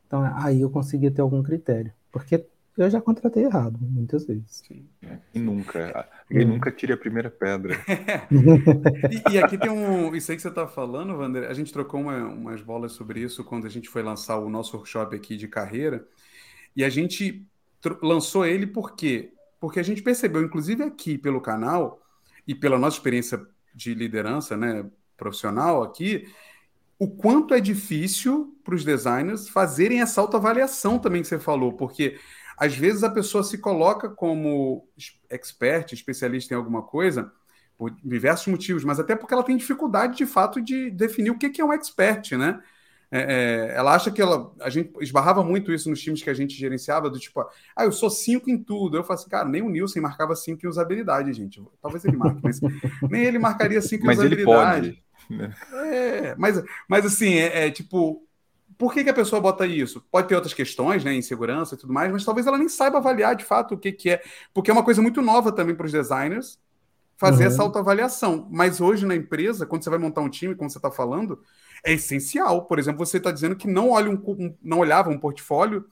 Então, 0.07 0.23
aí 0.35 0.61
eu 0.61 0.69
conseguia 0.69 1.11
ter 1.11 1.21
algum 1.21 1.43
critério. 1.43 1.93
Porque 2.11 2.45
eu 2.77 2.89
já 2.89 3.01
contratei 3.01 3.43
errado, 3.43 3.79
muitas 3.81 4.25
vezes. 4.25 4.63
Sim. 4.67 4.87
E 5.33 5.39
nunca. 5.39 6.07
E 6.29 6.43
hum. 6.43 6.49
nunca 6.49 6.71
tire 6.71 6.93
a 6.93 6.97
primeira 6.97 7.29
pedra. 7.29 7.75
e, 9.29 9.33
e, 9.33 9.39
aqui 9.39 9.57
tem 9.57 9.69
um. 9.69 10.15
Isso 10.15 10.31
aí 10.31 10.37
que 10.37 10.41
você 10.41 10.49
está 10.49 10.67
falando, 10.67 11.17
Wander, 11.17 11.49
a 11.49 11.53
gente 11.53 11.73
trocou 11.73 12.01
uma, 12.01 12.25
umas 12.27 12.61
bolas 12.61 12.91
sobre 12.91 13.21
isso 13.21 13.43
quando 13.43 13.65
a 13.65 13.69
gente 13.69 13.89
foi 13.89 14.03
lançar 14.03 14.37
o 14.37 14.49
nosso 14.49 14.77
workshop 14.77 15.15
aqui 15.15 15.35
de 15.35 15.47
carreira. 15.47 16.05
E 16.75 16.83
a 16.83 16.89
gente 16.89 17.45
lançou 18.01 18.45
ele 18.45 18.67
por 18.67 18.95
quê? 18.95 19.33
Porque 19.59 19.79
a 19.79 19.83
gente 19.83 20.03
percebeu, 20.03 20.43
inclusive 20.43 20.83
aqui 20.83 21.17
pelo 21.17 21.41
canal 21.41 22.01
e 22.47 22.53
pela 22.53 22.77
nossa 22.77 22.97
experiência 22.97 23.41
de 23.73 23.93
liderança 23.93 24.55
né, 24.55 24.85
profissional 25.17 25.81
aqui, 25.81 26.27
o 26.99 27.07
quanto 27.07 27.53
é 27.53 27.59
difícil 27.59 28.55
para 28.63 28.75
os 28.75 28.83
designers 28.83 29.47
fazerem 29.47 30.01
essa 30.01 30.19
autoavaliação 30.19 30.97
também 30.97 31.21
que 31.21 31.27
você 31.27 31.39
falou, 31.39 31.73
porque 31.73 32.17
às 32.57 32.75
vezes 32.75 33.03
a 33.03 33.09
pessoa 33.09 33.43
se 33.43 33.59
coloca 33.59 34.09
como 34.09 34.87
expert, 35.29 35.93
especialista 35.93 36.53
em 36.53 36.57
alguma 36.57 36.81
coisa, 36.81 37.31
por 37.77 37.91
diversos 38.03 38.47
motivos, 38.47 38.83
mas 38.83 38.99
até 38.99 39.15
porque 39.15 39.33
ela 39.33 39.43
tem 39.43 39.55
dificuldade 39.55 40.17
de 40.17 40.25
fato 40.25 40.59
de 40.59 40.89
definir 40.89 41.29
o 41.29 41.37
que 41.37 41.61
é 41.61 41.63
um 41.63 41.71
expert, 41.71 42.31
né? 42.35 42.59
É, 43.09 43.19
é, 43.19 43.77
ela 43.77 43.95
acha 43.95 44.11
que 44.11 44.21
ela. 44.21 44.51
A 44.59 44.69
gente 44.69 44.91
esbarrava 44.99 45.43
muito 45.43 45.71
isso 45.71 45.89
nos 45.89 46.01
times 46.01 46.21
que 46.21 46.29
a 46.29 46.33
gente 46.33 46.55
gerenciava, 46.55 47.09
do 47.09 47.17
tipo, 47.17 47.39
ah, 47.75 47.85
eu 47.85 47.91
sou 47.91 48.09
cinco 48.09 48.49
em 48.49 48.61
tudo. 48.61 48.97
Eu 48.97 49.03
falo 49.03 49.19
assim, 49.19 49.29
cara, 49.29 49.47
nem 49.47 49.61
o 49.61 49.69
Nilson 49.69 50.01
marcava 50.01 50.35
cinco 50.35 50.65
em 50.65 50.69
usabilidade, 50.69 51.31
gente. 51.31 51.63
Talvez 51.81 52.03
ele 52.03 52.17
marque, 52.17 52.41
mas 52.43 52.59
nem 53.09 53.23
ele 53.23 53.39
marcaria 53.39 53.81
cinco 53.81 54.03
em 54.03 54.07
mas 54.07 54.17
usabilidade. 54.17 54.87
Ele 54.87 55.03
pode. 55.29 55.41
Né? 55.41 55.53
É, 55.93 56.35
mas, 56.35 56.61
mas 56.87 57.05
assim, 57.05 57.35
é, 57.35 57.67
é 57.67 57.71
tipo, 57.71 58.26
por 58.77 58.93
que, 58.93 59.03
que, 59.03 59.09
a 59.09 59.13
pessoa 59.13 59.41
bota 59.41 59.65
isso? 59.65 60.03
Pode 60.11 60.27
ter 60.27 60.35
outras 60.35 60.53
questões, 60.53 61.03
né? 61.03 61.13
Insegurança 61.13 61.75
e 61.75 61.77
tudo 61.77 61.91
mais, 61.91 62.11
mas 62.11 62.23
talvez 62.23 62.45
ela 62.45 62.57
nem 62.57 62.69
saiba 62.69 62.97
avaliar 62.97 63.35
de 63.35 63.43
fato 63.43 63.73
o 63.73 63.77
que, 63.77 63.91
que 63.91 64.09
é. 64.11 64.21
Porque 64.53 64.69
é 64.69 64.73
uma 64.73 64.83
coisa 64.83 65.01
muito 65.01 65.21
nova 65.21 65.51
também 65.51 65.75
para 65.75 65.85
os 65.85 65.91
designers 65.91 66.59
fazer 67.17 67.45
uhum. 67.45 67.49
essa 67.49 67.63
autoavaliação. 67.63 68.47
Mas 68.51 68.79
hoje 68.79 69.05
na 69.05 69.15
empresa, 69.15 69.65
quando 69.65 69.83
você 69.83 69.89
vai 69.89 69.99
montar 69.99 70.21
um 70.21 70.29
time, 70.29 70.55
como 70.55 70.69
você 70.69 70.77
está 70.77 70.91
falando, 70.91 71.41
é 71.83 71.93
essencial. 71.93 72.65
Por 72.65 72.79
exemplo, 72.79 73.05
você 73.05 73.17
está 73.17 73.31
dizendo 73.31 73.55
que 73.55 73.67
não, 73.67 73.89
olha 73.89 74.11
um, 74.11 74.21
um, 74.27 74.55
não 74.61 74.79
olhava 74.79 75.09
um 75.09 75.17
portfólio 75.17 75.85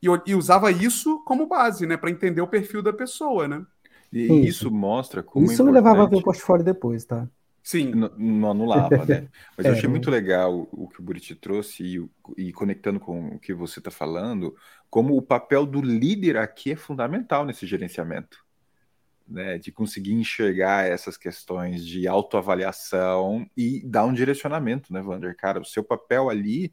e, 0.00 0.06
e 0.26 0.34
usava 0.34 0.70
isso 0.70 1.22
como 1.24 1.46
base, 1.46 1.86
né? 1.86 1.96
Para 1.96 2.10
entender 2.10 2.40
o 2.40 2.48
perfil 2.48 2.82
da 2.82 2.92
pessoa, 2.92 3.48
né? 3.48 3.66
E 4.12 4.24
isso, 4.24 4.66
isso 4.66 4.70
mostra 4.70 5.22
como. 5.22 5.46
Isso 5.46 5.62
é 5.62 5.64
me 5.64 5.72
levava 5.72 6.04
a 6.04 6.06
ver 6.06 6.16
o 6.16 6.22
portfólio 6.22 6.64
depois, 6.64 7.04
tá? 7.04 7.28
Sim. 7.62 7.92
Não, 7.92 8.10
não 8.16 8.50
anulava, 8.50 9.04
né? 9.04 9.28
Mas 9.56 9.66
é, 9.66 9.68
eu 9.68 9.72
achei 9.74 9.88
muito 9.88 10.10
legal 10.10 10.68
o, 10.72 10.88
que 10.88 11.00
o 11.00 11.02
Buriti 11.02 11.34
trouxe 11.34 11.84
e, 11.84 12.10
e, 12.36 12.52
conectando 12.52 12.98
com 12.98 13.28
o 13.28 13.38
que 13.38 13.52
você 13.52 13.80
está 13.80 13.90
falando, 13.90 14.56
como 14.88 15.16
o 15.16 15.22
papel 15.22 15.66
do 15.66 15.80
líder 15.80 16.36
aqui 16.36 16.72
é 16.72 16.76
fundamental 16.76 17.44
nesse 17.44 17.66
gerenciamento. 17.66 18.44
Né, 19.28 19.58
de 19.58 19.70
conseguir 19.70 20.12
enxergar 20.12 20.90
essas 20.90 21.16
questões 21.16 21.86
de 21.86 22.08
autoavaliação 22.08 23.48
e 23.56 23.80
dar 23.86 24.04
um 24.04 24.12
direcionamento, 24.12 24.92
né, 24.92 25.00
Wander? 25.00 25.36
Cara, 25.36 25.60
o 25.60 25.64
seu 25.64 25.84
papel 25.84 26.28
ali, 26.28 26.72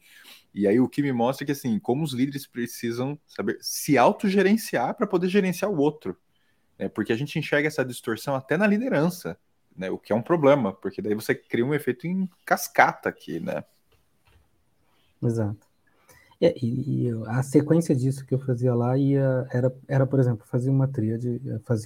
e 0.52 0.68
aí 0.68 0.80
o 0.80 0.90
que 0.90 1.04
me 1.04 1.14
mostra 1.14 1.44
é 1.44 1.46
que, 1.46 1.52
assim, 1.52 1.78
como 1.78 2.04
os 2.04 2.14
líderes 2.14 2.48
precisam 2.48 3.20
saber 3.28 3.60
se 3.62 3.96
autogerenciar 3.96 4.96
para 4.96 5.06
poder 5.06 5.30
gerenciar 5.30 5.70
o 5.70 5.78
outro. 5.78 6.18
Né? 6.80 6.90
Porque 6.90 7.14
a 7.14 7.16
gente 7.16 7.38
enxerga 7.38 7.68
essa 7.68 7.86
distorção 7.86 8.34
até 8.34 8.58
na 8.58 8.66
liderança 8.66 9.38
né? 9.78 9.90
O 9.92 9.98
que 9.98 10.12
é 10.12 10.16
um 10.16 10.22
problema, 10.22 10.74
porque 10.74 11.02
daí 11.02 11.14
você 11.14 11.36
cria 11.36 11.66
um 11.66 11.74
efeito 11.74 12.08
em 12.08 12.30
cascata 12.46 13.08
aqui, 13.10 13.40
né? 13.40 13.64
Exato. 15.22 15.68
E, 16.40 17.08
e, 17.08 17.24
a 17.28 17.42
sequência 17.42 17.96
disso 17.96 18.26
que 18.26 18.34
eu 18.34 18.40
fazia 18.40 18.74
lá 18.74 18.98
ia, 18.98 19.48
era, 19.52 19.76
era, 19.88 20.06
por 20.06 20.20
exemplo, 20.20 20.46
fazia 20.46 20.72
uma 20.72 20.90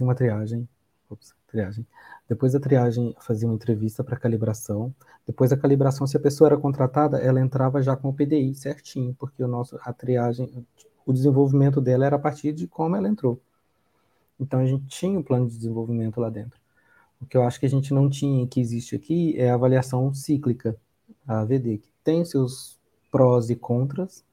uma 0.01 0.15
triagem, 0.15 0.67
ops, 1.09 1.33
triagem. 1.47 1.85
Depois 2.27 2.53
da 2.53 2.59
triagem, 2.59 3.15
fazia 3.19 3.47
uma 3.47 3.55
entrevista 3.55 4.03
para 4.03 4.17
calibração. 4.17 4.93
Depois 5.25 5.49
da 5.49 5.57
calibração, 5.57 6.05
se 6.07 6.17
a 6.17 6.19
pessoa 6.19 6.49
era 6.49 6.57
contratada, 6.57 7.17
ela 7.17 7.39
entrava 7.39 7.81
já 7.81 7.95
com 7.95 8.09
o 8.09 8.13
PDI 8.13 8.53
certinho, 8.55 9.15
porque 9.17 9.43
o 9.43 9.47
nosso, 9.47 9.77
a 9.81 9.93
triagem, 9.93 10.65
o 11.05 11.13
desenvolvimento 11.13 11.81
dela 11.81 12.05
era 12.05 12.15
a 12.15 12.19
partir 12.19 12.53
de 12.53 12.67
como 12.67 12.95
ela 12.95 13.07
entrou. 13.07 13.41
Então 14.39 14.59
a 14.59 14.65
gente 14.65 14.85
tinha 14.87 15.17
um 15.17 15.23
plano 15.23 15.47
de 15.47 15.55
desenvolvimento 15.55 16.19
lá 16.19 16.29
dentro. 16.29 16.60
O 17.21 17.25
que 17.25 17.37
eu 17.37 17.43
acho 17.43 17.59
que 17.59 17.65
a 17.65 17.69
gente 17.69 17.93
não 17.93 18.09
tinha 18.09 18.47
que 18.47 18.59
existe 18.59 18.95
aqui 18.95 19.37
é 19.37 19.49
a 19.49 19.53
avaliação 19.53 20.13
cíclica, 20.13 20.75
a 21.27 21.41
AVD, 21.41 21.77
que 21.77 21.89
tem 22.03 22.25
seus 22.25 22.79
prós 23.11 23.49
e 23.49 23.55
contras, 23.55 24.23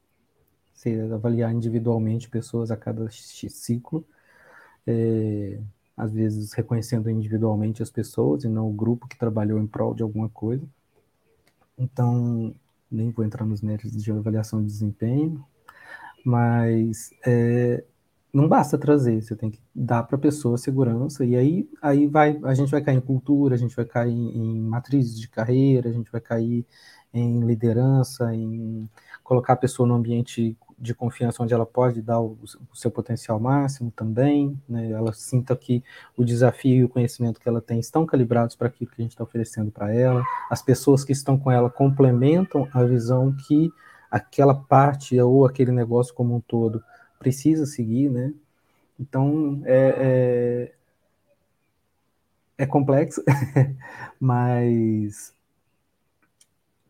se 0.72 0.98
avaliar 1.12 1.52
individualmente 1.52 2.28
pessoas 2.28 2.70
a 2.70 2.76
cada 2.76 3.10
ciclo, 3.10 4.04
é, 4.86 5.58
às 5.96 6.12
vezes 6.12 6.52
reconhecendo 6.52 7.10
individualmente 7.10 7.82
as 7.82 7.90
pessoas 7.90 8.44
e 8.44 8.48
não 8.48 8.68
o 8.70 8.72
grupo 8.72 9.08
que 9.08 9.18
trabalhou 9.18 9.58
em 9.58 9.66
prol 9.66 9.94
de 9.94 10.02
alguma 10.02 10.28
coisa. 10.28 10.64
Então, 11.76 12.54
nem 12.90 13.10
vou 13.10 13.24
entrar 13.24 13.44
nos 13.44 13.60
méritos 13.60 14.02
de 14.02 14.10
avaliação 14.10 14.60
de 14.60 14.66
desempenho, 14.66 15.44
mas 16.24 17.10
é, 17.26 17.84
não 18.32 18.46
basta 18.46 18.76
trazer, 18.76 19.22
você 19.22 19.34
tem 19.34 19.50
que 19.50 19.60
dar 19.74 20.02
para 20.02 20.16
a 20.16 20.20
pessoa 20.20 20.58
segurança, 20.58 21.24
e 21.24 21.34
aí, 21.34 21.68
aí 21.80 22.06
vai, 22.06 22.38
a 22.44 22.54
gente 22.54 22.70
vai 22.70 22.82
cair 22.82 22.96
em 22.96 23.00
cultura, 23.00 23.54
a 23.54 23.58
gente 23.58 23.74
vai 23.74 23.84
cair 23.84 24.12
em, 24.12 24.60
matrizes 24.60 25.18
de 25.18 25.28
carreira, 25.28 25.88
a 25.88 25.92
gente 25.92 26.10
vai 26.12 26.20
cair 26.20 26.66
em 27.12 27.40
liderança, 27.40 28.34
em 28.34 28.88
colocar 29.24 29.54
a 29.54 29.56
pessoa 29.56 29.88
no 29.88 29.94
ambiente 29.94 30.56
de 30.78 30.94
confiança 30.94 31.42
onde 31.42 31.52
ela 31.52 31.66
pode 31.66 32.00
dar 32.00 32.20
o, 32.20 32.38
o 32.70 32.76
seu 32.76 32.90
potencial 32.90 33.40
máximo 33.40 33.90
também, 33.90 34.60
né? 34.68 34.90
ela 34.90 35.12
sinta 35.12 35.56
que 35.56 35.82
o 36.16 36.24
desafio 36.24 36.76
e 36.76 36.84
o 36.84 36.88
conhecimento 36.88 37.40
que 37.40 37.48
ela 37.48 37.60
tem 37.60 37.80
estão 37.80 38.06
calibrados 38.06 38.54
para 38.54 38.68
aquilo 38.68 38.90
que 38.90 39.00
a 39.00 39.02
gente 39.02 39.12
está 39.12 39.24
oferecendo 39.24 39.72
para 39.72 39.92
ela, 39.92 40.22
as 40.50 40.62
pessoas 40.62 41.02
que 41.02 41.12
estão 41.12 41.38
com 41.38 41.50
ela 41.50 41.68
complementam 41.68 42.68
a 42.72 42.84
visão 42.84 43.34
que 43.46 43.72
aquela 44.10 44.54
parte 44.54 45.18
ou 45.20 45.44
aquele 45.44 45.72
negócio 45.72 46.14
como 46.14 46.36
um 46.36 46.40
todo 46.40 46.82
precisa 47.18 47.66
seguir, 47.66 48.10
né? 48.10 48.32
Então, 48.98 49.62
é, 49.64 50.72
é, 52.58 52.62
é 52.64 52.66
complexo, 52.66 53.22
mas 54.18 55.32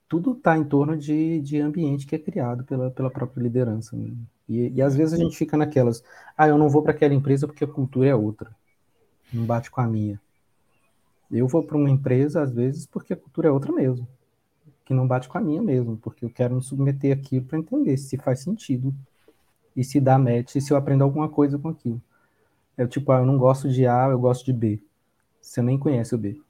tudo 0.09 0.33
está 0.33 0.57
em 0.57 0.64
torno 0.64 0.97
de, 0.97 1.41
de 1.41 1.61
ambiente 1.61 2.07
que 2.07 2.14
é 2.14 2.18
criado 2.18 2.64
pela, 2.64 2.91
pela 2.91 3.11
própria 3.11 3.43
liderança. 3.43 3.95
Né? 3.95 4.12
E, 4.49 4.70
e 4.70 4.83
às 4.83 4.97
vezes 4.97 5.14
a 5.14 5.22
gente 5.22 5.37
fica 5.37 5.57
naquelas, 5.57 6.03
ah, 6.37 6.49
eu 6.49 6.57
não 6.57 6.70
vou 6.70 6.83
para 6.83 6.93
aquela 6.93 7.14
empresa 7.14 7.47
porque 7.47 7.64
a 7.64 7.68
cultura 7.68 8.09
é 8.09 8.14
outra, 8.14 8.51
não 9.33 9.45
bate 9.45 9.70
com 9.70 9.81
a 9.81 9.87
minha. 9.87 10.18
Eu 11.31 11.47
vou 11.47 11.62
para 11.62 11.76
uma 11.76 11.91
empresa, 11.91 12.41
às 12.43 12.51
vezes, 12.51 12.87
porque 12.87 13.12
a 13.12 13.16
cultura 13.16 13.49
é 13.49 13.51
outra 13.51 13.70
mesmo, 13.70 14.09
que 14.87 14.95
não 14.95 15.07
bate 15.07 15.29
com 15.29 15.37
a 15.37 15.41
minha 15.43 15.61
mesmo, 15.61 15.99
porque 15.99 16.24
eu 16.24 16.31
quero 16.31 16.55
me 16.55 16.62
submeter 16.62 17.14
aquilo 17.14 17.45
para 17.45 17.59
entender 17.59 17.99
se 17.99 18.16
faz 18.16 18.41
sentido 18.41 18.95
e 19.76 19.84
se 19.84 20.00
dá 20.00 20.18
match 20.18 20.56
e 20.56 20.60
se 20.60 20.72
eu 20.72 20.76
aprendo 20.76 21.04
alguma 21.04 21.28
coisa 21.28 21.58
com 21.58 21.68
aquilo. 21.68 22.00
É 22.76 22.86
tipo, 22.86 23.10
ah, 23.12 23.18
eu 23.18 23.26
não 23.26 23.36
gosto 23.36 23.68
de 23.68 23.86
A, 23.86 24.08
eu 24.10 24.18
gosto 24.18 24.44
de 24.44 24.52
B. 24.52 24.80
Você 25.40 25.60
nem 25.62 25.78
conhece 25.78 26.14
o 26.14 26.18
B. 26.18 26.40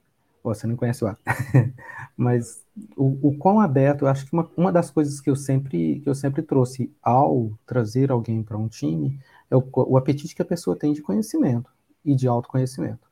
Ou 0.43 0.53
você 0.53 0.67
nem 0.67 0.75
conhece 0.75 1.03
o 1.03 1.07
A. 1.07 1.17
Mas 2.15 2.63
o, 2.95 3.29
o 3.29 3.37
quão 3.37 3.59
aberto, 3.59 4.03
eu 4.03 4.07
acho 4.07 4.25
que 4.25 4.33
uma, 4.33 4.49
uma 4.55 4.71
das 4.71 4.91
coisas 4.91 5.19
que 5.19 5.29
eu 5.29 5.35
sempre 5.35 5.99
que 6.01 6.09
eu 6.09 6.15
sempre 6.15 6.41
trouxe 6.41 6.91
ao 7.01 7.51
trazer 7.65 8.11
alguém 8.11 8.43
para 8.43 8.57
um 8.57 8.67
time 8.67 9.19
é 9.49 9.55
o, 9.55 9.63
o 9.73 9.97
apetite 9.97 10.35
que 10.35 10.41
a 10.41 10.45
pessoa 10.45 10.75
tem 10.75 10.93
de 10.93 11.01
conhecimento 11.01 11.71
e 12.05 12.15
de 12.15 12.27
autoconhecimento. 12.27 13.09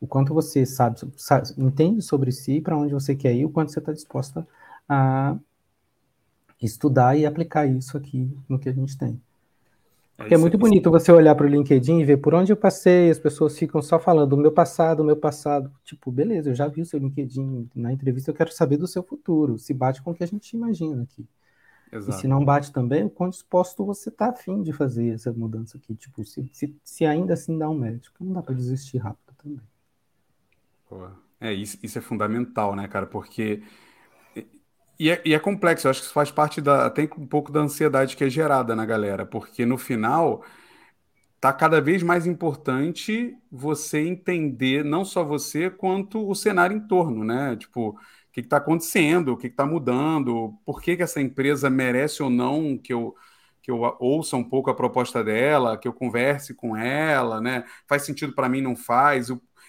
O 0.00 0.06
quanto 0.06 0.32
você 0.32 0.64
sabe, 0.64 1.00
sabe 1.16 1.48
entende 1.58 2.00
sobre 2.02 2.32
si, 2.32 2.60
para 2.60 2.76
onde 2.76 2.94
você 2.94 3.14
quer 3.14 3.34
ir, 3.34 3.44
o 3.44 3.50
quanto 3.50 3.72
você 3.72 3.78
está 3.80 3.92
disposta 3.92 4.46
a 4.88 5.36
estudar 6.62 7.16
e 7.16 7.26
aplicar 7.26 7.66
isso 7.66 7.96
aqui 7.96 8.30
no 8.48 8.58
que 8.58 8.68
a 8.68 8.72
gente 8.72 8.96
tem. 8.96 9.20
Porque 10.18 10.34
é, 10.34 10.36
é 10.36 10.40
muito 10.40 10.58
bonito 10.58 10.90
você 10.90 11.12
olhar 11.12 11.32
para 11.36 11.46
o 11.46 11.48
LinkedIn 11.48 12.00
e 12.00 12.04
ver 12.04 12.16
por 12.16 12.34
onde 12.34 12.50
eu 12.50 12.56
passei, 12.56 13.08
as 13.08 13.20
pessoas 13.20 13.56
ficam 13.56 13.80
só 13.80 14.00
falando 14.00 14.30
do 14.30 14.36
meu 14.36 14.50
passado, 14.50 14.98
do 14.98 15.04
meu 15.04 15.16
passado. 15.16 15.72
Tipo, 15.84 16.10
beleza, 16.10 16.50
eu 16.50 16.56
já 16.56 16.66
vi 16.66 16.82
o 16.82 16.84
seu 16.84 16.98
LinkedIn 16.98 17.70
na 17.72 17.92
entrevista, 17.92 18.28
eu 18.28 18.34
quero 18.34 18.52
saber 18.52 18.78
do 18.78 18.88
seu 18.88 19.00
futuro, 19.00 19.56
se 19.58 19.72
bate 19.72 20.02
com 20.02 20.10
o 20.10 20.14
que 20.14 20.24
a 20.24 20.26
gente 20.26 20.56
imagina 20.56 21.04
aqui. 21.04 21.24
Exato. 21.92 22.18
E 22.18 22.20
se 22.20 22.26
não 22.26 22.44
bate 22.44 22.72
também, 22.72 23.04
o 23.04 23.08
quão 23.08 23.30
disposto 23.30 23.84
você 23.84 24.08
está 24.08 24.30
afim 24.30 24.60
de 24.60 24.72
fazer 24.72 25.14
essa 25.14 25.32
mudança 25.32 25.78
aqui. 25.78 25.94
Tipo, 25.94 26.24
se, 26.24 26.50
se, 26.52 26.76
se 26.82 27.06
ainda 27.06 27.34
assim 27.34 27.56
dá 27.56 27.70
um 27.70 27.78
médico, 27.78 28.16
não 28.24 28.32
dá 28.32 28.42
para 28.42 28.56
desistir 28.56 28.98
rápido 28.98 29.32
também. 29.40 29.60
Pô, 30.88 31.08
é, 31.40 31.52
isso, 31.52 31.78
isso 31.80 31.96
é 31.96 32.02
fundamental, 32.02 32.74
né, 32.74 32.88
cara? 32.88 33.06
Porque 33.06 33.62
e 34.98 35.10
é, 35.10 35.22
e 35.24 35.34
é, 35.34 35.38
complexo, 35.38 35.86
eu 35.86 35.90
acho 35.90 36.00
que 36.00 36.06
isso 36.06 36.14
faz 36.14 36.30
parte 36.30 36.60
da, 36.60 36.90
tem 36.90 37.08
um 37.18 37.26
pouco 37.26 37.52
da 37.52 37.60
ansiedade 37.60 38.16
que 38.16 38.24
é 38.24 38.30
gerada 38.30 38.74
na 38.74 38.84
galera, 38.84 39.24
porque 39.24 39.64
no 39.64 39.78
final 39.78 40.44
tá 41.40 41.52
cada 41.52 41.80
vez 41.80 42.02
mais 42.02 42.26
importante 42.26 43.36
você 43.50 44.00
entender, 44.00 44.84
não 44.84 45.04
só 45.04 45.24
você, 45.24 45.70
quanto 45.70 46.28
o 46.28 46.34
cenário 46.34 46.76
em 46.76 46.86
torno, 46.86 47.24
né? 47.24 47.56
Tipo, 47.56 47.90
o 47.90 47.96
que 48.32 48.40
está 48.40 48.56
acontecendo, 48.58 49.32
o 49.32 49.36
que 49.36 49.46
está 49.46 49.64
mudando, 49.66 50.58
por 50.64 50.82
que, 50.82 50.96
que 50.96 51.02
essa 51.02 51.20
empresa 51.20 51.70
merece 51.70 52.22
ou 52.22 52.30
não 52.30 52.76
que 52.76 52.92
eu, 52.92 53.14
que 53.62 53.70
eu 53.70 53.80
ouça 54.00 54.36
um 54.36 54.44
pouco 54.44 54.70
a 54.70 54.74
proposta 54.74 55.22
dela, 55.22 55.78
que 55.78 55.86
eu 55.86 55.92
converse 55.92 56.54
com 56.54 56.76
ela, 56.76 57.40
né? 57.40 57.64
Faz 57.88 58.02
sentido 58.04 58.34
para 58.34 58.48
mim, 58.48 58.60
não 58.60 58.74
faz? 58.76 59.28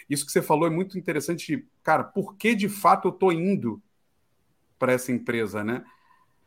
isso 0.10 0.26
que 0.26 0.32
você 0.32 0.42
falou 0.42 0.68
é 0.68 0.70
muito 0.72 0.98
interessante, 0.98 1.68
cara, 1.84 2.04
por 2.04 2.36
que 2.36 2.56
de 2.56 2.68
fato 2.68 3.10
eu 3.10 3.12
estou 3.14 3.32
indo 3.32 3.82
para 4.80 4.94
essa 4.94 5.12
empresa, 5.12 5.64
né? 5.64 5.84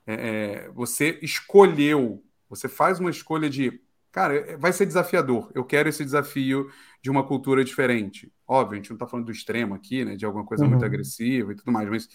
É, 0.07 0.15
é, 0.15 0.71
você 0.71 1.19
escolheu, 1.23 2.25
você 2.49 2.69
faz 2.69 2.99
uma 2.99 3.11
escolha 3.11 3.49
de, 3.49 3.81
cara, 4.11 4.35
é, 4.35 4.57
vai 4.57 4.73
ser 4.73 4.87
desafiador. 4.87 5.51
Eu 5.55 5.65
quero 5.65 5.89
esse 5.89 6.05
desafio 6.05 6.69
de 7.01 7.11
uma 7.11 7.23
cultura 7.23 7.63
diferente. 7.63 8.33
Óbvio, 8.49 8.75
a 8.75 8.77
gente 8.77 8.91
não 8.91 8.97
está 8.97 9.07
falando 9.07 9.27
do 9.27 9.33
extremo 9.33 9.75
aqui, 9.75 10.05
né? 10.05 10.17
De 10.17 10.25
alguma 10.25 10.45
coisa 10.45 10.65
uhum. 10.65 10.71
muito 10.71 10.85
agressiva 10.85 11.53
e 11.53 11.55
tudo 11.55 11.71
mais, 11.71 11.89
mas 11.89 12.09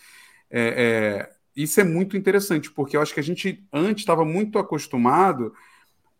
é, 0.50 1.30
é, 1.30 1.30
isso 1.56 1.80
é 1.80 1.84
muito 1.84 2.18
interessante, 2.18 2.72
porque 2.72 2.98
eu 2.98 3.02
acho 3.02 3.14
que 3.14 3.20
a 3.20 3.24
gente 3.24 3.66
antes 3.72 4.02
estava 4.02 4.26
muito 4.26 4.60
acostumado 4.60 5.54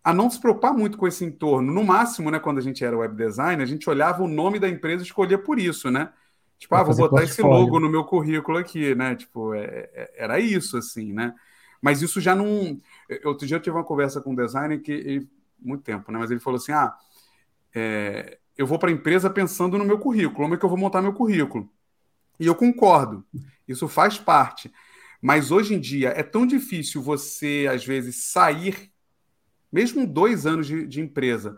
a 0.04 0.14
não 0.14 0.30
se 0.30 0.40
preocupar 0.40 0.74
muito 0.74 0.98
com 0.98 1.06
esse 1.06 1.26
entorno. 1.26 1.74
No 1.74 1.84
máximo, 1.84 2.32
né, 2.32 2.40
quando 2.40 2.60
a 2.60 2.62
gente 2.62 2.84
era 2.84 2.98
web 2.98 3.14
designer, 3.14 3.62
a 3.62 3.68
gente 3.68 3.90
olhava 3.90 4.24
o 4.24 4.28
nome 4.28 4.58
da 4.58 4.70
empresa 4.70 5.04
e 5.04 5.06
escolhia 5.06 5.38
por 5.38 5.60
isso, 5.60 5.92
né? 5.92 6.14
Tipo, 6.60 6.76
ah, 6.76 6.84
vou 6.84 6.96
botar 6.96 7.24
esse 7.24 7.42
logo 7.42 7.80
no 7.80 7.90
meu 7.90 8.04
currículo 8.04 8.58
aqui, 8.58 8.96
né? 8.96 9.16
Tipo, 9.16 9.54
é, 9.54 9.90
é, 9.94 10.14
era 10.18 10.40
isso, 10.40 10.78
assim, 10.78 11.14
né? 11.14 11.34
Mas 11.82 12.02
isso 12.02 12.20
já 12.20 12.36
não. 12.36 12.78
Outro 13.24 13.46
dia 13.46 13.58
eu 13.58 13.62
tive 13.62 13.76
uma 13.76 13.84
conversa 13.84 14.22
com 14.22 14.32
um 14.32 14.36
designer 14.36 14.82
que. 14.82 14.92
Ele, 14.92 15.30
muito 15.60 15.84
tempo, 15.84 16.12
né? 16.12 16.20
Mas 16.20 16.32
ele 16.32 16.40
falou 16.40 16.58
assim: 16.58 16.72
ah, 16.72 16.96
é, 17.74 18.40
eu 18.58 18.66
vou 18.66 18.80
para 18.80 18.90
a 18.90 18.94
empresa 18.94 19.30
pensando 19.30 19.78
no 19.78 19.86
meu 19.86 20.00
currículo, 20.00 20.36
como 20.36 20.56
é 20.56 20.58
que 20.58 20.66
eu 20.66 20.70
vou 20.70 20.78
montar 20.78 21.02
meu 21.02 21.14
currículo? 21.14 21.70
E 22.40 22.46
eu 22.46 22.56
concordo, 22.56 23.24
isso 23.68 23.88
faz 23.88 24.18
parte. 24.18 24.72
Mas 25.22 25.52
hoje 25.52 25.74
em 25.74 25.80
dia 25.80 26.10
é 26.10 26.24
tão 26.24 26.46
difícil 26.46 27.02
você, 27.02 27.68
às 27.72 27.86
vezes, 27.86 28.32
sair, 28.32 28.92
mesmo 29.72 30.06
dois 30.06 30.46
anos 30.46 30.68
de, 30.68 30.86
de 30.88 31.02
empresa, 31.02 31.58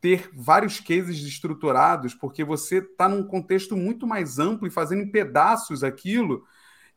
ter 0.00 0.30
vários 0.32 0.80
cases 0.80 1.18
estruturados, 1.18 2.14
porque 2.14 2.44
você 2.44 2.78
está 2.78 3.08
num 3.08 3.22
contexto 3.22 3.76
muito 3.76 4.06
mais 4.06 4.38
amplo 4.38 4.66
e 4.66 4.70
fazendo 4.70 5.02
em 5.02 5.10
pedaços 5.10 5.82
aquilo 5.82 6.44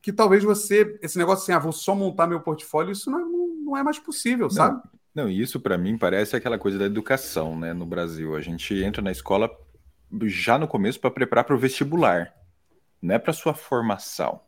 que 0.01 0.11
talvez 0.11 0.43
você, 0.43 0.97
esse 1.01 1.17
negócio 1.17 1.43
assim, 1.43 1.51
ah, 1.51 1.59
vou 1.59 1.71
só 1.71 1.93
montar 1.93 2.27
meu 2.27 2.41
portfólio, 2.41 2.91
isso 2.91 3.09
não 3.11 3.19
é, 3.19 3.23
não 3.23 3.77
é 3.77 3.83
mais 3.83 3.99
possível, 3.99 4.45
não, 4.45 4.49
sabe? 4.49 4.81
Não, 5.13 5.29
isso 5.29 5.59
para 5.59 5.77
mim 5.77 5.97
parece 5.97 6.35
aquela 6.35 6.57
coisa 6.57 6.79
da 6.79 6.85
educação, 6.85 7.57
né, 7.57 7.73
no 7.73 7.85
Brasil. 7.85 8.35
A 8.35 8.41
gente 8.41 8.73
entra 8.83 9.01
na 9.01 9.11
escola 9.11 9.49
já 10.23 10.57
no 10.57 10.67
começo 10.67 10.99
para 10.99 11.11
preparar 11.11 11.43
para 11.43 11.55
o 11.55 11.59
vestibular, 11.59 12.33
não 13.01 13.15
é 13.15 13.19
para 13.19 13.33
sua 13.33 13.53
formação, 13.53 14.41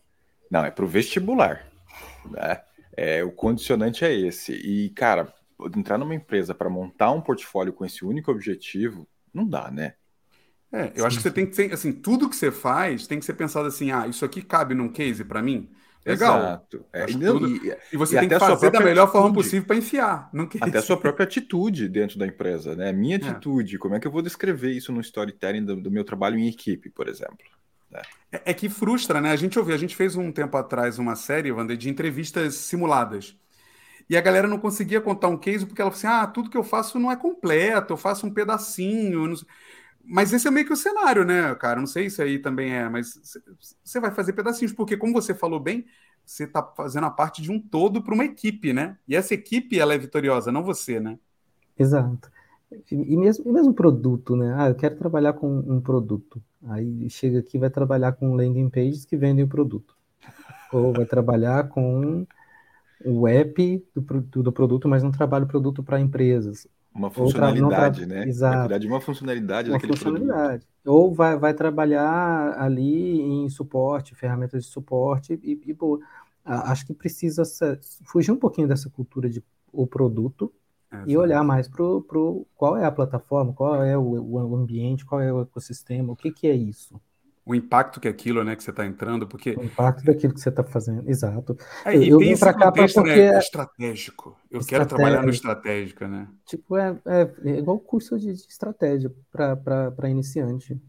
não, 0.50 0.66
é 0.66 0.72
para 0.72 0.86
o 0.86 0.88
vestibular. 0.88 1.68
Né? 2.30 2.62
É, 2.96 3.24
o 3.24 3.32
condicionante 3.32 4.06
é 4.06 4.14
esse. 4.14 4.54
E, 4.54 4.90
cara, 4.90 5.34
entrar 5.76 5.98
numa 5.98 6.16
empresa 6.16 6.54
para 6.54 6.70
montar 6.70 7.12
um 7.12 7.22
portfólio 7.22 7.74
com 7.74 7.86
esse 7.86 8.06
único 8.06 8.32
objetivo, 8.32 9.08
não 9.34 9.48
dá, 9.48 9.72
né? 9.72 9.94
É, 10.72 10.88
eu 10.96 11.02
Sim. 11.02 11.06
acho 11.06 11.18
que 11.18 11.24
você 11.24 11.32
tem 11.32 11.46
que 11.46 11.56
ser, 11.56 11.72
assim, 11.72 11.92
tudo 11.92 12.30
que 12.30 12.36
você 12.36 12.52
faz 12.52 13.06
tem 13.06 13.20
que 13.20 13.26
ser 13.26 13.34
pensado 13.34 13.68
assim, 13.68 13.92
ah, 13.92 14.08
isso 14.08 14.26
aqui 14.26 14.42
cabe 14.42 14.74
num 14.74 14.90
case 14.90 15.24
para 15.24 15.42
mim? 15.42 15.70
Legal. 16.06 16.38
Exato. 16.38 16.86
É, 16.92 17.06
e, 17.10 17.18
tudo... 17.18 17.48
e, 17.48 17.78
e, 17.94 17.98
você 17.98 18.18
e 18.18 18.20
tem 18.20 18.30
que 18.30 18.40
fazer 18.40 18.72
da 18.72 18.80
melhor 18.80 19.04
atitude. 19.04 19.22
forma 19.22 19.34
possível 19.34 19.66
para 19.66 19.76
enfiar. 19.78 20.30
Não 20.34 20.50
até 20.60 20.80
a 20.80 20.82
sua 20.82 20.98
própria 20.98 21.24
atitude 21.24 21.88
dentro 21.88 22.20
da 22.20 22.28
empresa, 22.28 22.76
né? 22.76 22.92
Minha 22.92 23.18
é. 23.18 23.20
atitude, 23.20 23.76
é. 23.76 23.80
como 23.80 23.96
é 23.96 24.00
que 24.00 24.08
eu 24.08 24.12
vou 24.12 24.22
descrever 24.22 24.72
isso 24.72 24.92
no 24.92 25.00
storytelling 25.00 25.64
do, 25.64 25.78
do 25.78 25.92
meu 25.92 26.04
trabalho 26.04 26.38
em 26.38 26.48
equipe, 26.48 26.90
por 26.90 27.08
exemplo? 27.08 27.38
Né? 27.90 28.02
É, 28.32 28.42
é, 28.46 28.54
que 28.54 28.68
frustra, 28.68 29.22
né? 29.22 29.32
A 29.32 29.36
gente 29.36 29.58
ouviu, 29.58 29.74
a 29.74 29.78
gente 29.78 29.96
fez 29.96 30.16
um 30.16 30.32
tempo 30.32 30.58
atrás 30.58 31.00
uma 31.00 31.16
série, 31.16 31.52
Wander, 31.52 31.78
de 31.78 31.90
entrevistas 31.90 32.56
simuladas. 32.56 33.38
E 34.10 34.18
a 34.18 34.22
galera 34.22 34.48
não 34.48 34.60
conseguia 34.60 35.02
contar 35.02 35.28
um 35.28 35.38
case 35.38 35.66
porque 35.66 35.82
ela 35.82 35.92
falou 35.92 36.14
assim: 36.14 36.24
ah, 36.24 36.28
tudo 36.28 36.50
que 36.50 36.58
eu 36.58 36.64
faço 36.64 37.00
não 37.00 37.12
é 37.12 37.16
completo, 37.16 37.94
eu 37.94 37.98
faço 37.98 38.26
um 38.28 38.34
pedacinho. 38.34 39.34
Mas 40.04 40.34
esse 40.34 40.48
é 40.48 40.52
meio 40.52 40.66
que 40.66 40.74
o 40.74 40.78
cenário, 40.78 41.24
né, 41.24 41.56
cara? 41.56 41.80
Não 41.80 41.88
sei 41.88 42.10
se 42.10 42.22
aí 42.22 42.38
também 42.40 42.74
é, 42.74 42.90
mas 42.90 43.20
você 43.84 44.00
vai 44.00 44.12
fazer 44.12 44.34
pedacinhos, 44.34 44.74
porque, 44.74 44.98
como 44.98 45.14
você 45.14 45.34
falou 45.34 45.60
bem, 45.60 45.86
você 46.26 46.44
está 46.44 46.62
fazendo 46.62 47.06
a 47.06 47.12
parte 47.12 47.42
de 47.42 47.52
um 47.52 47.60
todo 47.60 48.04
para 48.04 48.14
uma 48.14 48.26
equipe, 48.26 48.74
né? 48.74 48.98
E 49.08 49.16
essa 49.16 49.34
equipe, 49.34 49.80
ela 49.80 49.94
é 49.94 49.98
vitoriosa, 49.98 50.52
não 50.52 50.64
você, 50.64 51.00
né? 51.00 51.18
Exato. 51.78 52.32
E 52.92 53.16
mesmo, 53.16 53.48
e 53.48 53.52
mesmo 53.52 53.74
produto, 53.74 54.36
né? 54.36 54.54
Ah, 54.58 54.70
eu 54.70 54.76
quero 54.76 54.96
trabalhar 54.98 55.34
com 55.34 55.48
um 55.48 55.80
produto. 55.80 56.42
Aí 56.68 57.10
chega 57.10 57.40
aqui 57.40 57.58
vai 57.58 57.70
trabalhar 57.70 58.14
com 58.14 58.36
landing 58.36 58.70
pages 58.70 59.06
que 59.06 59.16
vendem 59.16 59.46
o 59.46 59.48
produto. 59.48 59.96
Ou 60.72 60.92
vai 60.92 61.06
trabalhar 61.06 61.70
com 61.70 62.26
o 63.06 63.28
app 63.28 63.86
do, 63.96 64.44
do 64.44 64.52
produto, 64.54 64.88
mas 64.88 65.04
não 65.04 65.12
trabalha 65.12 65.46
o 65.46 65.48
produto 65.48 65.84
para 65.84 66.00
empresas. 66.00 66.68
Uma 66.94 67.10
funcionalidade, 67.12 68.06
né? 68.06 68.28
Exato. 68.28 68.52
Na 68.52 68.58
verdade, 68.58 68.88
uma 68.88 69.02
funcionalidade 69.02 69.70
uma 69.70 69.78
daquele 69.78 69.94
funcionalidade. 69.94 70.66
produto. 70.66 70.68
Ou 70.86 71.14
vai, 71.14 71.38
vai 71.38 71.54
trabalhar 71.54 72.60
ali 72.60 73.22
em 73.22 73.50
suporte, 73.50 74.16
ferramentas 74.16 74.64
de 74.66 74.70
suporte 74.70 75.40
e, 75.44 75.60
e 75.66 75.74
boa. 75.74 76.00
acho 76.46 76.86
que 76.86 76.94
precisa 76.94 77.44
fugir 78.06 78.32
um 78.32 78.38
pouquinho 78.38 78.68
dessa 78.68 78.90
cultura 78.90 79.30
de 79.30 79.44
o 79.72 79.88
produto 79.88 80.54
É, 80.92 81.04
e 81.06 81.18
olhar 81.18 81.44
mais 81.44 81.68
para 81.68 81.84
pro 82.02 82.48
qual 82.56 82.78
é 82.78 82.86
a 82.86 82.92
plataforma, 82.92 83.54
qual 83.54 83.84
é 83.84 83.98
o, 83.98 84.04
o 84.04 84.56
ambiente, 84.56 85.06
qual 85.06 85.22
é 85.22 85.34
o 85.34 85.42
ecossistema, 85.42 86.14
o 86.14 86.16
que, 86.16 86.32
que 86.32 86.48
é 86.48 86.56
isso. 86.56 87.02
O 87.46 87.54
impacto 87.54 88.00
que 88.00 88.08
é 88.08 88.12
aquilo, 88.12 88.44
né, 88.44 88.56
que 88.56 88.64
você 88.64 88.70
está 88.70 88.86
entrando, 88.86 89.28
porque. 89.28 89.56
O 89.58 89.64
impacto 89.64 90.04
daquilo 90.06 90.34
que 90.34 90.40
você 90.40 90.50
está 90.50 90.64
fazendo, 90.64 91.10
exato. 91.10 91.58
É, 91.86 91.96
eu 91.96 92.04
e 92.04 92.10
eu 92.10 92.20
vim 92.20 92.38
para 92.38 92.54
no 92.54 92.60
cá 92.60 92.72
texto, 92.72 92.96
porque 92.96 93.20
né, 93.20 93.20
é- 93.20 93.38
estratégico. 93.40 94.38
Eu 94.50 94.66
quero 94.66 94.86
trabalhar 94.86 95.24
no 95.24 95.30
estratégico, 95.30 96.08
né? 96.08 96.28
Tipo, 96.46 96.78
é, 96.78 97.00
é, 97.06 97.50
é 97.50 97.58
igual 97.60 97.80
curso 97.80 98.18
de, 98.18 98.34
de 98.34 98.42
estratégia 98.48 99.12
para 99.32 100.10
iniciante. 100.10 100.80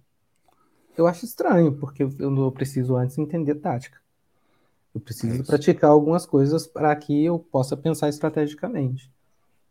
Eu 0.96 1.06
acho 1.06 1.24
estranho, 1.24 1.76
porque 1.76 2.04
eu 2.04 2.30
não 2.30 2.50
preciso 2.50 2.96
antes 2.96 3.18
entender 3.18 3.56
tática. 3.56 3.98
Eu 4.94 5.00
É 5.00 5.04
preciso 5.04 5.40
isso. 5.40 5.46
praticar 5.46 5.90
algumas 5.90 6.26
coisas 6.26 6.66
para 6.66 6.94
que 6.96 7.24
eu 7.24 7.38
possa 7.38 7.76
pensar 7.76 8.08
estrategicamente. 8.08 9.12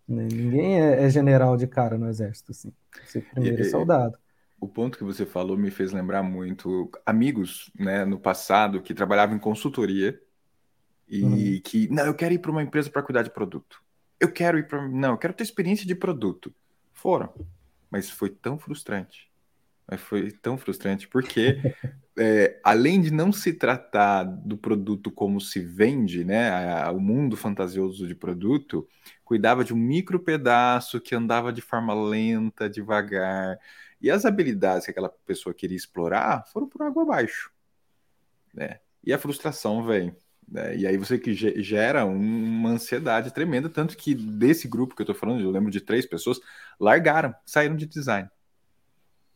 né? 0.07 0.27
Ninguém 0.31 0.81
é, 0.81 1.05
é 1.05 1.09
general 1.09 1.57
de 1.57 1.67
cara 1.67 1.97
no 1.97 2.09
exército, 2.09 2.51
assim. 2.51 2.73
Você 3.03 3.21
primeiro 3.21 3.61
é 3.61 3.65
soldado. 3.65 4.17
O 4.63 4.67
ponto 4.69 4.97
que 4.97 5.03
você 5.03 5.25
falou 5.25 5.57
me 5.57 5.69
fez 5.69 5.91
lembrar 5.91 6.23
muito 6.23 6.89
amigos, 7.05 7.69
né, 7.77 8.05
no 8.05 8.17
passado 8.17 8.81
que 8.81 8.93
trabalhavam 8.93 9.35
em 9.35 9.39
consultoria 9.39 10.17
e 11.07 11.23
Uhum. 11.25 11.61
que, 11.65 11.87
não, 11.89 12.05
eu 12.05 12.15
quero 12.15 12.33
ir 12.33 12.39
para 12.39 12.51
uma 12.51 12.63
empresa 12.63 12.89
para 12.89 13.03
cuidar 13.03 13.23
de 13.23 13.29
produto. 13.31 13.83
Eu 14.19 14.31
quero 14.31 14.57
ir 14.57 14.67
para, 14.67 14.87
não, 14.87 15.11
eu 15.11 15.17
quero 15.17 15.33
ter 15.33 15.43
experiência 15.43 15.85
de 15.85 15.95
produto. 15.95 16.53
Foram, 16.93 17.33
mas 17.91 18.09
foi 18.09 18.29
tão 18.29 18.57
frustrante. 18.57 19.29
Mas 19.89 20.01
foi 20.01 20.31
tão 20.31 20.57
frustrante 20.57 21.07
porque 21.07 21.59
é, 22.17 22.59
além 22.63 23.01
de 23.01 23.11
não 23.11 23.31
se 23.31 23.53
tratar 23.53 24.23
do 24.23 24.57
produto 24.57 25.11
como 25.11 25.41
se 25.41 25.59
vende, 25.59 26.23
né, 26.23 26.51
a- 26.51 26.91
o 26.91 26.99
mundo 26.99 27.35
fantasioso 27.37 28.07
de 28.07 28.15
produto, 28.15 28.87
cuidava 29.25 29.63
de 29.63 29.73
um 29.73 29.77
micro 29.77 30.19
pedaço 30.19 31.01
que 31.01 31.15
andava 31.15 31.51
de 31.51 31.61
forma 31.61 31.93
lenta, 31.93 32.69
devagar, 32.69 33.57
e 34.03 34.11
as 34.11 34.25
habilidades 34.25 34.85
que 34.85 34.91
aquela 34.91 35.09
pessoa 35.09 35.53
queria 35.55 35.77
explorar 35.77 36.45
foram 36.53 36.67
por 36.69 36.83
água 36.83 37.03
abaixo, 37.03 37.51
né? 38.53 38.79
E 39.03 39.11
a 39.13 39.19
frustração 39.19 39.83
vem, 39.85 40.15
né? 40.47 40.75
E 40.77 40.87
aí 40.87 40.97
você 40.97 41.17
que 41.17 41.33
ge- 41.33 41.61
gera 41.61 42.05
um- 42.05 42.15
uma 42.15 42.69
ansiedade 42.71 43.33
tremenda, 43.33 43.69
tanto 43.69 43.97
que 43.97 44.13
desse 44.15 44.67
grupo 44.67 44.95
que 44.95 45.01
eu 45.01 45.05
tô 45.05 45.13
falando, 45.13 45.41
eu 45.41 45.51
lembro 45.51 45.71
de 45.71 45.81
três 45.81 46.05
pessoas, 46.05 46.39
largaram, 46.79 47.33
saíram 47.45 47.75
de 47.75 47.85
design. 47.85 48.29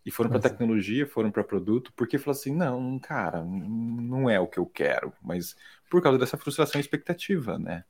E 0.06 0.12
foram 0.12 0.30
para 0.30 0.40
tecnologia, 0.40 1.06
foram 1.06 1.30
para 1.30 1.44
produto, 1.44 1.92
porque 1.96 2.18
falou 2.18 2.38
assim: 2.38 2.56
não, 2.56 2.98
cara, 3.00 3.44
não 3.44 4.30
é 4.30 4.40
o 4.40 4.48
que 4.48 4.58
eu 4.58 4.66
quero, 4.66 5.12
mas 5.22 5.56
por 5.90 6.02
causa 6.02 6.18
dessa 6.18 6.38
frustração 6.38 6.80
e 6.80 6.82
expectativa, 6.82 7.60
né? 7.60 7.84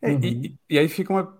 É, 0.00 0.10
Uhum. 0.12 0.20
e- 0.22 0.58
e 0.70 0.78
aí 0.78 0.88
fica 0.88 1.12
uma, 1.12 1.36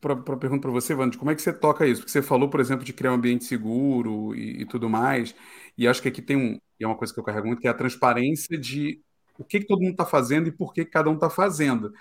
pra 0.00 0.36
pergunta 0.36 0.62
para 0.62 0.70
você, 0.70 0.94
Wander, 0.94 1.18
como 1.18 1.30
é 1.30 1.34
que 1.34 1.42
você 1.42 1.52
toca 1.52 1.86
isso? 1.86 2.02
Porque 2.02 2.12
você 2.12 2.22
falou, 2.22 2.48
por 2.48 2.60
exemplo, 2.60 2.84
de 2.84 2.92
criar 2.92 3.12
um 3.12 3.14
ambiente 3.14 3.44
seguro 3.44 4.34
e, 4.34 4.62
e 4.62 4.66
tudo 4.66 4.88
mais, 4.88 5.34
e 5.76 5.88
acho 5.88 6.02
que 6.02 6.08
aqui 6.08 6.20
tem 6.20 6.36
um, 6.36 6.58
e 6.78 6.84
é 6.84 6.86
uma 6.86 6.96
coisa 6.96 7.12
que 7.12 7.18
eu 7.18 7.24
carrego 7.24 7.46
muito, 7.46 7.60
que 7.60 7.68
é 7.68 7.70
a 7.70 7.74
transparência 7.74 8.58
de 8.58 9.00
o 9.38 9.44
que, 9.44 9.60
que 9.60 9.66
todo 9.66 9.80
mundo 9.80 9.92
está 9.92 10.04
fazendo 10.04 10.48
e 10.48 10.52
por 10.52 10.72
que, 10.72 10.84
que 10.84 10.90
cada 10.90 11.08
um 11.10 11.14
está 11.14 11.30
fazendo. 11.30 11.92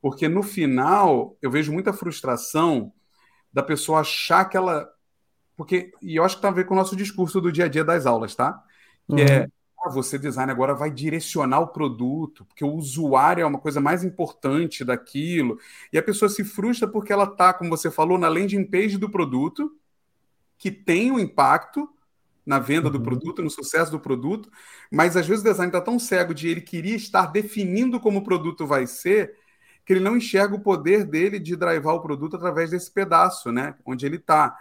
Porque 0.00 0.28
no 0.28 0.42
final, 0.42 1.36
eu 1.40 1.50
vejo 1.50 1.72
muita 1.72 1.92
frustração 1.92 2.92
da 3.52 3.62
pessoa 3.62 4.00
achar 4.00 4.44
que 4.46 4.56
ela. 4.56 4.88
Porque, 5.56 5.92
e 6.02 6.16
eu 6.16 6.24
acho 6.24 6.36
que 6.36 6.42
tem 6.42 6.50
a 6.50 6.54
ver 6.54 6.64
com 6.64 6.74
o 6.74 6.76
nosso 6.76 6.96
discurso 6.96 7.40
do 7.40 7.52
dia 7.52 7.66
a 7.66 7.68
dia 7.68 7.84
das 7.84 8.04
aulas, 8.04 8.34
tá? 8.34 8.62
Que 9.08 9.20
é, 9.20 9.48
ah, 9.84 9.90
você 9.90 10.18
design 10.18 10.50
agora 10.50 10.74
vai 10.74 10.90
direcionar 10.90 11.60
o 11.60 11.68
produto, 11.68 12.44
porque 12.44 12.64
o 12.64 12.72
usuário 12.74 13.42
é 13.42 13.46
uma 13.46 13.58
coisa 13.58 13.80
mais 13.80 14.04
importante 14.04 14.84
daquilo. 14.84 15.58
E 15.92 15.98
a 15.98 16.02
pessoa 16.02 16.28
se 16.28 16.44
frustra 16.44 16.88
porque 16.88 17.12
ela 17.12 17.26
tá, 17.26 17.52
como 17.54 17.70
você 17.70 17.90
falou, 17.90 18.18
na 18.18 18.28
landing 18.28 18.64
page 18.64 18.98
do 18.98 19.10
produto, 19.10 19.76
que 20.58 20.70
tem 20.70 21.10
um 21.12 21.18
impacto 21.18 21.88
na 22.44 22.58
venda 22.58 22.90
do 22.90 22.98
Uhum. 22.98 23.04
produto, 23.04 23.42
no 23.42 23.50
sucesso 23.50 23.90
do 23.92 24.00
produto, 24.00 24.50
mas 24.90 25.16
às 25.16 25.26
vezes 25.26 25.42
o 25.44 25.48
design 25.48 25.68
está 25.70 25.80
tão 25.80 25.98
cego 25.98 26.34
de 26.34 26.48
ele 26.48 26.60
queria 26.60 26.96
estar 26.96 27.26
definindo 27.26 28.00
como 28.00 28.18
o 28.20 28.24
produto 28.24 28.66
vai 28.66 28.86
ser, 28.86 29.36
que 29.84 29.92
ele 29.92 30.00
não 30.00 30.16
enxerga 30.16 30.54
o 30.54 30.60
poder 30.60 31.04
dele 31.04 31.38
de 31.38 31.56
drivar 31.56 31.94
o 31.94 32.00
produto 32.02 32.36
através 32.36 32.70
desse 32.70 32.90
pedaço, 32.90 33.52
né? 33.52 33.74
Onde 33.84 34.06
ele 34.06 34.16
está. 34.16 34.56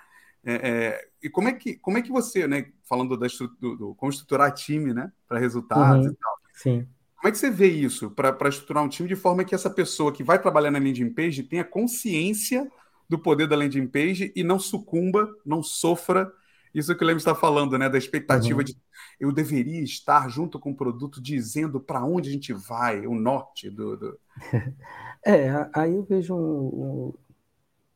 E 1.22 1.30
como 1.30 1.48
é 1.48 1.54
que 1.54 1.76
como 1.78 1.98
é 1.98 2.02
que 2.02 2.12
você, 2.12 2.48
né? 2.48 2.72
Falando 2.88 3.16
da 3.18 3.28
do, 3.60 3.76
do- 3.76 3.96
como 3.96 4.12
estruturar 4.12 4.54
time, 4.54 4.94
né? 4.94 5.12
Para 5.28 5.40
resultados 5.40 6.06
Uhum. 6.08 6.12
e 6.12 6.16
tal. 6.16 6.34
Sim. 6.54 6.88
Como 7.16 7.28
é 7.30 7.32
que 7.32 7.38
você 7.38 7.52
vê 7.52 7.68
isso 7.68 8.10
para 8.12 8.50
estruturar 8.50 8.84
um 8.84 8.90
time 8.90 9.08
de 9.08 9.16
forma 9.16 9.44
que 9.46 9.54
essa 9.54 9.70
pessoa 9.70 10.12
que 10.12 10.24
vai 10.24 10.42
trabalhar 10.42 10.72
na 10.72 10.80
landing 10.80 11.14
page 11.14 11.44
tenha 11.44 11.64
consciência 11.64 12.70
do 13.08 13.20
poder 13.20 13.48
da 13.48 13.56
landing 13.56 13.88
page 13.88 14.32
e 14.36 14.44
não 14.44 14.58
sucumba, 14.58 15.30
não 15.46 15.62
sofra 15.62 16.32
isso 16.74 16.96
que 16.96 17.04
o 17.04 17.08
Leme 17.08 17.20
está 17.20 17.36
falando, 17.36 17.78
né? 17.78 17.90
Da 17.90 17.98
expectativa 17.98 18.60
Uhum. 18.60 18.64
de 18.64 18.76
eu 19.20 19.32
deveria 19.32 19.82
estar 19.84 20.30
junto 20.30 20.60
com 20.60 20.72
o 20.72 20.76
produto 20.76 21.22
dizendo 21.22 21.80
para 21.80 22.04
onde 22.04 22.30
a 22.30 22.32
gente 22.34 22.54
vai, 22.54 23.06
o 23.06 23.14
norte 23.14 23.70
do. 23.70 23.96
do... 23.98 24.20
É, 25.24 25.52
aí 25.74 25.94
eu 25.94 26.04
vejo 26.04 26.36
um- 26.36 27.14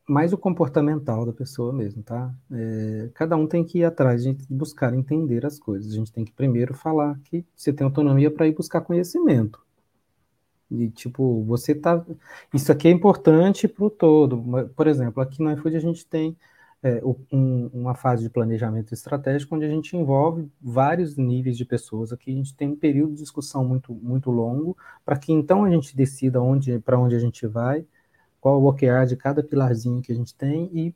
mais 0.07 0.33
o 0.33 0.37
comportamental 0.37 1.25
da 1.25 1.33
pessoa 1.33 1.73
mesmo, 1.73 2.03
tá? 2.03 2.33
É, 2.51 3.09
cada 3.13 3.35
um 3.37 3.47
tem 3.47 3.63
que 3.65 3.79
ir 3.79 3.85
atrás 3.85 4.23
de 4.23 4.33
buscar 4.49 4.93
entender 4.93 5.45
as 5.45 5.59
coisas. 5.59 5.91
A 5.93 5.95
gente 5.95 6.11
tem 6.11 6.25
que 6.25 6.31
primeiro 6.33 6.73
falar 6.73 7.19
que 7.25 7.45
você 7.55 7.73
tem 7.73 7.85
autonomia 7.85 8.31
para 8.31 8.47
ir 8.47 8.53
buscar 8.55 8.81
conhecimento. 8.81 9.59
E, 10.69 10.89
tipo, 10.89 11.43
você 11.43 11.75
tá. 11.75 12.03
Isso 12.53 12.71
aqui 12.71 12.87
é 12.87 12.91
importante 12.91 13.67
para 13.67 13.85
o 13.85 13.89
todo. 13.89 14.43
Por 14.75 14.87
exemplo, 14.87 15.21
aqui 15.21 15.41
no 15.41 15.51
iFood 15.51 15.75
a 15.77 15.79
gente 15.79 16.05
tem 16.07 16.35
é, 16.83 17.01
um- 17.31 17.67
uma 17.73 17.95
fase 17.95 18.23
de 18.23 18.29
planejamento 18.29 18.93
estratégico 18.93 19.55
onde 19.55 19.65
a 19.65 19.69
gente 19.69 19.95
envolve 19.97 20.51
vários 20.61 21.17
níveis 21.17 21.57
de 21.57 21.65
pessoas. 21.65 22.11
Aqui 22.13 22.31
a 22.31 22.35
gente 22.35 22.55
tem 22.55 22.69
um 22.69 22.75
período 22.75 23.13
de 23.15 23.21
discussão 23.21 23.65
muito, 23.65 23.93
muito 23.93 24.29
longo 24.31 24.77
para 25.03 25.17
que 25.17 25.31
então 25.33 25.63
a 25.65 25.69
gente 25.71 25.95
decida 25.95 26.41
onde, 26.41 26.77
para 26.79 26.99
onde 26.99 27.15
a 27.15 27.19
gente 27.19 27.47
vai, 27.47 27.85
qual 28.45 28.61
o 28.61 28.67
OKR 28.67 29.07
de 29.07 29.15
cada 29.15 29.41
pilarzinho 29.41 30.03
que 30.03 30.11
a 30.11 30.15
gente 30.15 30.35
tem 30.35 30.69
e 30.71 30.93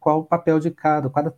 qual 0.00 0.18
o 0.18 0.24
papel 0.24 0.58
de 0.58 0.72
cada, 0.72 1.08
cada 1.08 1.32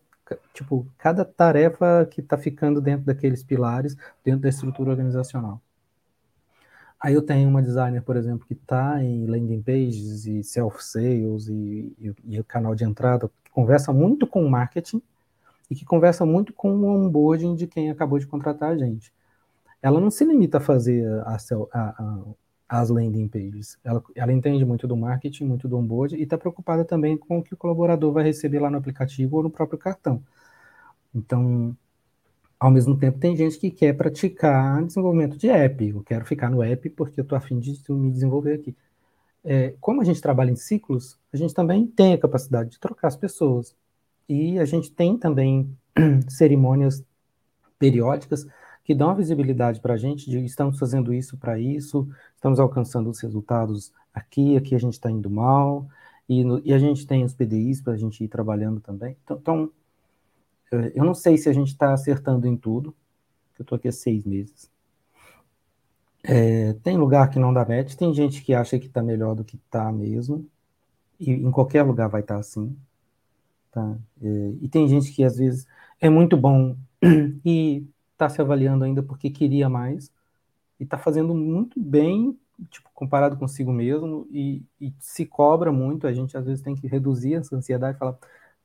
tipo, 0.54 0.86
cada 0.96 1.26
tarefa 1.26 2.08
que 2.10 2.22
está 2.22 2.38
ficando 2.38 2.80
dentro 2.80 3.04
daqueles 3.04 3.44
pilares, 3.44 3.94
dentro 4.24 4.40
da 4.40 4.48
estrutura 4.48 4.92
organizacional. 4.92 5.60
Aí 6.98 7.12
eu 7.12 7.20
tenho 7.20 7.50
uma 7.50 7.60
designer, 7.60 8.00
por 8.00 8.16
exemplo, 8.16 8.46
que 8.46 8.54
está 8.54 9.04
em 9.04 9.26
landing 9.26 9.60
pages 9.60 10.24
e 10.24 10.42
self-sales 10.42 11.48
e, 11.48 11.94
e, 12.00 12.14
e 12.24 12.40
o 12.40 12.44
canal 12.44 12.74
de 12.74 12.84
entrada, 12.84 13.30
que 13.44 13.50
conversa 13.50 13.92
muito 13.92 14.26
com 14.26 14.42
o 14.42 14.50
marketing 14.50 15.02
e 15.70 15.74
que 15.74 15.84
conversa 15.84 16.24
muito 16.24 16.54
com 16.54 16.74
o 16.74 16.86
onboarding 16.86 17.54
de 17.54 17.66
quem 17.66 17.90
acabou 17.90 18.18
de 18.18 18.26
contratar 18.26 18.70
a 18.70 18.78
gente. 18.78 19.12
Ela 19.82 20.00
não 20.00 20.10
se 20.10 20.24
limita 20.24 20.56
a 20.56 20.60
fazer 20.62 21.06
a, 21.26 21.36
a, 21.36 21.78
a, 21.78 22.22
as 22.72 22.88
landing 22.88 23.28
pages. 23.28 23.78
Ela, 23.84 24.02
ela, 24.14 24.32
entende 24.32 24.64
muito 24.64 24.88
do 24.88 24.96
marketing, 24.96 25.44
muito 25.44 25.68
do 25.68 25.76
onboarding 25.76 26.16
e 26.16 26.22
está 26.22 26.38
preocupada 26.38 26.86
também 26.86 27.18
com 27.18 27.38
o 27.38 27.42
que 27.42 27.52
o 27.52 27.56
colaborador 27.56 28.12
vai 28.12 28.24
receber 28.24 28.60
lá 28.60 28.70
no 28.70 28.78
aplicativo 28.78 29.36
ou 29.36 29.42
no 29.42 29.50
próprio 29.50 29.78
cartão. 29.78 30.22
Então, 31.14 31.76
ao 32.58 32.70
mesmo 32.70 32.96
tempo, 32.98 33.18
tem 33.18 33.36
gente 33.36 33.58
que 33.58 33.70
quer 33.70 33.94
praticar 33.94 34.82
desenvolvimento 34.84 35.36
de 35.36 35.50
app. 35.50 35.86
Eu 35.86 36.02
quero 36.02 36.24
ficar 36.24 36.48
no 36.48 36.62
app 36.62 36.88
porque 36.90 37.20
eu 37.20 37.24
estou 37.24 37.36
afim 37.36 37.58
de 37.60 37.78
me 37.90 38.10
desenvolver 38.10 38.54
aqui. 38.54 38.74
É, 39.44 39.74
como 39.78 40.00
a 40.00 40.04
gente 40.04 40.22
trabalha 40.22 40.50
em 40.50 40.56
ciclos, 40.56 41.18
a 41.30 41.36
gente 41.36 41.52
também 41.52 41.86
tem 41.86 42.14
a 42.14 42.18
capacidade 42.18 42.70
de 42.70 42.80
trocar 42.80 43.08
as 43.08 43.16
pessoas. 43.16 43.76
E 44.26 44.58
a 44.58 44.64
gente 44.64 44.90
tem 44.90 45.18
também 45.18 45.76
cerimônias 46.26 47.04
periódicas 47.78 48.46
que 48.84 48.94
dão 48.94 49.10
a 49.10 49.14
visibilidade 49.14 49.80
para 49.80 49.94
a 49.94 49.96
gente 49.96 50.28
de 50.28 50.44
estamos 50.44 50.78
fazendo 50.78 51.12
isso 51.12 51.36
para 51.36 51.58
isso, 51.58 52.08
estamos 52.34 52.58
alcançando 52.58 53.10
os 53.10 53.20
resultados 53.20 53.92
aqui, 54.12 54.56
aqui 54.56 54.74
a 54.74 54.78
gente 54.78 54.94
está 54.94 55.10
indo 55.10 55.30
mal, 55.30 55.88
e, 56.28 56.44
no, 56.44 56.60
e, 56.64 56.72
a 56.72 56.78
gente 56.78 57.06
tem 57.06 57.24
os 57.24 57.34
PDIs 57.34 57.80
para 57.80 57.92
a 57.92 57.96
gente 57.96 58.24
ir 58.24 58.28
trabalhando 58.28 58.80
também. 58.80 59.16
Então, 59.24 59.38
então 59.38 59.72
eu 60.94 61.04
não 61.04 61.14
sei 61.14 61.36
se 61.36 61.48
a 61.48 61.52
gente 61.52 61.68
está 61.68 61.92
acertando 61.92 62.46
em 62.46 62.56
tudo, 62.56 62.94
eu 63.58 63.62
estou 63.62 63.76
aqui 63.76 63.88
há 63.88 63.92
seis 63.92 64.24
meses. 64.24 64.70
É, 66.24 66.72
tem 66.84 66.96
lugar 66.96 67.28
que 67.30 67.38
não 67.38 67.52
dá 67.52 67.64
match, 67.64 67.94
tem 67.94 68.14
gente 68.14 68.42
que 68.42 68.54
acha 68.54 68.78
que 68.78 68.86
está 68.86 69.02
melhor 69.02 69.34
do 69.34 69.44
que 69.44 69.56
está 69.56 69.90
mesmo, 69.92 70.46
e 71.18 71.32
em 71.32 71.50
qualquer 71.50 71.82
lugar 71.82 72.08
vai 72.08 72.20
estar 72.20 72.34
tá 72.34 72.40
assim. 72.40 72.76
Tá? 73.70 73.96
É, 74.22 74.54
e 74.60 74.68
tem 74.68 74.88
gente 74.88 75.12
que 75.12 75.24
às 75.24 75.36
vezes 75.36 75.66
é 76.00 76.08
muito 76.08 76.36
bom 76.36 76.76
e 77.44 77.84
está 78.22 78.28
se 78.28 78.40
avaliando 78.40 78.84
ainda 78.84 79.02
porque 79.02 79.30
queria 79.30 79.68
mais, 79.68 80.12
e 80.78 80.84
está 80.84 80.96
fazendo 80.98 81.34
muito 81.34 81.80
bem, 81.80 82.38
tipo, 82.70 82.88
comparado 82.94 83.36
consigo 83.36 83.72
mesmo, 83.72 84.26
e, 84.30 84.62
e 84.80 84.92
se 84.98 85.26
cobra 85.26 85.72
muito, 85.72 86.06
a 86.06 86.12
gente 86.12 86.36
às 86.36 86.46
vezes 86.46 86.62
tem 86.62 86.74
que 86.74 86.86
reduzir 86.86 87.34
essa 87.34 87.56
ansiedade 87.56 87.98
falar 87.98 88.16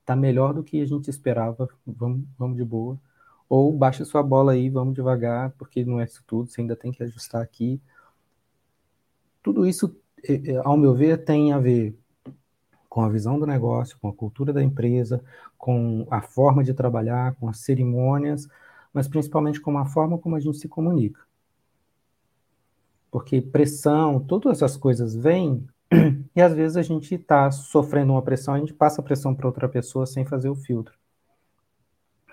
tá 0.05 0.16
melhor 0.16 0.53
do 0.53 0.64
que 0.64 0.82
a 0.82 0.86
gente 0.86 1.10
esperava, 1.10 1.68
vamos, 1.86 2.24
vamos 2.38 2.55
de 2.55 2.64
boa. 2.64 2.97
Ou 3.49 3.74
baixa 3.74 4.05
sua 4.05 4.24
bola 4.24 4.53
aí, 4.53 4.70
vamos 4.70 4.93
devagar, 4.93 5.51
porque 5.58 5.84
não 5.84 5.99
é 5.99 6.05
isso 6.05 6.24
tudo, 6.26 6.49
você 6.49 6.62
ainda 6.62 6.78
tem 6.78 6.91
que 6.91 7.03
ajustar 7.03 7.41
aqui. 7.41 7.82
tudo 9.43 9.66
isso, 9.66 9.95
ao 10.64 10.78
meu 10.78 10.93
ver, 10.93 11.24
tem 11.26 11.51
a 11.53 11.60
ver 11.60 11.97
com 12.89 13.01
a 13.01 13.10
visão 13.10 13.38
do 13.39 13.45
negócio, 13.45 13.97
com 14.01 14.08
a 14.08 14.14
cultura 14.14 14.53
da 14.53 14.64
empresa, 14.64 15.24
com 15.58 16.08
a 16.10 16.22
forma 16.22 16.64
de 16.64 16.74
trabalhar, 16.74 17.36
com 17.36 17.49
as 17.49 17.60
cerimônias, 17.60 18.47
mas 18.97 19.07
principalmente 19.07 19.61
com 19.61 19.77
a 19.77 19.85
forma 19.85 20.17
como 20.17 20.35
a 20.35 20.39
gente 20.39 20.57
se 20.57 20.67
comunica. 20.67 21.21
Porque 23.11 23.39
pressão, 23.39 24.19
todas 24.19 24.57
essas 24.57 24.75
coisas 24.75 25.15
vêm 25.15 25.67
e 26.35 26.41
às 26.41 26.51
vezes 26.51 26.75
a 26.77 26.81
gente 26.81 27.13
está 27.13 27.51
sofrendo 27.51 28.13
uma 28.13 28.23
pressão, 28.23 28.55
a 28.55 28.59
gente 28.59 28.73
passa 28.73 28.99
a 28.99 29.03
pressão 29.03 29.35
para 29.35 29.45
outra 29.45 29.69
pessoa 29.69 30.07
sem 30.07 30.25
fazer 30.25 30.49
o 30.49 30.55
filtro. 30.55 30.97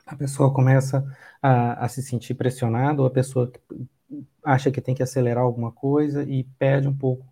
A 0.07 0.17
pessoa 0.17 0.55
começa 0.55 1.05
a, 1.43 1.85
a 1.85 1.89
se 1.89 2.03
sentir 2.03 2.33
pressionada, 2.33 3.03
ou 3.03 3.07
a 3.07 3.11
pessoa 3.11 3.53
acha 4.43 4.71
que 4.71 4.81
tem 4.81 4.95
que 4.95 5.03
acelerar 5.03 5.45
alguma 5.45 5.71
coisa 5.71 6.23
e 6.23 6.45
perde 6.59 6.89
um 6.89 6.97
pouco 6.97 7.27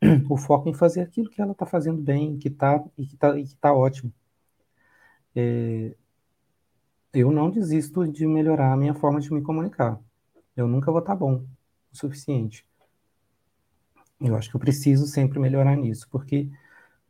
o 0.30 0.38
foco 0.38 0.70
em 0.70 0.74
fazer 0.74 1.02
aquilo 1.02 1.28
que 1.28 1.42
ela 1.42 1.52
está 1.52 1.66
fazendo 1.66 2.00
bem, 2.00 2.38
que 2.38 2.48
tá, 2.48 2.82
e 2.96 3.06
que 3.06 3.14
está 3.14 3.34
tá 3.60 3.74
ótimo. 3.74 4.10
É, 5.36 5.94
eu 7.12 7.30
não 7.30 7.50
desisto 7.50 8.06
de 8.06 8.26
melhorar 8.26 8.72
a 8.72 8.76
minha 8.76 8.94
forma 8.94 9.20
de 9.20 9.32
me 9.32 9.42
comunicar. 9.42 10.00
Eu 10.56 10.68
nunca 10.68 10.90
vou 10.90 11.00
estar 11.00 11.12
tá 11.12 11.18
bom 11.18 11.44
o 11.92 11.96
suficiente. 11.96 12.66
Eu 14.20 14.36
acho 14.36 14.50
que 14.50 14.56
eu 14.56 14.60
preciso 14.60 15.06
sempre 15.06 15.38
melhorar 15.38 15.76
nisso, 15.76 16.06
porque 16.10 16.50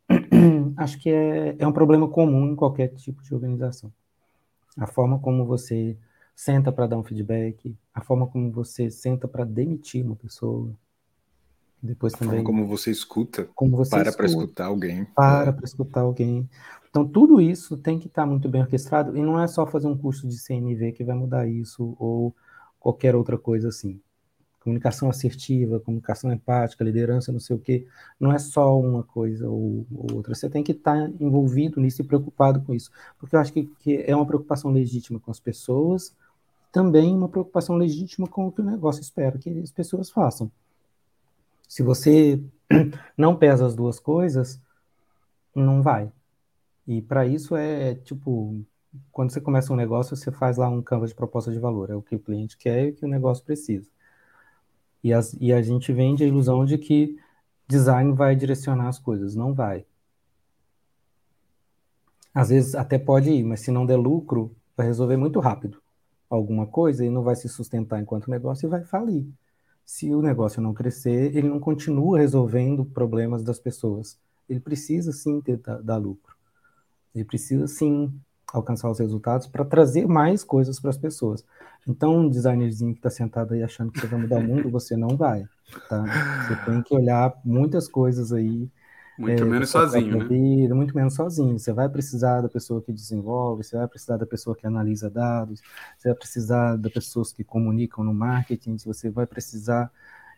acho 0.77 0.99
que 0.99 1.09
é, 1.09 1.55
é 1.59 1.67
um 1.67 1.73
problema 1.73 2.07
comum 2.07 2.51
em 2.51 2.55
qualquer 2.55 2.89
tipo 2.95 3.21
de 3.21 3.33
organização. 3.33 3.91
A 4.77 4.87
forma 4.87 5.19
como 5.19 5.45
você 5.45 5.97
senta 6.35 6.71
para 6.71 6.87
dar 6.87 6.97
um 6.97 7.03
feedback, 7.03 7.75
a 7.93 8.01
forma 8.01 8.25
como 8.27 8.51
você 8.51 8.89
senta 8.89 9.27
para 9.27 9.43
demitir 9.43 10.05
uma 10.05 10.15
pessoa. 10.15 10.73
Depois 11.81 12.13
também. 12.13 12.43
como 12.43 12.67
você 12.67 12.91
escuta. 12.91 13.49
Como 13.55 13.75
você 13.75 13.89
para 13.89 14.11
para 14.13 14.25
escutar 14.25 14.65
alguém. 14.65 15.05
Para 15.15 15.51
para 15.51 15.65
escutar 15.65 16.01
alguém. 16.01 16.49
Então, 16.89 17.07
tudo 17.07 17.39
isso 17.41 17.77
tem 17.77 17.97
que 17.97 18.07
estar 18.07 18.23
tá 18.23 18.27
muito 18.27 18.47
bem 18.49 18.61
orquestrado 18.61 19.17
e 19.17 19.21
não 19.21 19.39
é 19.41 19.47
só 19.47 19.65
fazer 19.65 19.87
um 19.87 19.97
curso 19.97 20.27
de 20.27 20.37
CNV 20.37 20.91
que 20.91 21.03
vai 21.03 21.15
mudar 21.15 21.47
isso 21.47 21.95
ou 21.97 22.35
qualquer 22.79 23.15
outra 23.15 23.37
coisa 23.37 23.69
assim 23.69 23.99
comunicação 24.61 25.09
assertiva, 25.09 25.79
comunicação 25.79 26.31
empática, 26.31 26.83
liderança, 26.83 27.31
não 27.31 27.39
sei 27.39 27.55
o 27.55 27.59
quê, 27.59 27.85
não 28.19 28.31
é 28.31 28.37
só 28.37 28.79
uma 28.79 29.03
coisa 29.03 29.49
ou, 29.49 29.85
ou 29.91 30.15
outra. 30.15 30.35
Você 30.35 30.49
tem 30.49 30.63
que 30.63 30.71
estar 30.71 31.09
envolvido 31.19 31.81
nisso 31.81 32.01
e 32.01 32.05
preocupado 32.05 32.61
com 32.61 32.73
isso, 32.73 32.91
porque 33.19 33.35
eu 33.35 33.39
acho 33.39 33.51
que, 33.51 33.63
que, 33.79 34.03
é 34.05 34.15
uma 34.15 34.25
preocupação 34.25 34.71
legítima 34.71 35.19
com 35.19 35.31
as 35.31 35.39
pessoas, 35.39 36.15
também 36.71 37.13
uma 37.15 37.27
preocupação 37.27 37.75
legítima 37.75 38.27
com 38.27 38.47
o 38.47 38.51
que 38.51 38.61
o 38.61 38.63
negócio 38.63 39.01
espera 39.01 39.37
que 39.37 39.49
as 39.59 39.71
pessoas 39.71 40.09
façam. 40.09 40.51
Se 41.71 41.81
você 41.81 42.43
não 43.17 43.33
pesa 43.33 43.65
as 43.65 43.73
duas 43.73 43.97
coisas, 43.97 44.61
não 45.55 45.81
vai. 45.81 46.11
E 46.85 47.01
para 47.01 47.25
isso 47.25 47.55
é 47.55 47.95
tipo, 47.95 48.61
quando 49.09 49.31
você 49.31 49.39
começa 49.39 49.71
um 49.71 49.77
negócio, 49.77 50.17
você 50.17 50.33
faz 50.33 50.57
lá 50.57 50.67
um 50.67 50.81
canvas 50.81 51.11
de 51.11 51.15
proposta 51.15 51.49
de 51.49 51.59
valor, 51.59 51.89
é 51.89 51.95
o 51.95 52.01
que 52.01 52.13
o 52.13 52.19
cliente 52.19 52.57
quer 52.57 52.87
e 52.87 52.89
o 52.89 52.95
que 52.95 53.05
o 53.05 53.07
negócio 53.07 53.45
precisa. 53.45 53.89
E, 55.01 55.13
as, 55.13 55.33
e 55.39 55.53
a 55.53 55.61
gente 55.61 55.93
vende 55.93 56.25
a 56.25 56.27
ilusão 56.27 56.65
de 56.65 56.77
que 56.77 57.17
design 57.69 58.11
vai 58.11 58.35
direcionar 58.35 58.89
as 58.89 58.99
coisas. 58.99 59.33
Não 59.33 59.53
vai. 59.53 59.85
Às 62.33 62.49
vezes 62.49 62.75
até 62.75 62.99
pode 62.99 63.29
ir, 63.29 63.45
mas 63.45 63.61
se 63.61 63.71
não 63.71 63.85
der 63.85 63.95
lucro, 63.95 64.53
vai 64.75 64.87
resolver 64.87 65.15
muito 65.15 65.39
rápido 65.39 65.81
alguma 66.29 66.67
coisa 66.67 67.05
e 67.05 67.09
não 67.09 67.23
vai 67.23 67.37
se 67.37 67.47
sustentar 67.47 68.01
enquanto 68.01 68.29
negócio 68.29 68.67
e 68.67 68.69
vai 68.69 68.83
falir. 68.83 69.25
Se 69.93 70.09
o 70.15 70.21
negócio 70.21 70.61
não 70.61 70.73
crescer, 70.73 71.35
ele 71.35 71.49
não 71.49 71.59
continua 71.59 72.17
resolvendo 72.17 72.85
problemas 72.85 73.43
das 73.43 73.59
pessoas. 73.59 74.17
Ele 74.47 74.61
precisa 74.61 75.11
sim 75.11 75.41
ter, 75.41 75.57
dar, 75.57 75.81
dar 75.81 75.97
lucro. 75.97 76.33
Ele 77.13 77.25
precisa 77.25 77.67
sim 77.67 78.09
alcançar 78.53 78.89
os 78.89 78.99
resultados 78.99 79.47
para 79.47 79.65
trazer 79.65 80.07
mais 80.07 80.45
coisas 80.45 80.79
para 80.79 80.91
as 80.91 80.97
pessoas. 80.97 81.43
Então, 81.85 82.19
um 82.19 82.29
designerzinho 82.29 82.93
que 82.93 82.99
está 82.99 83.09
sentado 83.09 83.53
aí 83.53 83.63
achando 83.63 83.91
que 83.91 83.99
você 83.99 84.07
vai 84.07 84.21
mudar 84.21 84.37
o 84.37 84.41
mundo, 84.41 84.69
você 84.69 84.95
não 84.95 85.17
vai. 85.17 85.45
Tá? 85.89 86.05
Você 86.47 86.55
tem 86.71 86.81
que 86.81 86.95
olhar 86.95 87.37
muitas 87.43 87.89
coisas 87.89 88.31
aí. 88.31 88.69
Muito 89.21 89.43
é, 89.43 89.45
menos 89.45 89.69
sozinho, 89.69 90.17
né? 90.17 90.25
Vida, 90.25 90.73
muito 90.73 90.95
menos 90.95 91.13
sozinho. 91.13 91.59
Você 91.59 91.71
vai 91.71 91.87
precisar 91.87 92.41
da 92.41 92.49
pessoa 92.49 92.81
que 92.81 92.91
desenvolve, 92.91 93.63
você 93.63 93.77
vai 93.77 93.87
precisar 93.87 94.17
da 94.17 94.25
pessoa 94.25 94.55
que 94.55 94.65
analisa 94.65 95.11
dados, 95.11 95.61
você 95.95 96.09
vai 96.09 96.17
precisar 96.17 96.75
das 96.75 96.91
pessoas 96.91 97.31
que 97.31 97.43
comunicam 97.43 98.03
no 98.03 98.15
marketing, 98.15 98.77
você 98.83 99.11
vai 99.11 99.27
precisar 99.27 99.91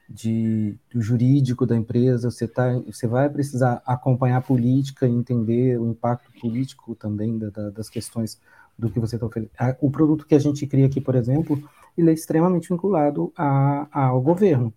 de, 0.09 0.77
do 0.93 1.01
jurídico 1.01 1.65
da 1.65 1.77
empresa, 1.77 2.29
você, 2.29 2.45
tá, 2.45 2.77
você 2.85 3.07
vai 3.07 3.29
precisar 3.29 3.81
acompanhar 3.85 4.37
a 4.37 4.41
política 4.41 5.07
e 5.07 5.11
entender 5.11 5.79
o 5.79 5.87
impacto 5.87 6.29
político 6.41 6.93
também 6.93 7.37
da, 7.37 7.49
da, 7.49 7.69
das 7.69 7.89
questões 7.89 8.37
do 8.77 8.89
que 8.89 8.99
você 8.99 9.15
está 9.15 9.25
oferecendo. 9.25 9.77
O 9.79 9.89
produto 9.89 10.25
que 10.27 10.35
a 10.35 10.39
gente 10.39 10.67
cria 10.67 10.87
aqui, 10.87 10.99
por 10.99 11.15
exemplo, 11.15 11.57
ele 11.97 12.09
é 12.09 12.13
extremamente 12.13 12.67
vinculado 12.67 13.31
a, 13.37 13.87
a, 13.91 14.05
ao 14.07 14.21
governo, 14.21 14.73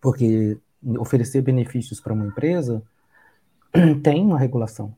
porque 0.00 0.58
oferecer 0.98 1.42
benefícios 1.42 2.00
para 2.00 2.12
uma 2.12 2.26
empresa 2.26 2.82
tem 4.02 4.22
uma 4.22 4.38
regulação. 4.38 4.96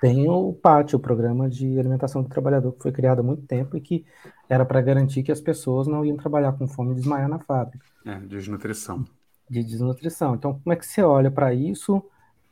Tem 0.00 0.28
o 0.28 0.52
PAT, 0.52 0.94
o 0.94 0.98
Programa 0.98 1.48
de 1.48 1.78
Alimentação 1.78 2.22
do 2.22 2.28
Trabalhador, 2.28 2.72
que 2.72 2.82
foi 2.82 2.92
criado 2.92 3.20
há 3.20 3.22
muito 3.22 3.42
tempo 3.42 3.76
e 3.76 3.80
que 3.80 4.04
era 4.48 4.64
para 4.64 4.80
garantir 4.80 5.22
que 5.22 5.32
as 5.32 5.40
pessoas 5.40 5.86
não 5.86 6.04
iam 6.04 6.16
trabalhar 6.16 6.52
com 6.52 6.66
fome 6.66 6.92
e 6.92 6.94
desmaiar 6.96 7.28
na 7.28 7.38
fábrica. 7.38 7.84
É, 8.04 8.18
desnutrição. 8.20 9.04
De 9.48 9.62
desnutrição. 9.62 10.34
Então, 10.34 10.58
como 10.60 10.72
é 10.72 10.76
que 10.76 10.86
você 10.86 11.02
olha 11.02 11.30
para 11.30 11.54
isso 11.54 12.02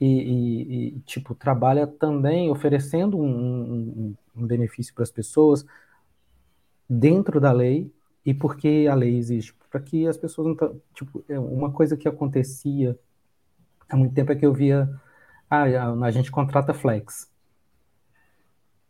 e, 0.01 0.07
e, 0.07 0.89
e, 0.97 1.01
tipo, 1.01 1.35
trabalha 1.35 1.87
também 1.87 2.51
oferecendo 2.51 3.19
um, 3.19 3.29
um, 3.29 4.15
um 4.37 4.47
benefício 4.47 4.95
para 4.95 5.03
as 5.03 5.11
pessoas 5.11 5.65
dentro 6.89 7.41
da 7.41 7.53
lei 7.53 7.93
e 8.25 8.35
por 8.35 8.57
que 8.57 8.87
a 8.89 8.95
lei 8.95 9.17
existe? 9.17 9.55
Para 9.71 9.81
que 9.81 10.07
as 10.07 10.17
pessoas 10.17 10.49
não... 10.49 10.81
Tipo, 10.95 11.25
é 11.29 11.39
uma 11.39 11.71
coisa 11.73 11.97
que 11.97 12.09
acontecia 12.09 12.99
há 13.89 13.97
muito 13.97 14.15
tempo 14.15 14.33
é 14.33 14.37
que 14.37 14.47
eu 14.47 14.53
via... 14.53 14.89
Ah, 15.49 15.65
a 16.05 16.11
gente 16.11 16.31
contrata 16.31 16.73
flex 16.73 17.31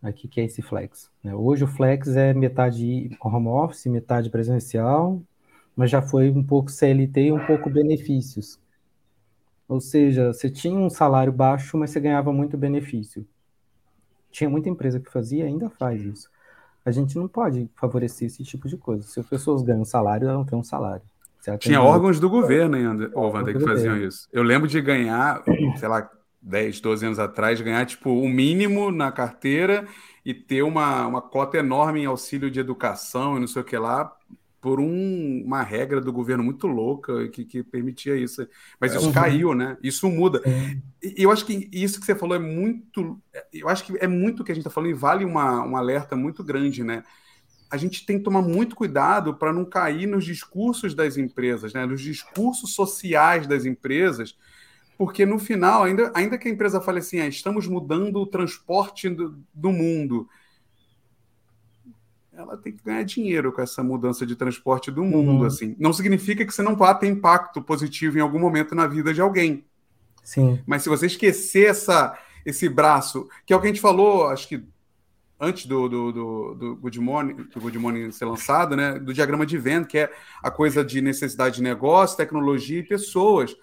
aqui 0.03 0.29
que 0.29 0.41
é 0.41 0.45
esse 0.45 0.63
flex. 0.63 1.11
Né? 1.23 1.35
Hoje 1.35 1.65
o 1.65 1.67
flex 1.69 2.09
é 2.17 2.33
metade 2.33 3.17
home 3.23 3.49
office, 3.49 3.87
metade 3.87 4.31
presencial, 4.31 5.23
mas 5.77 5.91
já 5.91 6.03
foi 6.03 6.31
um 6.31 6.43
pouco 6.43 6.71
CLT 6.71 7.21
e 7.27 7.33
um 7.33 7.45
pouco 7.47 7.71
benefícios. 7.71 8.59
Ou 9.69 9.81
seja, 9.81 10.33
você 10.33 10.51
tinha 10.51 10.79
um 10.79 10.91
salário 10.91 11.33
baixo, 11.33 11.77
mas 11.79 11.91
você 11.91 12.01
ganhava 12.01 12.33
muito 12.33 12.57
benefício. 12.57 13.27
Tinha 14.31 14.51
muita 14.51 14.69
empresa 14.69 15.01
que 15.01 15.11
fazia, 15.11 15.45
ainda 15.45 15.71
faz 15.71 16.03
isso. 16.03 16.31
A 16.85 16.91
gente 16.91 17.17
não 17.17 17.29
pode 17.29 17.69
favorecer 17.77 18.27
esse 18.27 18.43
tipo 18.43 18.69
de 18.69 18.77
coisa. 18.77 19.03
Se 19.07 19.21
as 19.21 19.27
pessoas 19.27 19.63
ganham 19.63 19.85
salário, 19.85 20.27
elas 20.27 20.39
não 20.39 20.45
têm 20.45 20.59
um 20.59 20.65
salário. 20.65 21.03
Tinha 21.59 21.81
órgãos 21.81 22.21
do 22.21 22.29
governo 22.29 22.77
ainda, 22.77 23.11
Wander, 23.15 23.57
que 23.57 23.65
faziam 23.65 23.97
isso. 23.97 24.29
Eu 24.33 24.43
lembro 24.43 24.69
de 24.69 24.81
ganhar, 24.81 25.43
sei 25.77 25.89
lá, 25.89 26.09
10, 26.43 26.81
12 26.81 27.07
anos 27.07 27.19
atrás, 27.19 27.61
ganhar 27.61 27.85
tipo 27.87 28.11
o 28.11 28.25
um 28.25 28.29
mínimo 28.29 28.91
na 28.91 29.11
carteira 29.11 29.87
e 30.25 30.35
ter 30.35 30.63
uma, 30.63 31.07
uma 31.07 31.23
cota 31.23 31.59
enorme 31.59 32.01
em 32.01 32.07
auxílio 32.07 32.51
de 32.51 32.61
educação 32.61 33.37
e 33.37 33.41
não 33.41 33.47
sei 33.47 33.63
o 33.63 33.65
que 33.65 33.77
lá, 33.77 34.15
por 34.61 34.79
um, 34.79 35.43
uma 35.45 35.63
regra 35.63 36.01
do 36.01 36.13
governo 36.13 36.45
muito 36.45 36.67
louca 36.67 37.29
que, 37.29 37.45
que 37.45 37.63
permitia 37.63 38.17
isso. 38.17 38.47
Mas 38.79 38.95
isso 38.95 39.07
uhum. 39.07 39.13
caiu, 39.13 39.55
né? 39.55 39.77
Isso 39.83 40.09
muda. 40.09 40.43
E 41.03 41.23
eu 41.23 41.31
acho 41.31 41.47
que 41.47 41.69
isso 41.73 41.99
que 41.99 42.07
você 42.07 42.15
falou 42.15 42.37
é 42.37 42.39
muito. 42.39 43.21
Eu 43.53 43.69
acho 43.69 43.85
que 43.85 43.97
é 43.99 44.07
muito 44.07 44.41
o 44.41 44.45
que 44.45 44.53
a 44.53 44.55
gente 44.55 44.63
está 44.63 44.71
falando 44.71 44.91
e 44.91 44.95
vale 44.95 45.25
uma, 45.25 45.65
um 45.65 45.77
alerta 45.77 46.15
muito 46.15 46.45
grande, 46.45 46.85
né? 46.85 47.03
A 47.71 47.77
gente 47.77 48.05
tem 48.05 48.19
que 48.19 48.25
tomar 48.25 48.43
muito 48.43 48.77
cuidado 48.77 49.35
para 49.35 49.53
não 49.53 49.65
cair 49.65 50.07
nos 50.07 50.25
discursos 50.25 50.95
das 50.95 51.17
empresas, 51.17 51.73
né? 51.73 51.87
Nos 51.87 52.03
discursos 52.03 52.75
sociais 52.75 53.47
das 53.47 53.65
empresas 53.65 54.37
porque 55.01 55.25
no 55.25 55.39
final, 55.39 55.85
ainda, 55.85 56.13
ainda 56.15 56.37
que 56.37 56.47
a 56.47 56.51
empresa 56.51 56.79
fale 56.79 56.99
assim, 56.99 57.21
ah, 57.21 57.27
estamos 57.27 57.67
mudando 57.67 58.17
o 58.17 58.27
transporte 58.27 59.09
do, 59.09 59.43
do 59.55 59.73
mundo, 59.73 60.29
ela 62.41 62.57
tem 62.57 62.73
que 62.73 62.83
ganhar 62.83 63.03
dinheiro 63.03 63.53
com 63.53 63.61
essa 63.61 63.83
mudança 63.83 64.25
de 64.25 64.35
transporte 64.35 64.91
do 64.91 65.05
mundo, 65.05 65.41
uhum. 65.41 65.45
assim. 65.45 65.77
Não 65.79 65.93
significa 65.93 66.45
que 66.45 66.53
você 66.53 66.63
não 66.63 66.75
vá 66.75 66.95
ter 66.95 67.07
impacto 67.07 67.63
positivo 67.63 68.19
em 68.19 68.21
algum 68.21 68.39
momento 68.39 68.75
na 68.75 68.87
vida 68.87 69.13
de 69.13 69.21
alguém. 69.21 69.65
Sim. 70.23 70.61
Mas 70.67 70.83
se 70.83 70.89
você 70.89 71.07
esquecer 71.07 71.69
essa, 71.69 72.19
esse 72.45 72.69
braço, 72.69 73.29
que 73.45 73.53
é 73.53 73.57
o 73.57 73.61
que 73.61 73.67
a 73.67 73.71
gente 73.71 73.81
falou, 73.81 74.29
acho 74.29 74.49
que 74.49 74.65
antes 75.39 75.67
do, 75.67 75.89
do, 75.89 76.13
do, 76.13 76.55
do, 76.55 76.77
Good 76.77 77.01
Morning, 77.01 77.35
do 77.35 77.61
Good 77.61 77.79
Morning 77.79 78.11
ser 78.11 78.27
lançado, 78.27 78.77
né, 78.77 78.99
do 78.99 79.13
diagrama 79.13 79.47
de 79.47 79.57
venda, 79.57 79.87
que 79.87 79.99
é 79.99 80.13
a 80.43 80.51
coisa 80.51 80.85
de 80.85 81.01
necessidade 81.01 81.57
de 81.57 81.63
negócio, 81.63 82.17
tecnologia 82.17 82.79
e 82.79 82.87
pessoas. 82.87 83.57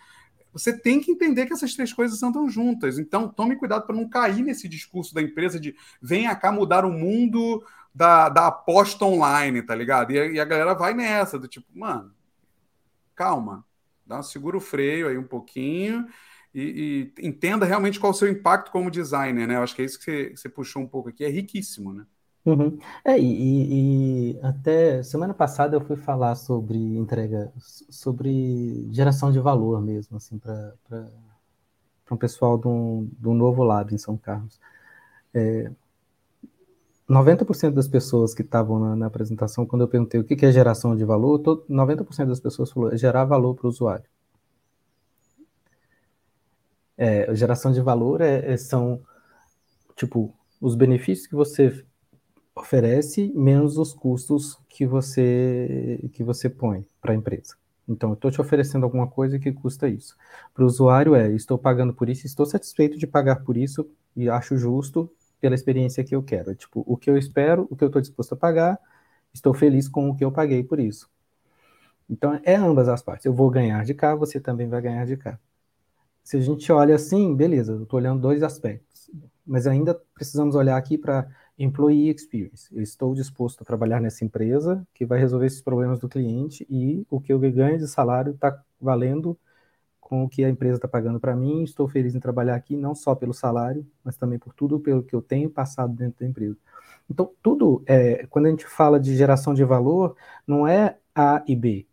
Você 0.51 0.75
tem 0.75 0.99
que 0.99 1.11
entender 1.11 1.45
que 1.45 1.53
essas 1.53 1.75
três 1.75 1.93
coisas 1.93 2.23
andam 2.23 2.49
juntas. 2.49 2.97
Então, 2.97 3.27
tome 3.27 3.55
cuidado 3.55 3.85
para 3.85 3.95
não 3.95 4.09
cair 4.09 4.41
nesse 4.41 4.67
discurso 4.67 5.13
da 5.13 5.21
empresa 5.21 5.59
de 5.59 5.75
venha 6.01 6.35
cá 6.35 6.51
mudar 6.51 6.83
o 6.83 6.91
mundo 6.91 7.63
da, 7.97 8.29
da 8.29 8.47
aposta 8.47 9.03
online, 9.03 9.63
tá 9.63 9.73
ligado? 9.73 10.11
E 10.11 10.19
a, 10.19 10.25
e 10.27 10.39
a 10.39 10.45
galera 10.45 10.75
vai 10.75 10.93
nessa, 10.93 11.39
do 11.39 11.47
tipo, 11.47 11.67
mano, 11.73 12.13
calma. 13.15 13.65
Dá, 14.05 14.21
segura 14.21 14.55
o 14.55 14.61
freio 14.61 15.09
aí 15.09 15.17
um 15.17 15.23
pouquinho 15.23 16.07
e, 16.53 17.11
e, 17.17 17.27
entenda 17.27 17.65
realmente 17.65 17.99
qual 17.99 18.11
é 18.13 18.15
o 18.15 18.17
seu 18.17 18.29
impacto 18.29 18.71
como 18.71 18.91
designer, 18.91 19.47
né? 19.47 19.55
Eu 19.55 19.63
acho 19.63 19.75
que 19.75 19.81
é 19.81 19.85
isso 19.85 19.97
que 19.97 20.05
você, 20.05 20.29
você 20.35 20.47
puxou 20.47 20.81
um 20.81 20.87
pouco 20.87 21.09
aqui, 21.09 21.25
é 21.25 21.29
riquíssimo, 21.29 21.91
né? 21.91 22.05
Uhum. 22.45 22.77
É, 23.03 23.19
e, 23.19 24.33
e, 24.33 24.39
até 24.41 25.03
semana 25.03 25.33
passada 25.33 25.75
eu 25.75 25.81
fui 25.81 25.97
falar 25.97 26.35
sobre 26.35 26.77
entrega, 26.77 27.51
sobre 27.89 28.87
geração 28.91 29.31
de 29.31 29.39
valor 29.39 29.81
mesmo, 29.81 30.15
assim, 30.15 30.37
para 30.37 30.73
um 32.09 32.15
pessoal 32.15 32.57
do, 32.57 33.07
do 33.17 33.33
novo 33.33 33.63
lab 33.63 33.93
em 33.93 33.97
São 33.97 34.15
Carlos. 34.15 34.61
É, 35.33 35.69
90% 37.09 37.71
das 37.71 37.87
pessoas 37.87 38.33
que 38.33 38.41
estavam 38.41 38.79
na, 38.79 38.95
na, 38.95 39.05
apresentação, 39.05 39.65
quando 39.65 39.83
eu 39.83 39.87
perguntei 39.87 40.19
o 40.19 40.23
que, 40.23 40.35
que 40.35 40.45
é 40.45 40.51
geração 40.51 40.95
de 40.95 41.05
valor, 41.05 41.39
todo, 41.39 41.65
90% 41.69 42.25
das 42.25 42.39
pessoas 42.39 42.69
falou 42.71 42.91
é 42.91 42.97
gerar 42.97 43.23
valor 43.23 43.55
para 43.55 43.65
o 43.65 43.69
usuário. 43.69 44.05
É, 46.97 47.33
geração 47.35 47.71
de 47.71 47.79
valor 47.79 48.21
é, 48.21 48.53
é, 48.53 48.57
são, 48.57 49.01
tipo, 49.95 50.33
os 50.59 50.75
benefícios 50.75 51.27
que 51.27 51.35
você 51.35 51.85
oferece 52.55 53.31
menos 53.35 53.77
os 53.77 53.93
custos 53.93 54.57
que 54.67 54.85
você, 54.85 56.09
que 56.11 56.23
você 56.23 56.49
põe 56.49 56.85
para 56.99 57.13
a 57.13 57.15
empresa. 57.15 57.55
Então, 57.87 58.09
eu 58.09 58.13
estou 58.15 58.31
te 58.31 58.41
oferecendo 58.41 58.83
alguma 58.83 59.07
coisa 59.07 59.39
que 59.39 59.51
custa 59.53 59.87
isso. 59.87 60.17
Para 60.53 60.63
o 60.63 60.67
usuário 60.67 61.15
é, 61.15 61.31
estou 61.31 61.57
pagando 61.57 61.93
por 61.93 62.09
isso, 62.09 62.25
estou 62.25 62.45
satisfeito 62.45 62.97
de 62.97 63.07
pagar 63.07 63.43
por 63.43 63.55
isso 63.55 63.89
e 64.13 64.27
acho 64.29 64.57
justo 64.57 65.09
pela 65.39 65.55
experiência 65.55 66.03
que 66.03 66.15
eu 66.15 66.23
quero. 66.23 66.51
É 66.51 66.55
tipo, 66.55 66.83
o 66.85 66.97
que 66.97 67.09
eu 67.09 67.17
espero, 67.17 67.67
o 67.69 67.75
que 67.75 67.83
eu 67.83 67.87
estou 67.87 68.01
disposto 68.01 68.33
a 68.33 68.37
pagar, 68.37 68.79
estou 69.33 69.53
feliz 69.53 69.87
com 69.87 70.09
o 70.09 70.15
que 70.15 70.23
eu 70.23 70.31
paguei 70.31 70.63
por 70.63 70.79
isso. 70.79 71.09
Então, 72.09 72.39
é 72.43 72.55
ambas 72.55 72.87
as 72.87 73.01
partes. 73.01 73.25
Eu 73.25 73.33
vou 73.33 73.49
ganhar 73.49 73.83
de 73.83 73.93
cá, 73.93 74.15
você 74.15 74.39
também 74.39 74.67
vai 74.67 74.81
ganhar 74.81 75.05
de 75.05 75.17
cá. 75.17 75.39
Se 76.23 76.37
a 76.37 76.41
gente 76.41 76.71
olha 76.71 76.95
assim, 76.95 77.35
beleza, 77.35 77.73
eu 77.73 77.83
estou 77.83 77.99
olhando 77.99 78.21
dois 78.21 78.43
aspectos. 78.43 79.09
Mas 79.45 79.67
ainda 79.67 79.95
precisamos 80.13 80.55
olhar 80.55 80.77
aqui 80.77 80.97
para 80.97 81.27
employee 81.57 82.09
experience. 82.09 82.73
Eu 82.75 82.81
estou 82.81 83.13
disposto 83.13 83.61
a 83.61 83.65
trabalhar 83.65 83.99
nessa 83.99 84.23
empresa 84.23 84.85
que 84.93 85.05
vai 85.05 85.19
resolver 85.19 85.47
esses 85.47 85.61
problemas 85.61 85.99
do 85.99 86.09
cliente 86.09 86.65
e 86.69 87.05
o 87.09 87.19
que 87.19 87.31
eu 87.31 87.39
ganho 87.39 87.77
de 87.77 87.87
salário 87.87 88.33
está 88.33 88.61
valendo 88.79 89.37
com 90.07 90.23
o 90.23 90.29
que 90.29 90.45
a 90.45 90.49
empresa 90.49 90.77
está 90.77 90.87
pagando 90.87 91.19
para 91.19 91.35
mim. 91.35 91.63
Estou 91.63 91.85
feliz 91.85 92.15
em 92.15 92.19
trabalhar 92.19 92.55
aqui, 92.55 92.77
não 92.77 92.95
só 92.95 93.13
pelo 93.13 93.33
salário, 93.33 93.85
mas 94.05 94.15
também 94.15 94.39
por 94.39 94.53
tudo 94.53 94.79
pelo 94.79 95.03
que 95.03 95.13
eu 95.13 95.21
tenho 95.21 95.49
passado 95.49 95.93
dentro 95.93 96.21
da 96.21 96.25
empresa. 96.25 96.57
Então, 97.09 97.29
tudo, 97.43 97.83
é, 97.85 98.25
quando 98.27 98.45
a 98.45 98.49
gente 98.49 98.65
fala 98.65 99.01
de 99.01 99.13
geração 99.17 99.53
de 99.53 99.65
valor, 99.65 100.15
não 100.47 100.65
é 100.65 100.97
A 101.13 101.43
e 101.45 101.53
B. 101.57 101.85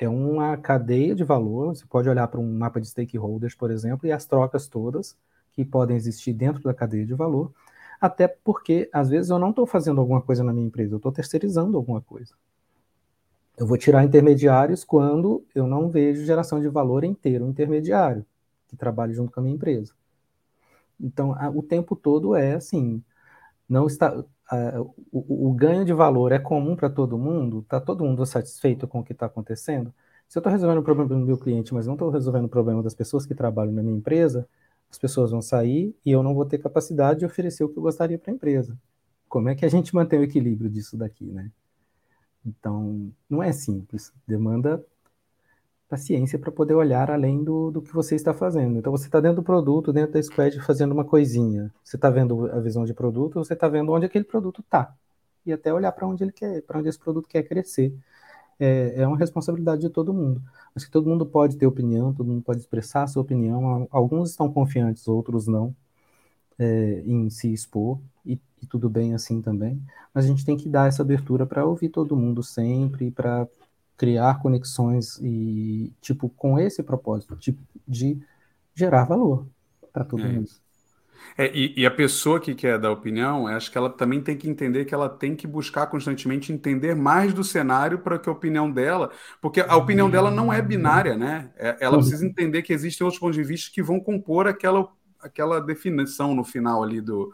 É 0.00 0.08
uma 0.08 0.56
cadeia 0.56 1.14
de 1.14 1.22
valor. 1.22 1.76
Você 1.76 1.86
pode 1.86 2.08
olhar 2.08 2.26
para 2.26 2.40
um 2.40 2.58
mapa 2.58 2.80
de 2.80 2.88
stakeholders, 2.88 3.54
por 3.54 3.70
exemplo, 3.70 4.08
e 4.08 4.12
as 4.12 4.26
trocas 4.26 4.66
todas 4.66 5.16
que 5.52 5.64
podem 5.64 5.96
existir 5.96 6.32
dentro 6.32 6.60
da 6.62 6.74
cadeia 6.74 7.06
de 7.06 7.14
valor. 7.14 7.52
Até 8.00 8.26
porque, 8.26 8.90
às 8.92 9.08
vezes, 9.10 9.30
eu 9.30 9.38
não 9.38 9.50
estou 9.50 9.64
fazendo 9.66 10.00
alguma 10.00 10.20
coisa 10.20 10.42
na 10.42 10.52
minha 10.52 10.66
empresa, 10.66 10.94
eu 10.94 10.96
estou 10.98 11.12
terceirizando 11.12 11.76
alguma 11.76 12.00
coisa. 12.02 12.34
Eu 13.56 13.66
vou 13.66 13.78
tirar 13.78 14.04
intermediários 14.04 14.84
quando 14.84 15.44
eu 15.54 15.66
não 15.66 15.88
vejo 15.88 16.24
geração 16.24 16.60
de 16.60 16.68
valor 16.68 17.04
inteiro 17.04 17.48
intermediário, 17.48 18.26
que 18.68 18.76
trabalha 18.76 19.12
junto 19.12 19.32
com 19.32 19.40
a 19.40 19.42
minha 19.42 19.54
empresa. 19.54 19.92
Então, 21.00 21.32
a, 21.34 21.48
o 21.50 21.62
tempo 21.62 21.94
todo 21.96 22.34
é 22.34 22.54
assim, 22.54 23.02
não 23.68 23.86
está 23.86 24.24
a, 24.50 24.80
o, 25.12 25.48
o, 25.48 25.52
ganho 25.54 25.84
de 25.84 25.92
valor 25.92 26.32
é 26.32 26.38
comum 26.38 26.76
para 26.76 26.90
todo 26.90 27.18
mundo? 27.18 27.60
Está 27.60 27.80
todo 27.80 28.04
mundo 28.04 28.24
satisfeito 28.26 28.86
com 28.86 29.00
o 29.00 29.04
que 29.04 29.12
está 29.12 29.26
acontecendo? 29.26 29.92
Se 30.28 30.38
eu 30.38 30.40
estou 30.40 30.52
resolvendo 30.52 30.78
o 30.78 30.82
problema 30.82 31.08
do 31.08 31.26
meu 31.26 31.38
cliente, 31.38 31.72
mas 31.74 31.86
não 31.86 31.94
estou 31.94 32.10
resolvendo 32.10 32.46
o 32.46 32.48
problema 32.48 32.82
das 32.82 32.94
pessoas 32.94 33.26
que 33.26 33.34
trabalham 33.34 33.72
na 33.72 33.82
minha 33.82 33.96
empresa, 33.96 34.48
as 34.90 34.98
pessoas 34.98 35.30
vão 35.30 35.42
sair 35.42 35.94
e 36.04 36.10
eu 36.10 36.22
não 36.22 36.34
vou 36.34 36.44
ter 36.44 36.58
capacidade 36.58 37.20
de 37.20 37.26
oferecer 37.26 37.64
o 37.64 37.68
que 37.68 37.78
eu 37.78 37.82
gostaria 37.82 38.18
para 38.18 38.32
a 38.32 38.34
empresa. 38.34 38.78
Como 39.28 39.48
é 39.48 39.54
que 39.54 39.64
a 39.64 39.68
gente 39.68 39.94
mantém 39.94 40.20
o 40.20 40.22
equilíbrio 40.22 40.70
disso 40.70 40.96
daqui, 40.96 41.26
né? 41.26 41.50
Então, 42.46 43.10
não 43.28 43.42
é 43.42 43.52
simples, 43.52 44.12
demanda 44.26 44.84
paciência 45.88 46.38
para 46.38 46.50
poder 46.50 46.74
olhar 46.74 47.10
além 47.10 47.44
do, 47.44 47.70
do 47.70 47.80
que 47.82 47.92
você 47.92 48.14
está 48.14 48.34
fazendo. 48.34 48.78
Então, 48.78 48.90
você 48.90 49.06
está 49.06 49.20
dentro 49.20 49.36
do 49.36 49.42
produto, 49.42 49.92
dentro 49.92 50.12
da 50.12 50.22
squad, 50.22 50.60
fazendo 50.60 50.92
uma 50.92 51.04
coisinha. 51.04 51.72
Você 51.84 51.96
está 51.96 52.10
vendo 52.10 52.50
a 52.50 52.60
visão 52.60 52.84
de 52.84 52.92
produto, 52.94 53.34
você 53.34 53.54
está 53.54 53.68
vendo 53.68 53.92
onde 53.92 54.06
aquele 54.06 54.24
produto 54.24 54.60
está. 54.60 54.94
E 55.46 55.52
até 55.52 55.72
olhar 55.72 55.92
para 55.92 56.06
onde 56.06 56.24
ele 56.24 56.32
quer, 56.32 56.62
para 56.62 56.78
onde 56.78 56.88
esse 56.88 56.98
produto 56.98 57.28
quer 57.28 57.42
crescer. 57.44 57.94
É, 58.58 59.02
é 59.02 59.06
uma 59.06 59.18
responsabilidade 59.18 59.82
de 59.82 59.90
todo 59.90 60.12
mundo. 60.14 60.42
Acho 60.74 60.86
que 60.86 60.92
todo 60.92 61.08
mundo 61.08 61.26
pode 61.26 61.56
ter 61.56 61.66
opinião, 61.66 62.12
todo 62.14 62.26
mundo 62.26 62.42
pode 62.42 62.60
expressar 62.60 63.04
a 63.04 63.06
sua 63.06 63.22
opinião. 63.22 63.86
Alguns 63.90 64.30
estão 64.30 64.50
confiantes, 64.52 65.06
outros 65.08 65.46
não, 65.46 65.74
é, 66.58 67.02
em 67.06 67.28
se 67.30 67.52
expor 67.52 67.98
e, 68.24 68.38
e, 68.64 68.66
tudo 68.66 68.88
bem 68.88 69.14
assim 69.14 69.40
também, 69.40 69.80
mas 70.12 70.24
a 70.24 70.28
gente 70.28 70.44
tem 70.44 70.56
que 70.56 70.68
dar 70.68 70.88
essa 70.88 71.02
abertura 71.02 71.46
para 71.46 71.64
ouvir 71.64 71.90
todo 71.90 72.16
mundo 72.16 72.42
sempre, 72.42 73.10
para 73.10 73.46
criar 73.96 74.40
conexões 74.40 75.18
e, 75.22 75.92
tipo, 76.00 76.28
com 76.30 76.58
esse 76.58 76.82
propósito, 76.82 77.36
de, 77.36 77.56
de 77.86 78.18
gerar 78.74 79.04
valor 79.04 79.46
para 79.92 80.04
todo 80.04 80.22
é 80.22 80.28
mundo. 80.28 80.50
É, 81.38 81.50
e, 81.56 81.74
e, 81.76 81.86
a 81.86 81.90
pessoa 81.90 82.38
que 82.38 82.54
quer 82.54 82.78
dar 82.78 82.90
opinião, 82.90 83.46
acho 83.46 83.70
que 83.70 83.78
ela 83.78 83.88
também 83.88 84.20
tem 84.20 84.36
que 84.36 84.48
entender 84.48 84.84
que 84.84 84.94
ela 84.94 85.08
tem 85.08 85.34
que 85.34 85.46
buscar 85.46 85.86
constantemente 85.86 86.52
entender 86.52 86.94
mais 86.94 87.32
do 87.32 87.42
cenário 87.42 87.98
para 87.98 88.18
que 88.18 88.28
a 88.28 88.32
opinião 88.32 88.70
dela, 88.70 89.10
porque 89.40 89.60
a 89.60 89.76
opinião 89.76 90.10
dela 90.10 90.30
não 90.30 90.52
é 90.52 90.60
binária, 90.60 91.16
né? 91.16 91.50
É, 91.56 91.78
ela 91.80 91.96
precisa 91.96 92.26
entender 92.26 92.62
que 92.62 92.72
existem 92.72 93.04
outros 93.04 93.18
pontos 93.18 93.36
de 93.36 93.42
vista 93.42 93.70
que 93.72 93.82
vão 93.82 93.98
compor 93.98 94.46
aquela, 94.46 94.86
aquela 95.18 95.60
definição 95.60 96.34
no 96.34 96.44
final 96.44 96.82
ali 96.82 97.00
do, 97.00 97.32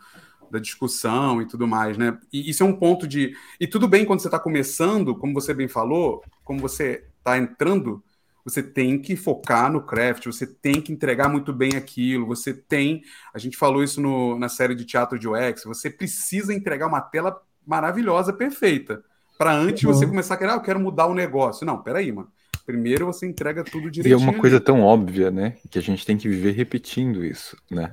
da 0.50 0.58
discussão 0.58 1.40
e 1.40 1.46
tudo 1.46 1.66
mais, 1.66 1.96
né? 1.96 2.18
E 2.32 2.50
isso 2.50 2.62
é 2.62 2.66
um 2.66 2.76
ponto 2.76 3.06
de. 3.06 3.34
E 3.58 3.66
tudo 3.66 3.86
bem 3.86 4.04
quando 4.04 4.20
você 4.20 4.28
está 4.28 4.38
começando, 4.38 5.14
como 5.16 5.32
você 5.32 5.54
bem 5.54 5.68
falou, 5.68 6.22
como 6.44 6.60
você 6.60 7.04
está 7.18 7.38
entrando, 7.38 8.02
você 8.44 8.62
tem 8.62 9.00
que 9.00 9.16
focar 9.16 9.70
no 9.70 9.82
craft, 9.82 10.26
você 10.26 10.46
tem 10.46 10.80
que 10.80 10.92
entregar 10.92 11.28
muito 11.28 11.52
bem 11.52 11.76
aquilo, 11.76 12.26
você 12.26 12.52
tem. 12.52 13.02
A 13.32 13.38
gente 13.38 13.56
falou 13.56 13.82
isso 13.82 14.00
no, 14.00 14.38
na 14.38 14.48
série 14.48 14.74
de 14.74 14.84
teatro 14.84 15.18
de 15.18 15.28
UX, 15.28 15.64
você 15.64 15.90
precisa 15.90 16.52
entregar 16.52 16.86
uma 16.86 17.00
tela 17.00 17.40
maravilhosa, 17.66 18.32
perfeita. 18.32 19.02
Para 19.38 19.52
antes 19.52 19.84
uhum. 19.84 19.94
você 19.94 20.06
começar 20.06 20.34
a 20.34 20.36
querer, 20.36 20.50
ah, 20.50 20.54
eu 20.54 20.62
quero 20.62 20.80
mudar 20.80 21.06
o 21.06 21.14
negócio. 21.14 21.64
Não, 21.64 21.82
peraí, 21.82 22.12
mano. 22.12 22.30
Primeiro 22.70 23.06
você 23.06 23.26
entrega 23.26 23.64
tudo 23.64 23.90
direitinho. 23.90 24.18
E 24.18 24.28
é 24.28 24.30
uma 24.30 24.38
coisa 24.38 24.56
ali. 24.56 24.64
tão 24.64 24.82
óbvia, 24.82 25.30
né? 25.30 25.56
Que 25.68 25.78
a 25.78 25.82
gente 25.82 26.06
tem 26.06 26.16
que 26.16 26.28
viver 26.28 26.52
repetindo 26.52 27.24
isso, 27.24 27.56
né? 27.70 27.92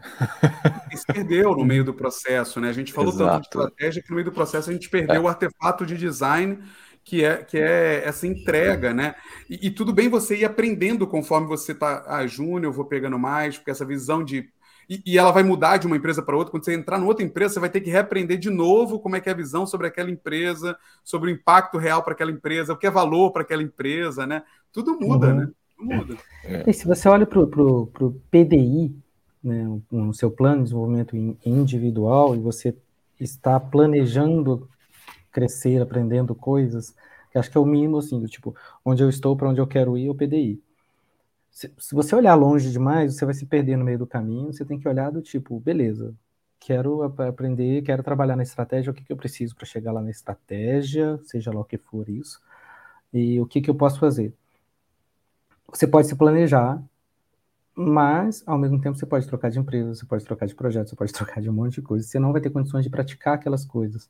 E 0.92 0.98
se 0.98 1.06
perdeu 1.06 1.56
no 1.56 1.66
meio 1.66 1.84
do 1.84 1.94
processo, 1.94 2.60
né? 2.60 2.70
A 2.70 2.74
gente 2.74 2.94
falou 2.94 3.12
Exato. 3.12 3.30
tanto 3.30 3.42
de 3.42 3.48
estratégia 3.48 4.04
que 4.04 4.10
no 4.10 4.16
meio 4.16 4.26
do 4.26 4.32
processo 4.32 4.70
a 4.70 4.74
gente 4.74 4.90
perdeu 4.90 5.16
é. 5.16 5.20
o 5.20 5.28
artefato 5.28 5.86
de 5.86 5.98
design 5.98 6.60
que 7.04 7.24
é, 7.24 7.38
que 7.38 7.58
é 7.58 8.04
essa 8.06 8.28
entrega, 8.28 8.94
né? 8.94 9.16
E, 9.50 9.68
e 9.68 9.72
tudo 9.72 9.94
bem 9.94 10.10
você 10.10 10.36
ir 10.36 10.46
aprendendo 10.46 11.08
conforme 11.08 11.48
você 11.48 11.74
tá, 11.74 12.04
ah, 12.06 12.28
júnior, 12.28 12.66
eu 12.66 12.74
vou 12.74 12.84
pegando 12.84 13.18
mais, 13.18 13.58
porque 13.58 13.72
essa 13.72 13.86
visão 13.86 14.22
de 14.22 14.50
e, 14.90 15.02
e, 15.06 15.18
ela 15.18 15.32
vai 15.32 15.44
mudar 15.44 15.78
de 15.78 15.86
uma 15.86 15.98
empresa 15.98 16.22
para 16.22 16.36
outra. 16.36 16.52
Quando 16.52 16.64
você 16.64 16.74
entrar 16.74 17.00
em 17.00 17.04
outra 17.04 17.24
empresa, 17.24 17.56
você 17.56 17.60
vai 17.60 17.70
ter 17.70 17.82
que 17.82 17.90
reaprender 17.90 18.38
de 18.38 18.50
novo 18.50 19.00
como 19.00 19.16
é 19.16 19.20
que 19.20 19.28
é 19.28 19.34
a 19.34 19.36
visão 19.36 19.66
sobre 19.66 19.88
aquela 19.88 20.10
empresa, 20.10 20.78
sobre 21.04 21.30
o 21.30 21.34
impacto 21.34 21.78
real 21.78 22.02
para 22.04 22.14
aquela 22.14 22.32
empresa, 22.32 22.74
o 22.74 22.78
que 22.78 22.88
é 22.88 22.92
valor 22.92 23.32
para 23.32 23.42
aquela 23.42 23.62
empresa, 23.62 24.26
né? 24.26 24.44
Tudo 24.72 24.98
muda, 24.98 25.28
uhum. 25.28 25.36
né? 25.36 25.50
Tudo 25.78 25.96
muda. 25.96 26.18
É. 26.46 26.70
E 26.70 26.74
se 26.74 26.88
você 26.88 27.10
olha 27.10 27.26
para 27.26 27.40
o 27.40 28.22
PDI, 28.32 28.96
né, 29.44 29.80
no 29.92 30.14
seu 30.14 30.32
plano 30.32 30.58
de 30.58 30.64
desenvolvimento 30.64 31.16
individual, 31.46 32.36
e 32.36 32.40
você 32.40 32.74
está 33.20 33.60
planejando 33.60 34.70
crescer, 35.32 35.82
aprendendo 35.82 36.34
coisas, 36.34 36.96
que 37.32 37.38
acho 37.38 37.52
que 37.52 37.58
é 37.58 37.62
o 37.62 37.66
mínimo, 37.66 37.98
assim, 37.98 38.20
do 38.20 38.28
tipo, 38.28 38.56
onde 38.86 39.04
eu 39.04 39.10
estou, 39.10 39.36
para 39.36 39.50
onde 39.50 39.60
eu 39.60 39.68
quero 39.68 39.98
ir, 39.98 40.08
é 40.08 40.10
o 40.10 40.16
PDI 40.16 40.62
se, 41.58 41.74
se 41.76 41.96
você 41.96 42.16
olhar 42.16 42.36
longe 42.36 42.72
demais, 42.72 43.16
você 43.16 43.26
vai 43.26 43.34
se 43.34 43.44
perder 43.44 43.78
no 43.78 43.84
meio 43.84 43.98
do 43.98 44.06
caminho. 44.06 44.54
Você 44.54 44.64
tem 44.64 44.80
que 44.80 44.88
olhar 44.88 45.12
do 45.12 45.24
tipo, 45.24 45.60
beleza, 45.60 46.14
quero 46.60 47.02
aprender, 47.02 47.82
quero 47.82 48.04
trabalhar 48.04 48.36
na 48.36 48.44
estratégia, 48.44 48.92
o 48.92 48.94
que, 48.94 49.04
que 49.04 49.12
eu 49.12 49.18
preciso 49.18 49.56
para 49.56 49.66
chegar 49.66 49.92
lá 49.92 50.00
na 50.00 50.12
estratégia, 50.12 51.20
seja 51.24 51.52
lá 51.52 51.60
o 51.62 51.66
que 51.66 51.78
for 51.80 52.08
isso, 52.10 52.40
e 53.12 53.42
o 53.42 53.48
que, 53.48 53.60
que 53.62 53.72
eu 53.72 53.76
posso 53.76 54.00
fazer. 54.00 54.32
Você 55.72 55.88
pode 55.88 56.08
se 56.08 56.16
planejar, 56.16 56.80
mas 57.76 58.44
ao 58.46 58.60
mesmo 58.60 58.80
tempo 58.80 58.96
você 58.98 59.06
pode 59.08 59.28
trocar 59.28 59.50
de 59.50 59.58
empresa, 59.60 59.96
você 59.96 60.06
pode 60.06 60.24
trocar 60.26 60.46
de 60.46 60.56
projeto, 60.56 60.90
você 60.90 60.96
pode 60.96 61.14
trocar 61.14 61.42
de 61.42 61.50
um 61.50 61.54
monte 61.54 61.76
de 61.76 61.82
coisa. 61.82 62.06
Você 62.06 62.20
não 62.20 62.32
vai 62.32 62.42
ter 62.42 62.52
condições 62.52 62.84
de 62.84 62.90
praticar 62.92 63.34
aquelas 63.36 63.66
coisas. 63.66 64.10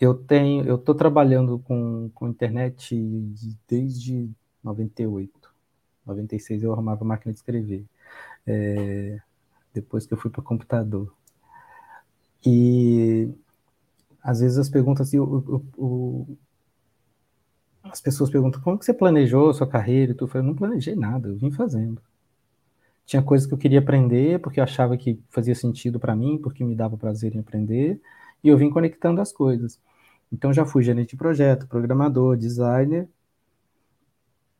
Eu 0.00 0.14
tenho, 0.14 0.64
eu 0.64 0.76
estou 0.76 0.94
trabalhando 0.94 1.58
com, 1.60 2.10
com 2.14 2.28
internet 2.28 2.96
desde 3.68 4.28
98. 4.64 5.45
96 6.06 6.62
eu 6.62 6.72
arrumava 6.72 7.04
máquina 7.04 7.32
de 7.32 7.38
escrever. 7.38 7.84
É, 8.46 9.18
depois 9.74 10.06
que 10.06 10.14
eu 10.14 10.18
fui 10.18 10.30
para 10.30 10.42
computador. 10.42 11.12
E 12.44 13.28
às 14.22 14.40
vezes 14.40 14.58
as 14.58 14.68
perguntas 14.68 15.08
assim, 15.08 15.18
o, 15.18 15.24
o, 15.24 15.84
o, 15.84 16.38
as 17.84 18.00
pessoas 18.00 18.30
perguntam 18.30 18.60
como 18.60 18.78
que 18.78 18.84
você 18.84 18.94
planejou 18.94 19.50
a 19.50 19.54
sua 19.54 19.66
carreira 19.68 20.12
e. 20.12 20.16
Eu 20.20 20.28
falei, 20.28 20.46
não 20.46 20.54
planejei 20.54 20.96
nada, 20.96 21.28
eu 21.28 21.36
vim 21.36 21.50
fazendo. 21.50 22.00
Tinha 23.04 23.22
coisas 23.22 23.46
que 23.46 23.54
eu 23.54 23.58
queria 23.58 23.78
aprender 23.78 24.40
porque 24.40 24.58
eu 24.58 24.64
achava 24.64 24.96
que 24.96 25.20
fazia 25.30 25.54
sentido 25.54 25.98
para 26.00 26.16
mim, 26.16 26.38
porque 26.38 26.64
me 26.64 26.74
dava 26.74 26.96
prazer 26.96 27.34
em 27.34 27.38
aprender, 27.38 28.00
e 28.42 28.48
eu 28.48 28.58
vim 28.58 28.68
conectando 28.70 29.20
as 29.20 29.32
coisas. 29.32 29.80
Então 30.32 30.52
já 30.52 30.64
fui 30.66 30.82
gerente 30.82 31.10
de 31.10 31.16
projeto, 31.16 31.68
programador, 31.68 32.36
designer, 32.36 33.08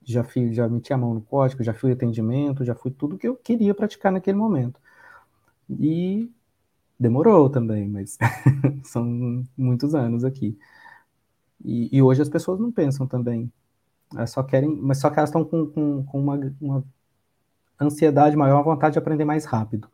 já 0.06 0.22
fui, 0.22 0.52
já 0.54 0.68
meti 0.68 0.92
a 0.92 0.96
mão 0.96 1.12
no 1.14 1.20
código, 1.20 1.64
já 1.64 1.74
fui 1.74 1.90
atendimento, 1.90 2.64
já 2.64 2.76
fui 2.76 2.92
tudo 2.92 3.18
que 3.18 3.26
eu 3.26 3.34
queria 3.34 3.74
praticar 3.74 4.12
naquele 4.12 4.38
momento. 4.38 4.80
E 5.68 6.30
demorou 6.98 7.50
também, 7.50 7.88
mas 7.88 8.16
são 8.84 9.44
muitos 9.56 9.96
anos 9.96 10.24
aqui. 10.24 10.56
E, 11.64 11.96
e, 11.96 12.00
hoje 12.00 12.22
as 12.22 12.28
pessoas 12.28 12.60
não 12.60 12.70
pensam 12.70 13.04
também. 13.04 13.50
Elas 14.14 14.30
só 14.30 14.44
querem, 14.44 14.68
mas 14.76 15.00
só 15.00 15.10
que 15.10 15.18
elas 15.18 15.30
estão 15.30 15.44
com, 15.44 15.66
com, 15.66 16.04
com 16.04 16.20
uma, 16.20 16.54
uma, 16.60 16.84
ansiedade 17.80 18.36
maior, 18.36 18.58
uma 18.58 18.74
vontade 18.74 18.92
de 18.92 18.98
aprender 19.00 19.24
mais 19.24 19.44
rápido. 19.44 19.88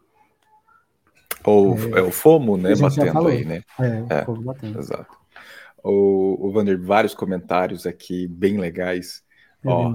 Ou 1.43 1.75
é, 1.97 2.01
é 2.01 2.03
o 2.03 2.13
FOMO, 2.13 2.59
né? 2.59 2.75
Batendo 2.77 3.29
aí, 3.29 3.45
né? 3.47 3.63
É, 3.81 4.19
é, 4.19 4.25
FOMO 4.27 4.43
batendo. 4.43 4.79
Exato. 4.79 5.17
O, 5.83 6.49
o 6.49 6.53
Vander, 6.53 6.79
vários 6.79 7.15
comentários 7.15 7.87
aqui 7.87 8.29
bem 8.29 8.59
legais. 8.59 9.25
Ó, 9.65 9.95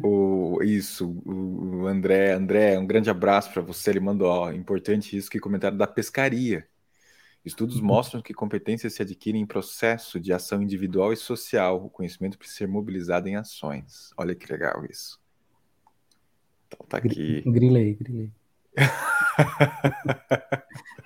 o, 0.04 0.62
isso, 0.62 1.10
o 1.24 1.86
André, 1.86 2.32
André, 2.32 2.78
um 2.78 2.86
grande 2.86 3.10
abraço 3.10 3.52
para 3.52 3.62
você. 3.62 3.90
Ele 3.90 4.00
mandou, 4.00 4.28
ó, 4.28 4.52
importante 4.52 5.16
isso 5.16 5.30
que 5.30 5.40
comentário 5.40 5.76
da 5.76 5.86
pescaria. 5.86 6.66
Estudos 7.44 7.76
uhum. 7.76 7.86
mostram 7.86 8.20
que 8.20 8.34
competências 8.34 8.94
se 8.94 9.02
adquirem 9.02 9.40
em 9.40 9.46
processo 9.46 10.20
de 10.20 10.32
ação 10.32 10.62
individual 10.62 11.12
e 11.12 11.16
social. 11.16 11.84
O 11.84 11.90
conhecimento 11.90 12.38
precisa 12.38 12.58
ser 12.58 12.68
mobilizado 12.68 13.28
em 13.28 13.36
ações. 13.36 14.12
Olha 14.16 14.34
que 14.34 14.50
legal 14.50 14.84
isso. 14.84 15.18
Então 16.68 16.86
tá 16.86 16.98
aqui. 16.98 17.42
Grilei, 17.46 17.94
grilei. 17.94 18.30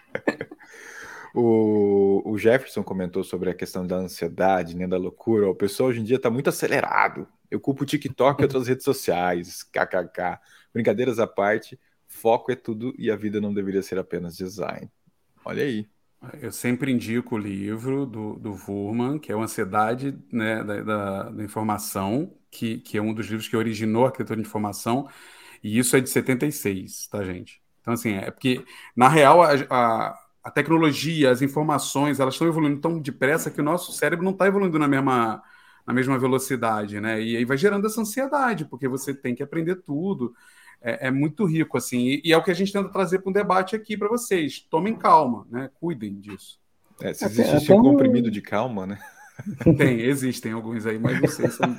o, 1.34 2.22
o, 2.24 2.38
Jefferson 2.38 2.84
comentou 2.84 3.24
sobre 3.24 3.50
a 3.50 3.54
questão 3.54 3.84
da 3.84 3.96
ansiedade, 3.96 4.76
né, 4.76 4.86
da 4.86 4.96
loucura. 4.96 5.50
O 5.50 5.54
pessoal 5.54 5.88
hoje 5.88 6.00
em 6.00 6.04
dia 6.04 6.16
está 6.16 6.30
muito 6.30 6.48
acelerado. 6.48 7.26
Eu 7.50 7.58
culpo 7.58 7.82
o 7.82 7.86
TikTok 7.86 8.40
e 8.40 8.44
outras 8.46 8.68
redes 8.68 8.84
sociais, 8.84 9.64
kkk. 9.64 10.38
Brincadeiras 10.72 11.18
à 11.18 11.26
parte, 11.26 11.78
foco 12.06 12.52
é 12.52 12.54
tudo 12.54 12.94
e 12.96 13.10
a 13.10 13.16
vida 13.16 13.40
não 13.40 13.52
deveria 13.52 13.82
ser 13.82 13.98
apenas 13.98 14.36
design. 14.36 14.88
Olha 15.44 15.64
aí. 15.64 15.88
Eu 16.40 16.52
sempre 16.52 16.90
indico 16.90 17.34
o 17.34 17.38
livro 17.38 18.06
do, 18.06 18.38
do 18.38 18.52
Wurman, 18.52 19.18
que 19.18 19.30
é 19.30 19.36
o 19.36 19.42
Ansiedade 19.42 20.16
né, 20.32 20.62
da, 20.64 20.80
da, 20.82 21.22
da, 21.30 21.44
Informação, 21.44 22.32
que, 22.50 22.78
que 22.78 22.96
é 22.96 23.02
um 23.02 23.12
dos 23.12 23.26
livros 23.26 23.46
que 23.46 23.56
originou 23.56 24.04
a 24.04 24.06
arquitetura 24.06 24.40
de 24.40 24.46
informação, 24.46 25.06
e 25.62 25.78
isso 25.78 25.96
é 25.96 26.00
de 26.00 26.08
76, 26.08 27.08
tá, 27.08 27.22
gente? 27.24 27.60
Então, 27.80 27.92
assim, 27.92 28.14
é 28.14 28.30
porque, 28.30 28.64
na 28.96 29.08
real, 29.08 29.42
a, 29.42 29.52
a, 29.68 30.23
a 30.44 30.50
tecnologia, 30.50 31.30
as 31.30 31.40
informações, 31.40 32.20
elas 32.20 32.34
estão 32.34 32.46
evoluindo 32.46 32.80
tão 32.80 33.00
depressa 33.00 33.50
que 33.50 33.60
o 33.60 33.64
nosso 33.64 33.92
cérebro 33.92 34.24
não 34.24 34.32
está 34.32 34.46
evoluindo 34.46 34.78
na 34.78 34.86
mesma, 34.86 35.42
na 35.86 35.94
mesma 35.94 36.18
velocidade, 36.18 37.00
né? 37.00 37.20
E 37.20 37.36
aí 37.38 37.44
vai 37.46 37.56
gerando 37.56 37.86
essa 37.86 38.02
ansiedade, 38.02 38.66
porque 38.66 38.86
você 38.86 39.14
tem 39.14 39.34
que 39.34 39.42
aprender 39.42 39.76
tudo 39.76 40.34
é, 40.84 41.08
é 41.08 41.10
muito 41.10 41.46
rico, 41.46 41.78
assim, 41.78 42.08
e, 42.08 42.22
e, 42.26 42.32
é 42.32 42.36
o 42.36 42.42
que 42.42 42.50
a 42.50 42.54
gente 42.54 42.70
tenta 42.70 42.90
trazer 42.90 43.20
para 43.20 43.30
um 43.30 43.32
debate 43.32 43.74
aqui 43.74 43.96
para 43.96 44.06
vocês. 44.06 44.60
Tomem 44.68 44.94
calma, 44.94 45.46
né? 45.50 45.70
Cuidem 45.80 46.20
disso. 46.20 46.60
É, 47.00 47.14
se 47.14 47.24
existe 47.24 47.56
até, 47.56 47.74
um 47.74 47.82
comprimido 47.82 48.30
de 48.30 48.42
calma, 48.42 48.86
né? 48.86 48.98
Tem, 49.76 50.00
existem 50.00 50.52
alguns 50.52 50.86
aí, 50.86 50.98
mas 50.98 51.20
não 51.20 51.28
sei. 51.28 51.48
São... 51.50 51.76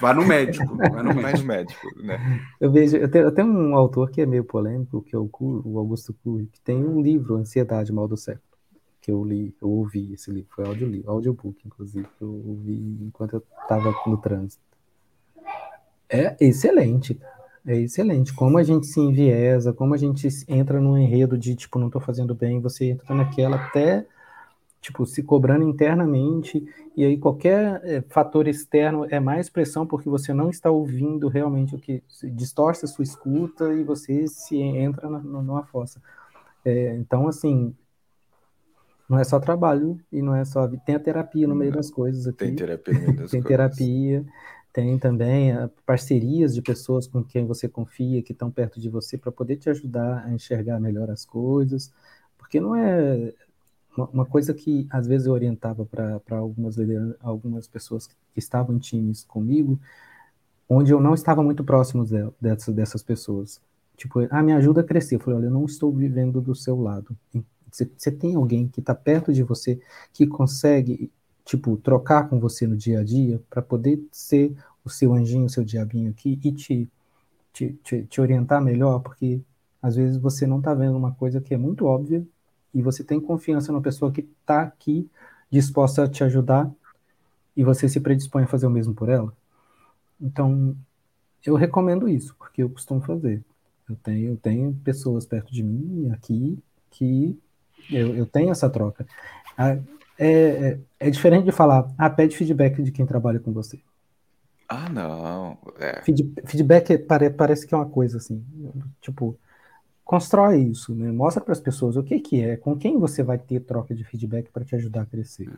Vá 0.00 0.14
no 0.14 0.26
médico. 0.26 0.76
Vá 0.76 1.02
no 1.02 1.14
médico. 1.14 1.38
no 1.40 1.44
médico 1.44 2.02
né? 2.02 2.40
Eu 2.60 2.70
vejo, 2.70 2.96
eu 2.96 3.10
tenho, 3.10 3.24
eu 3.24 3.32
tenho, 3.32 3.48
um 3.48 3.76
autor 3.76 4.10
que 4.10 4.20
é 4.20 4.26
meio 4.26 4.44
polêmico, 4.44 5.02
que 5.02 5.14
é 5.14 5.18
o, 5.18 5.28
o 5.40 5.78
Augusto 5.78 6.14
Cury, 6.24 6.46
que 6.46 6.60
tem 6.60 6.84
um 6.84 7.00
livro, 7.00 7.36
Ansiedade, 7.36 7.92
Mal 7.92 8.08
do 8.08 8.16
Século, 8.16 8.42
que 9.00 9.10
eu 9.10 9.22
li, 9.24 9.54
eu 9.60 9.68
ouvi 9.68 10.14
esse 10.14 10.30
livro, 10.30 10.48
foi 10.54 10.66
audio, 10.66 11.02
audiobook, 11.06 11.60
inclusive, 11.66 12.06
que 12.18 12.22
eu 12.22 12.42
ouvi 12.46 12.98
enquanto 13.02 13.34
eu 13.34 13.42
estava 13.62 13.94
no 14.06 14.16
trânsito. 14.16 14.62
É 16.08 16.36
excelente, 16.40 17.14
cara. 17.14 17.34
É 17.66 17.76
excelente. 17.76 18.34
Como 18.34 18.58
a 18.58 18.62
gente 18.62 18.86
se 18.86 19.00
enviesa, 19.00 19.72
como 19.72 19.94
a 19.94 19.96
gente 19.96 20.28
entra 20.46 20.78
num 20.80 20.98
enredo 20.98 21.38
de, 21.38 21.56
tipo, 21.56 21.78
não 21.78 21.86
estou 21.86 22.00
fazendo 22.00 22.34
bem, 22.34 22.60
você 22.60 22.90
entra 22.90 23.14
naquela 23.14 23.56
até, 23.56 24.06
tipo, 24.84 25.06
se 25.06 25.22
cobrando 25.22 25.66
internamente, 25.66 26.62
e 26.94 27.02
aí 27.02 27.16
qualquer 27.16 27.80
é, 27.84 28.02
fator 28.02 28.46
externo 28.46 29.06
é 29.08 29.18
mais 29.18 29.48
pressão 29.48 29.86
porque 29.86 30.10
você 30.10 30.34
não 30.34 30.50
está 30.50 30.70
ouvindo 30.70 31.26
realmente 31.26 31.74
o 31.74 31.78
que 31.78 32.02
distorce 32.34 32.84
a 32.84 32.88
sua 32.88 33.02
escuta 33.02 33.72
e 33.72 33.82
você 33.82 34.28
se 34.28 34.58
entra 34.60 35.08
na, 35.08 35.20
numa 35.20 35.64
fossa. 35.64 36.02
É, 36.62 36.94
então, 36.96 37.26
assim, 37.26 37.74
não 39.08 39.18
é 39.18 39.24
só 39.24 39.40
trabalho 39.40 39.98
e 40.12 40.20
não 40.20 40.34
é 40.34 40.44
só. 40.44 40.68
Tem 40.68 40.96
a 40.96 41.00
terapia 41.00 41.48
no 41.48 41.54
meio 41.54 41.72
das 41.72 41.90
coisas 41.90 42.26
aqui. 42.26 42.36
Tem 42.36 42.54
terapia 42.54 42.92
no 42.92 43.00
meio 43.00 43.16
das 43.16 43.30
Tem 43.30 43.40
coisas. 43.40 43.48
terapia. 43.48 44.24
Tem 44.70 44.98
também 44.98 45.52
ah, 45.52 45.70
parcerias 45.86 46.54
de 46.54 46.60
pessoas 46.60 47.06
com 47.06 47.24
quem 47.24 47.46
você 47.46 47.68
confia, 47.68 48.22
que 48.22 48.32
estão 48.32 48.50
perto 48.50 48.78
de 48.78 48.90
você, 48.90 49.16
para 49.16 49.32
poder 49.32 49.56
te 49.56 49.70
ajudar 49.70 50.26
a 50.26 50.32
enxergar 50.32 50.78
melhor 50.78 51.10
as 51.10 51.24
coisas. 51.24 51.90
Porque 52.36 52.60
não 52.60 52.76
é 52.76 53.32
uma 53.96 54.26
coisa 54.26 54.52
que 54.52 54.86
às 54.90 55.06
vezes 55.06 55.26
eu 55.26 55.32
orientava 55.32 55.84
para 55.86 56.38
algumas, 56.38 56.76
algumas 57.20 57.66
pessoas 57.66 58.06
que 58.06 58.16
estavam 58.38 58.76
em 58.76 58.78
times 58.78 59.24
comigo, 59.24 59.78
onde 60.68 60.92
eu 60.92 61.00
não 61.00 61.14
estava 61.14 61.42
muito 61.42 61.62
próximo 61.62 62.04
dessas, 62.40 62.74
dessas 62.74 63.02
pessoas. 63.02 63.60
Tipo, 63.96 64.26
ah, 64.30 64.42
me 64.42 64.52
ajuda 64.52 64.80
a 64.80 64.84
crescer. 64.84 65.16
Eu 65.16 65.20
falei, 65.20 65.38
olha, 65.38 65.46
eu 65.46 65.50
não 65.50 65.64
estou 65.64 65.92
vivendo 65.92 66.40
do 66.40 66.54
seu 66.54 66.80
lado. 66.80 67.16
Você 67.70 68.10
tem 68.10 68.34
alguém 68.34 68.68
que 68.68 68.80
está 68.80 68.94
perto 68.94 69.32
de 69.32 69.42
você, 69.42 69.80
que 70.12 70.26
consegue 70.26 71.10
tipo, 71.44 71.76
trocar 71.76 72.28
com 72.28 72.40
você 72.40 72.66
no 72.66 72.76
dia 72.76 73.00
a 73.00 73.04
dia 73.04 73.42
para 73.50 73.62
poder 73.62 74.02
ser 74.10 74.56
o 74.84 74.90
seu 74.90 75.12
anjinho, 75.12 75.46
o 75.46 75.50
seu 75.50 75.64
diabinho 75.64 76.10
aqui 76.10 76.38
e 76.42 76.52
te, 76.52 76.90
te, 77.52 77.72
te, 77.82 78.02
te 78.04 78.20
orientar 78.20 78.62
melhor, 78.62 79.00
porque 79.00 79.40
às 79.82 79.96
vezes 79.96 80.16
você 80.16 80.46
não 80.46 80.58
está 80.58 80.74
vendo 80.74 80.96
uma 80.96 81.12
coisa 81.12 81.40
que 81.40 81.54
é 81.54 81.56
muito 81.56 81.86
óbvia 81.86 82.26
e 82.74 82.82
você 82.82 83.04
tem 83.04 83.20
confiança 83.20 83.70
numa 83.70 83.80
pessoa 83.80 84.10
que 84.10 84.20
está 84.20 84.62
aqui 84.62 85.08
disposta 85.50 86.04
a 86.04 86.08
te 86.08 86.24
ajudar 86.24 86.70
e 87.56 87.62
você 87.62 87.88
se 87.88 88.00
predispõe 88.00 88.42
a 88.42 88.46
fazer 88.48 88.66
o 88.66 88.70
mesmo 88.70 88.92
por 88.92 89.08
ela. 89.08 89.32
Então, 90.20 90.76
eu 91.44 91.54
recomendo 91.54 92.08
isso, 92.08 92.34
porque 92.36 92.62
eu 92.62 92.68
costumo 92.68 93.00
fazer. 93.00 93.42
Eu 93.88 93.96
tenho, 93.96 94.32
eu 94.32 94.36
tenho 94.36 94.74
pessoas 94.82 95.26
perto 95.26 95.52
de 95.52 95.62
mim 95.62 96.10
aqui 96.10 96.58
que 96.90 97.38
eu, 97.90 98.16
eu 98.16 98.26
tenho 98.26 98.50
essa 98.50 98.68
troca. 98.68 99.06
Ah, 99.56 99.78
é, 100.18 100.28
é, 100.28 100.78
é, 101.00 101.10
diferente 101.10 101.44
de 101.44 101.52
falar, 101.52 101.88
ah, 101.98 102.08
pede 102.08 102.36
feedback 102.36 102.82
de 102.82 102.90
quem 102.90 103.06
trabalha 103.06 103.38
com 103.38 103.52
você. 103.52 103.78
Ah, 104.68 104.88
não. 104.88 105.58
É. 105.78 106.02
Feed, 106.02 106.32
feedback 106.46 106.98
pare, 106.98 107.30
parece 107.30 107.66
que 107.66 107.74
é 107.74 107.76
uma 107.76 107.88
coisa 107.88 108.16
assim, 108.16 108.42
tipo, 109.00 109.38
constrói 110.04 110.58
isso, 110.60 110.94
né? 110.94 111.10
Mostra 111.10 111.42
para 111.42 111.52
as 111.52 111.60
pessoas 111.60 111.96
o 111.96 112.02
que, 112.02 112.20
que 112.20 112.40
é, 112.40 112.56
com 112.56 112.76
quem 112.76 112.98
você 112.98 113.22
vai 113.22 113.38
ter 113.38 113.60
troca 113.60 113.94
de 113.94 114.04
feedback 114.04 114.50
para 114.50 114.64
te 114.64 114.76
ajudar 114.76 115.02
a 115.02 115.06
crescer. 115.06 115.48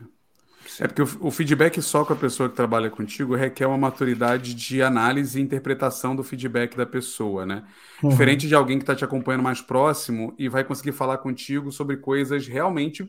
É 0.79 0.87
porque 0.87 1.01
o, 1.01 1.27
o, 1.27 1.31
feedback 1.31 1.81
só 1.81 2.03
com 2.03 2.13
a 2.13 2.15
pessoa 2.15 2.49
que 2.49 2.55
trabalha 2.55 2.89
contigo 2.89 3.35
requer 3.35 3.65
uma 3.65 3.77
maturidade 3.77 4.53
de 4.53 4.81
análise 4.81 5.39
e 5.39 5.41
interpretação 5.41 6.15
do 6.15 6.23
feedback 6.23 6.75
da 6.75 6.85
pessoa, 6.85 7.45
né? 7.45 7.63
Uhum. 8.03 8.09
Diferente 8.09 8.47
de 8.47 8.55
alguém 8.55 8.77
que 8.77 8.83
está 8.83 8.95
te 8.95 9.05
acompanhando 9.05 9.43
mais 9.43 9.61
próximo 9.61 10.33
e 10.37 10.49
vai 10.49 10.63
conseguir 10.63 10.91
falar 10.91 11.19
contigo 11.19 11.71
sobre 11.71 11.97
coisas 11.97 12.47
realmente 12.47 13.07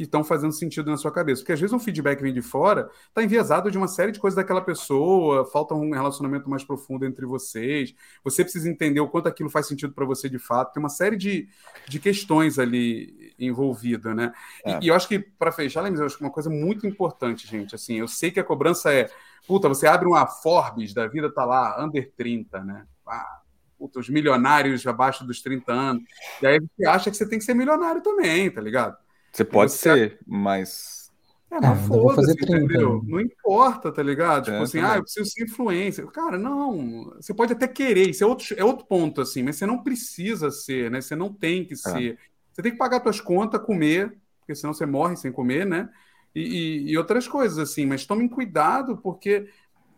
que 0.00 0.04
estão 0.04 0.24
fazendo 0.24 0.52
sentido 0.52 0.90
na 0.90 0.96
sua 0.96 1.12
cabeça. 1.12 1.42
Porque 1.42 1.52
às 1.52 1.60
vezes 1.60 1.74
um 1.74 1.78
feedback 1.78 2.22
vem 2.22 2.32
de 2.32 2.40
fora, 2.40 2.88
está 3.06 3.22
enviesado 3.22 3.70
de 3.70 3.76
uma 3.76 3.86
série 3.86 4.10
de 4.10 4.18
coisas 4.18 4.34
daquela 4.34 4.62
pessoa, 4.62 5.44
falta 5.44 5.74
um 5.74 5.90
relacionamento 5.90 6.48
mais 6.48 6.64
profundo 6.64 7.04
entre 7.04 7.26
vocês, 7.26 7.94
você 8.24 8.42
precisa 8.42 8.66
entender 8.70 8.98
o 9.00 9.08
quanto 9.08 9.28
aquilo 9.28 9.50
faz 9.50 9.66
sentido 9.66 9.92
para 9.92 10.06
você 10.06 10.26
de 10.26 10.38
fato, 10.38 10.72
tem 10.72 10.82
uma 10.82 10.88
série 10.88 11.18
de, 11.18 11.50
de 11.86 11.98
questões 11.98 12.58
ali 12.58 13.34
envolvidas, 13.38 14.16
né? 14.16 14.32
É. 14.64 14.78
E, 14.78 14.84
e, 14.86 14.88
eu 14.88 14.94
acho 14.94 15.06
que, 15.06 15.18
para 15.18 15.52
fechar, 15.52 15.86
eu 15.86 16.06
acho 16.06 16.16
que 16.16 16.24
uma 16.24 16.32
coisa 16.32 16.48
muito 16.48 16.86
importante, 16.86 17.46
gente, 17.46 17.74
assim, 17.74 17.96
eu 17.96 18.08
sei 18.08 18.30
que 18.30 18.40
a 18.40 18.44
cobrança 18.44 18.90
é, 18.90 19.10
puta, 19.46 19.68
você 19.68 19.86
abre 19.86 20.08
uma 20.08 20.26
Forbes 20.26 20.94
da 20.94 21.06
vida, 21.06 21.30
tá 21.30 21.44
lá, 21.44 21.84
under 21.84 22.10
30, 22.16 22.64
né? 22.64 22.86
Ah, 23.06 23.40
puta, 23.78 24.00
os 24.00 24.08
milionários 24.08 24.86
abaixo 24.86 25.26
dos 25.26 25.42
30 25.42 25.70
anos, 25.70 26.02
e 26.40 26.46
aí 26.46 26.58
você 26.58 26.86
acha 26.86 27.10
que 27.10 27.16
você 27.18 27.28
tem 27.28 27.38
que 27.38 27.44
ser 27.44 27.52
milionário 27.52 28.02
também, 28.02 28.50
tá 28.50 28.62
ligado? 28.62 28.96
Você 29.32 29.44
pode 29.44 29.72
você... 29.72 29.78
ser, 29.78 30.18
mas. 30.26 31.10
É, 31.50 31.56
mas 31.60 31.64
ah, 31.64 31.76
foda-se, 31.76 32.32
entendeu? 32.32 33.02
Não 33.04 33.20
importa, 33.20 33.90
tá 33.90 34.02
ligado? 34.02 34.44
Tipo 34.44 34.56
é, 34.56 34.62
assim, 34.62 34.78
também. 34.78 34.92
ah, 34.92 34.96
eu 34.96 35.02
preciso 35.02 35.30
ser 35.30 35.44
influência. 35.44 36.06
Cara, 36.06 36.38
não. 36.38 37.12
Você 37.16 37.34
pode 37.34 37.52
até 37.52 37.66
querer, 37.66 38.10
isso 38.10 38.22
é 38.22 38.26
outro, 38.26 38.54
é 38.56 38.64
outro 38.64 38.86
ponto, 38.86 39.20
assim, 39.20 39.42
mas 39.42 39.56
você 39.56 39.66
não 39.66 39.82
precisa 39.82 40.50
ser, 40.50 40.90
né? 40.90 41.00
Você 41.00 41.16
não 41.16 41.32
tem 41.32 41.64
que 41.64 41.74
é. 41.74 41.76
ser. 41.76 42.12
É. 42.12 42.16
Você 42.52 42.62
tem 42.62 42.72
que 42.72 42.78
pagar 42.78 43.02
suas 43.02 43.20
contas, 43.20 43.62
comer, 43.62 44.16
porque 44.38 44.54
senão 44.54 44.72
você 44.72 44.86
morre 44.86 45.16
sem 45.16 45.32
comer, 45.32 45.66
né? 45.66 45.88
E, 46.34 46.40
e, 46.40 46.90
e, 46.92 46.98
outras 46.98 47.26
coisas, 47.26 47.58
assim, 47.58 47.86
mas 47.86 48.06
tomem 48.06 48.28
cuidado, 48.28 48.96
porque 48.96 49.48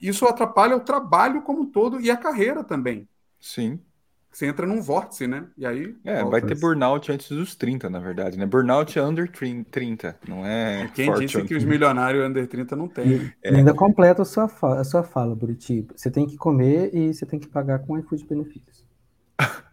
isso 0.00 0.26
atrapalha 0.26 0.76
o 0.76 0.80
trabalho 0.80 1.42
como 1.42 1.62
um 1.62 1.70
todo 1.70 2.00
e 2.00 2.10
a 2.10 2.16
carreira 2.16 2.64
também. 2.64 3.06
Sim. 3.38 3.78
Você 4.32 4.46
entra 4.46 4.66
num 4.66 4.80
vórtice, 4.80 5.26
né? 5.26 5.44
E 5.58 5.66
aí. 5.66 5.94
É, 6.04 6.22
volta. 6.22 6.30
vai 6.30 6.40
ter 6.40 6.58
burnout 6.58 7.12
antes 7.12 7.28
dos 7.28 7.54
30, 7.54 7.90
na 7.90 7.98
verdade, 7.98 8.38
né? 8.38 8.46
Burnout 8.46 8.98
é 8.98 9.02
under 9.02 9.30
30, 9.30 10.16
não 10.26 10.46
é. 10.46 10.90
Quem 10.94 11.06
forte 11.06 11.26
disse 11.26 11.42
que 11.44 11.54
os 11.54 11.64
milionários 11.64 12.26
under 12.26 12.46
30 12.46 12.74
não 12.74 12.88
tem? 12.88 13.30
E 13.44 13.48
ainda 13.48 13.74
completa 13.74 14.22
a 14.22 14.24
sua, 14.24 14.48
fa- 14.48 14.80
a 14.80 14.84
sua 14.84 15.02
fala, 15.02 15.34
Buriti. 15.36 15.86
Você 15.94 16.10
tem 16.10 16.26
que 16.26 16.38
comer 16.38 16.90
e 16.94 17.12
você 17.12 17.26
tem 17.26 17.38
que 17.38 17.46
pagar 17.46 17.80
com 17.80 17.98
iFood 17.98 18.24
benefícios. 18.26 18.86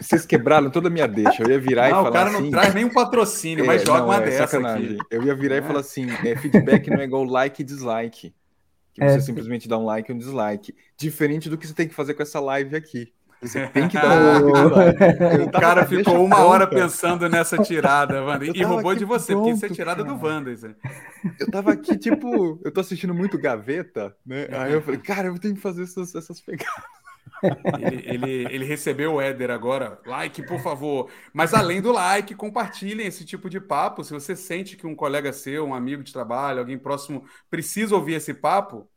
Vocês 0.00 0.26
quebraram 0.26 0.70
toda 0.70 0.88
a 0.88 0.90
minha 0.90 1.06
deixa. 1.06 1.42
Eu 1.42 1.50
ia 1.50 1.58
virar 1.60 1.88
e 1.88 1.92
Não, 1.92 1.98
falar 2.02 2.10
o 2.10 2.12
cara 2.12 2.30
não 2.30 2.40
assim. 2.40 2.50
traz 2.50 2.74
nenhum 2.74 2.90
patrocínio, 2.92 3.66
mas 3.66 3.82
É, 3.82 3.86
joga 3.86 4.00
não, 4.00 4.06
uma 4.06 4.16
é 4.16 4.20
dessa 4.20 4.46
sacanagem. 4.46 4.94
aqui. 4.98 5.06
Eu 5.10 5.22
ia 5.22 5.34
virar 5.34 5.56
e 5.56 5.58
É. 5.58 5.62
falar 5.62 5.80
assim: 5.80 6.06
é, 6.24 6.36
feedback 6.36 6.90
não 6.90 7.00
é 7.00 7.04
igual 7.04 7.24
like 7.24 7.62
e 7.62 7.64
dislike. 7.64 8.32
Que 8.94 9.02
É, 9.02 9.08
você 9.08 9.20
sim. 9.20 9.26
simplesmente 9.26 9.68
dá 9.68 9.78
um 9.78 9.84
like 9.84 10.10
e 10.10 10.14
um 10.14 10.18
dislike. 10.18 10.74
Diferente 10.96 11.48
do 11.48 11.56
que 11.58 11.66
você 11.66 11.74
tem 11.74 11.88
que 11.88 11.94
fazer 11.94 12.14
com 12.14 12.22
essa 12.22 12.40
live 12.40 12.74
aqui. 12.76 13.12
Você 13.42 13.66
tem 13.68 13.88
que 13.88 13.94
dar 13.96 14.42
um 14.44 14.50
like 14.68 15.00
e 15.40 15.42
O 15.44 15.50
cara 15.50 15.86
ficou 15.86 16.22
uma 16.22 16.44
hora 16.44 16.66
pronta. 16.66 16.82
pensando 16.84 17.26
nessa 17.28 17.56
tirada, 17.58 18.22
Wanda. 18.22 18.44
E 18.46 18.62
roubou 18.62 18.94
de 18.94 19.04
você, 19.06 19.34
porque 19.34 19.50
isso 19.50 19.64
é 19.64 19.68
pronto, 19.68 19.76
tirada 19.76 20.04
do 20.04 20.14
cara. 20.18 20.26
Wanda. 20.34 20.52
Isso. 20.52 20.66
é. 20.66 20.74
Eu 21.38 21.50
tava 21.50 21.72
aqui, 21.72 21.96
tipo, 21.96 22.60
eu 22.62 22.70
tô 22.70 22.80
assistindo 22.80 23.14
muito 23.14 23.38
gaveta, 23.38 24.14
né? 24.26 24.46
Aí 24.52 24.72
eu 24.74 24.82
falei, 24.82 25.00
cara, 25.00 25.28
eu 25.28 25.38
tenho 25.38 25.54
que 25.54 25.60
fazer 25.60 25.84
essas, 25.84 26.14
essas 26.14 26.40
pegadas. 26.40 26.99
Ele, 27.42 28.02
ele, 28.06 28.54
ele 28.54 28.64
recebeu 28.64 29.14
o 29.14 29.20
Éder 29.20 29.50
agora. 29.50 29.98
Like, 30.06 30.42
por 30.46 30.60
favor. 30.60 31.10
Mas 31.32 31.54
além 31.54 31.80
do 31.80 31.92
like, 31.92 32.34
compartilhem 32.34 33.06
esse 33.06 33.24
tipo 33.24 33.48
de 33.48 33.60
papo. 33.60 34.04
Se 34.04 34.12
você 34.12 34.36
sente 34.36 34.76
que 34.76 34.86
um 34.86 34.94
colega 34.94 35.32
seu, 35.32 35.64
um 35.66 35.74
amigo 35.74 36.02
de 36.02 36.12
trabalho, 36.12 36.58
alguém 36.60 36.78
próximo 36.78 37.24
precisa 37.50 37.94
ouvir 37.94 38.14
esse 38.14 38.34
papo, 38.34 38.88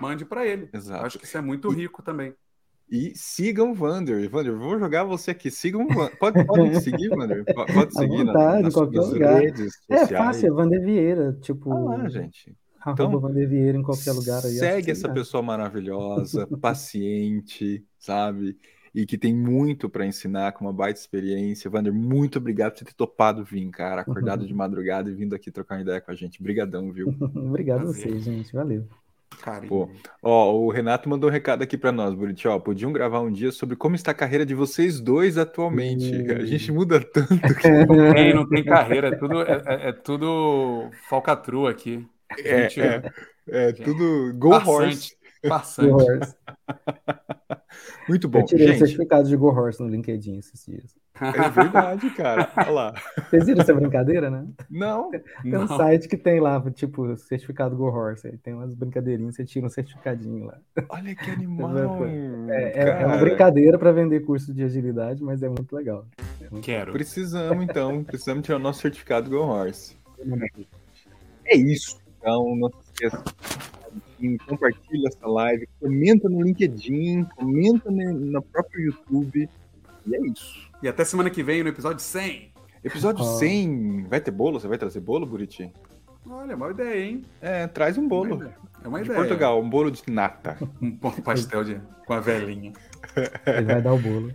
mande 0.00 0.24
para 0.24 0.46
ele. 0.46 0.68
Eu 0.72 0.78
Exato. 0.78 1.06
acho 1.06 1.18
que 1.18 1.24
isso 1.24 1.36
é 1.38 1.40
muito 1.40 1.68
rico 1.68 2.02
também. 2.02 2.34
E 2.90 3.12
sigam 3.14 3.70
o 3.70 3.74
Vander. 3.74 4.28
Vander, 4.28 4.52
vou 4.56 4.76
jogar 4.76 5.04
você 5.04 5.30
aqui. 5.30 5.48
Sigam 5.48 5.84
o 5.84 5.88
Vander. 5.94 6.18
Pode, 6.18 6.44
pode 6.44 6.80
seguir, 6.82 7.08
Vander? 7.10 7.44
Po- 7.44 7.66
Pode 7.72 7.94
seguir 7.94 8.24
na- 8.24 8.32
vontade, 8.32 8.62
nas, 8.64 8.72
em 8.72 8.76
qualquer 8.76 8.96
nas 8.98 9.08
lugar. 9.12 9.40
redes 9.40 9.74
É 9.88 9.98
sociais. 9.98 10.24
fácil, 10.24 10.46
é 10.48 10.50
Vander 10.50 10.80
Vieira. 10.84 11.38
Tipo, 11.40 11.72
Ah 11.72 11.78
lá, 11.98 12.08
gente. 12.08 12.52
Então, 12.86 13.20
Vieira 13.30 13.76
em 13.78 13.82
qualquer 13.82 14.12
lugar. 14.12 14.44
Aí, 14.44 14.52
Segue 14.52 14.90
essa 14.90 15.08
dá. 15.08 15.14
pessoa 15.14 15.42
maravilhosa, 15.42 16.46
paciente, 16.60 17.84
sabe? 17.98 18.56
E 18.94 19.06
que 19.06 19.16
tem 19.16 19.32
muito 19.34 19.88
para 19.88 20.04
ensinar, 20.04 20.52
com 20.52 20.64
uma 20.64 20.72
baita 20.72 20.98
experiência. 20.98 21.70
Vander, 21.70 21.92
muito 21.92 22.38
obrigado 22.38 22.72
por 22.72 22.78
você 22.80 22.84
ter 22.86 22.94
topado 22.94 23.44
vir, 23.44 23.68
cara. 23.70 24.00
Acordado 24.00 24.46
de 24.46 24.52
madrugada 24.54 25.08
e 25.10 25.14
vindo 25.14 25.34
aqui 25.34 25.50
trocar 25.50 25.76
uma 25.76 25.82
ideia 25.82 26.00
com 26.00 26.10
a 26.10 26.14
gente. 26.14 26.42
Brigadão, 26.42 26.90
viu? 26.90 27.08
Obrigado 27.36 27.82
a 27.82 27.84
vocês, 27.84 28.24
gente. 28.24 28.52
Valeu. 28.52 28.86
Pô, 29.68 29.88
Ó, 30.20 30.52
o 30.58 30.70
Renato 30.70 31.08
mandou 31.08 31.30
um 31.30 31.32
recado 31.32 31.62
aqui 31.62 31.78
para 31.78 31.92
nós, 31.92 32.14
Buriti. 32.14 32.48
Ó, 32.48 32.58
podiam 32.58 32.92
gravar 32.92 33.20
um 33.20 33.30
dia 33.30 33.52
sobre 33.52 33.76
como 33.76 33.94
está 33.94 34.10
a 34.10 34.14
carreira 34.14 34.44
de 34.44 34.56
vocês 34.56 35.00
dois 35.00 35.38
atualmente. 35.38 36.12
A 36.32 36.44
gente 36.44 36.72
muda 36.72 37.00
tanto 37.00 37.38
que 37.38 37.68
Não 37.86 38.12
tem, 38.12 38.34
não 38.34 38.48
tem 38.48 38.64
carreira, 38.64 39.08
é 39.08 39.16
tudo, 39.16 39.40
é, 39.42 39.62
é- 39.66 39.88
é 39.90 39.92
tudo 39.92 40.90
falcatrua 41.08 41.70
aqui. 41.70 42.04
é, 42.44 42.68
Gente, 42.68 42.80
é, 42.80 43.02
é 43.48 43.72
tudo 43.72 44.32
Go 44.36 44.50
Passante. 44.50 44.68
Horse. 44.70 45.16
Go 45.42 45.48
Passante. 45.48 45.90
Horse. 45.92 46.34
Muito 48.08 48.28
bom. 48.28 48.40
Eu 48.40 48.44
tirei 48.44 48.66
o 48.66 48.68
Gente, 48.70 48.78
certificado 48.78 49.28
de 49.28 49.36
Go 49.36 49.48
Horse 49.48 49.80
no 49.82 49.88
LinkedIn 49.88 50.38
esses 50.38 50.64
dias. 50.66 50.94
é 51.20 51.48
verdade, 51.50 52.10
cara. 52.10 52.50
Olha 52.56 52.70
lá. 52.70 52.94
Vocês 53.28 53.46
viram 53.46 53.60
essa 53.60 53.72
brincadeira, 53.74 54.28
né? 54.30 54.46
Não, 54.68 55.10
Tem 55.10 55.56
um 55.56 55.60
Não. 55.60 55.76
site 55.76 56.08
que 56.08 56.16
tem 56.16 56.40
lá, 56.40 56.60
tipo, 56.72 57.16
certificado 57.16 57.76
Go 57.76 57.84
Horse. 57.86 58.26
Aí 58.26 58.36
tem 58.38 58.54
umas 58.54 58.74
brincadeirinhas, 58.74 59.36
você 59.36 59.44
tira 59.44 59.66
um 59.66 59.70
certificadinho 59.70 60.46
lá. 60.46 60.58
olha 60.88 61.14
que 61.14 61.30
animal. 61.30 62.04
É, 62.48 62.72
é- 62.74 63.02
é 63.02 63.06
uma 63.06 63.18
brincadeira 63.18 63.78
para 63.78 63.92
vender 63.92 64.20
curso 64.20 64.52
de 64.52 64.64
agilidade, 64.64 65.22
mas 65.22 65.42
é 65.42 65.48
muito 65.48 65.74
legal. 65.74 66.06
É 66.40 66.50
muito 66.50 66.64
Quero. 66.64 66.92
Precisamos, 66.92 67.62
então. 67.62 68.02
Precisamos 68.02 68.44
tirar 68.44 68.56
o 68.56 68.60
nosso 68.60 68.80
certificado 68.80 69.30
Go 69.30 69.38
Horse. 69.46 69.96
É 71.44 71.56
isso. 71.56 71.99
Então, 72.20 72.54
não 72.54 72.68
se 72.68 72.76
esqueça. 72.92 73.24
Compartilha 74.46 75.08
essa 75.08 75.26
live, 75.26 75.66
comenta 75.80 76.28
no 76.28 76.42
LinkedIn, 76.42 77.24
comenta 77.36 77.90
no, 77.90 78.42
próprio 78.42 78.86
YouTube. 78.86 79.48
E 80.06 80.14
é 80.14 80.20
isso. 80.26 80.70
E 80.82 80.88
até 80.88 81.04
semana 81.04 81.30
que 81.30 81.42
vem, 81.42 81.62
no 81.62 81.70
episódio 81.70 82.00
100. 82.00 82.52
Episódio 82.84 83.24
Ó. 83.24 83.38
100. 83.38 84.04
Vai 84.08 84.20
ter 84.20 84.30
bolo? 84.30 84.60
Você 84.60 84.68
vai 84.68 84.76
trazer 84.76 85.00
bolo, 85.00 85.26
Buriti? 85.26 85.72
Olha, 86.28 86.54
uma 86.54 86.70
ideia, 86.70 87.06
hein? 87.06 87.24
É, 87.40 87.66
traz 87.66 87.96
um 87.96 88.06
bolo. 88.06 88.44
É 88.84 88.88
uma 88.88 88.98
De 88.98 89.06
ideia. 89.06 89.20
Portugal, 89.20 89.60
um 89.60 89.68
bolo 89.68 89.90
de 89.90 90.02
nata. 90.08 90.58
Um 90.80 90.90
bom 90.90 91.10
pastel 91.10 91.64
de, 91.64 91.80
com 92.06 92.12
a 92.12 92.20
velhinha. 92.20 92.72
Ele 93.46 93.66
vai 93.66 93.82
dar 93.82 93.94
o 93.94 93.98
bolo. 93.98 94.32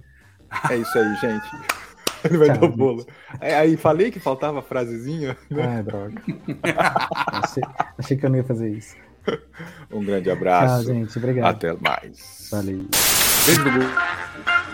É 0.69 0.77
isso 0.77 0.97
aí, 0.97 1.15
gente. 1.17 1.84
Ele 2.29 2.37
vai 2.37 2.47
Tchau, 2.47 2.57
dar 2.57 2.65
o 2.65 2.69
bolo. 2.75 3.05
Aí, 3.39 3.77
falei 3.77 4.11
que 4.11 4.19
faltava 4.19 4.59
a 4.59 4.61
frasezinha. 4.61 5.37
Ai, 5.51 5.83
droga. 5.83 6.21
achei, 7.27 7.63
achei 7.97 8.17
que 8.17 8.25
eu 8.25 8.29
não 8.29 8.37
ia 8.37 8.43
fazer 8.43 8.69
isso. 8.69 8.95
Um 9.91 10.03
grande 10.03 10.25
Tchau, 10.25 10.33
abraço. 10.35 10.85
gente. 10.85 11.17
Obrigado. 11.17 11.55
Até 11.55 11.73
mais. 11.73 12.47
Valeu. 12.51 12.85
Beijo 13.45 13.63
do. 13.63 14.64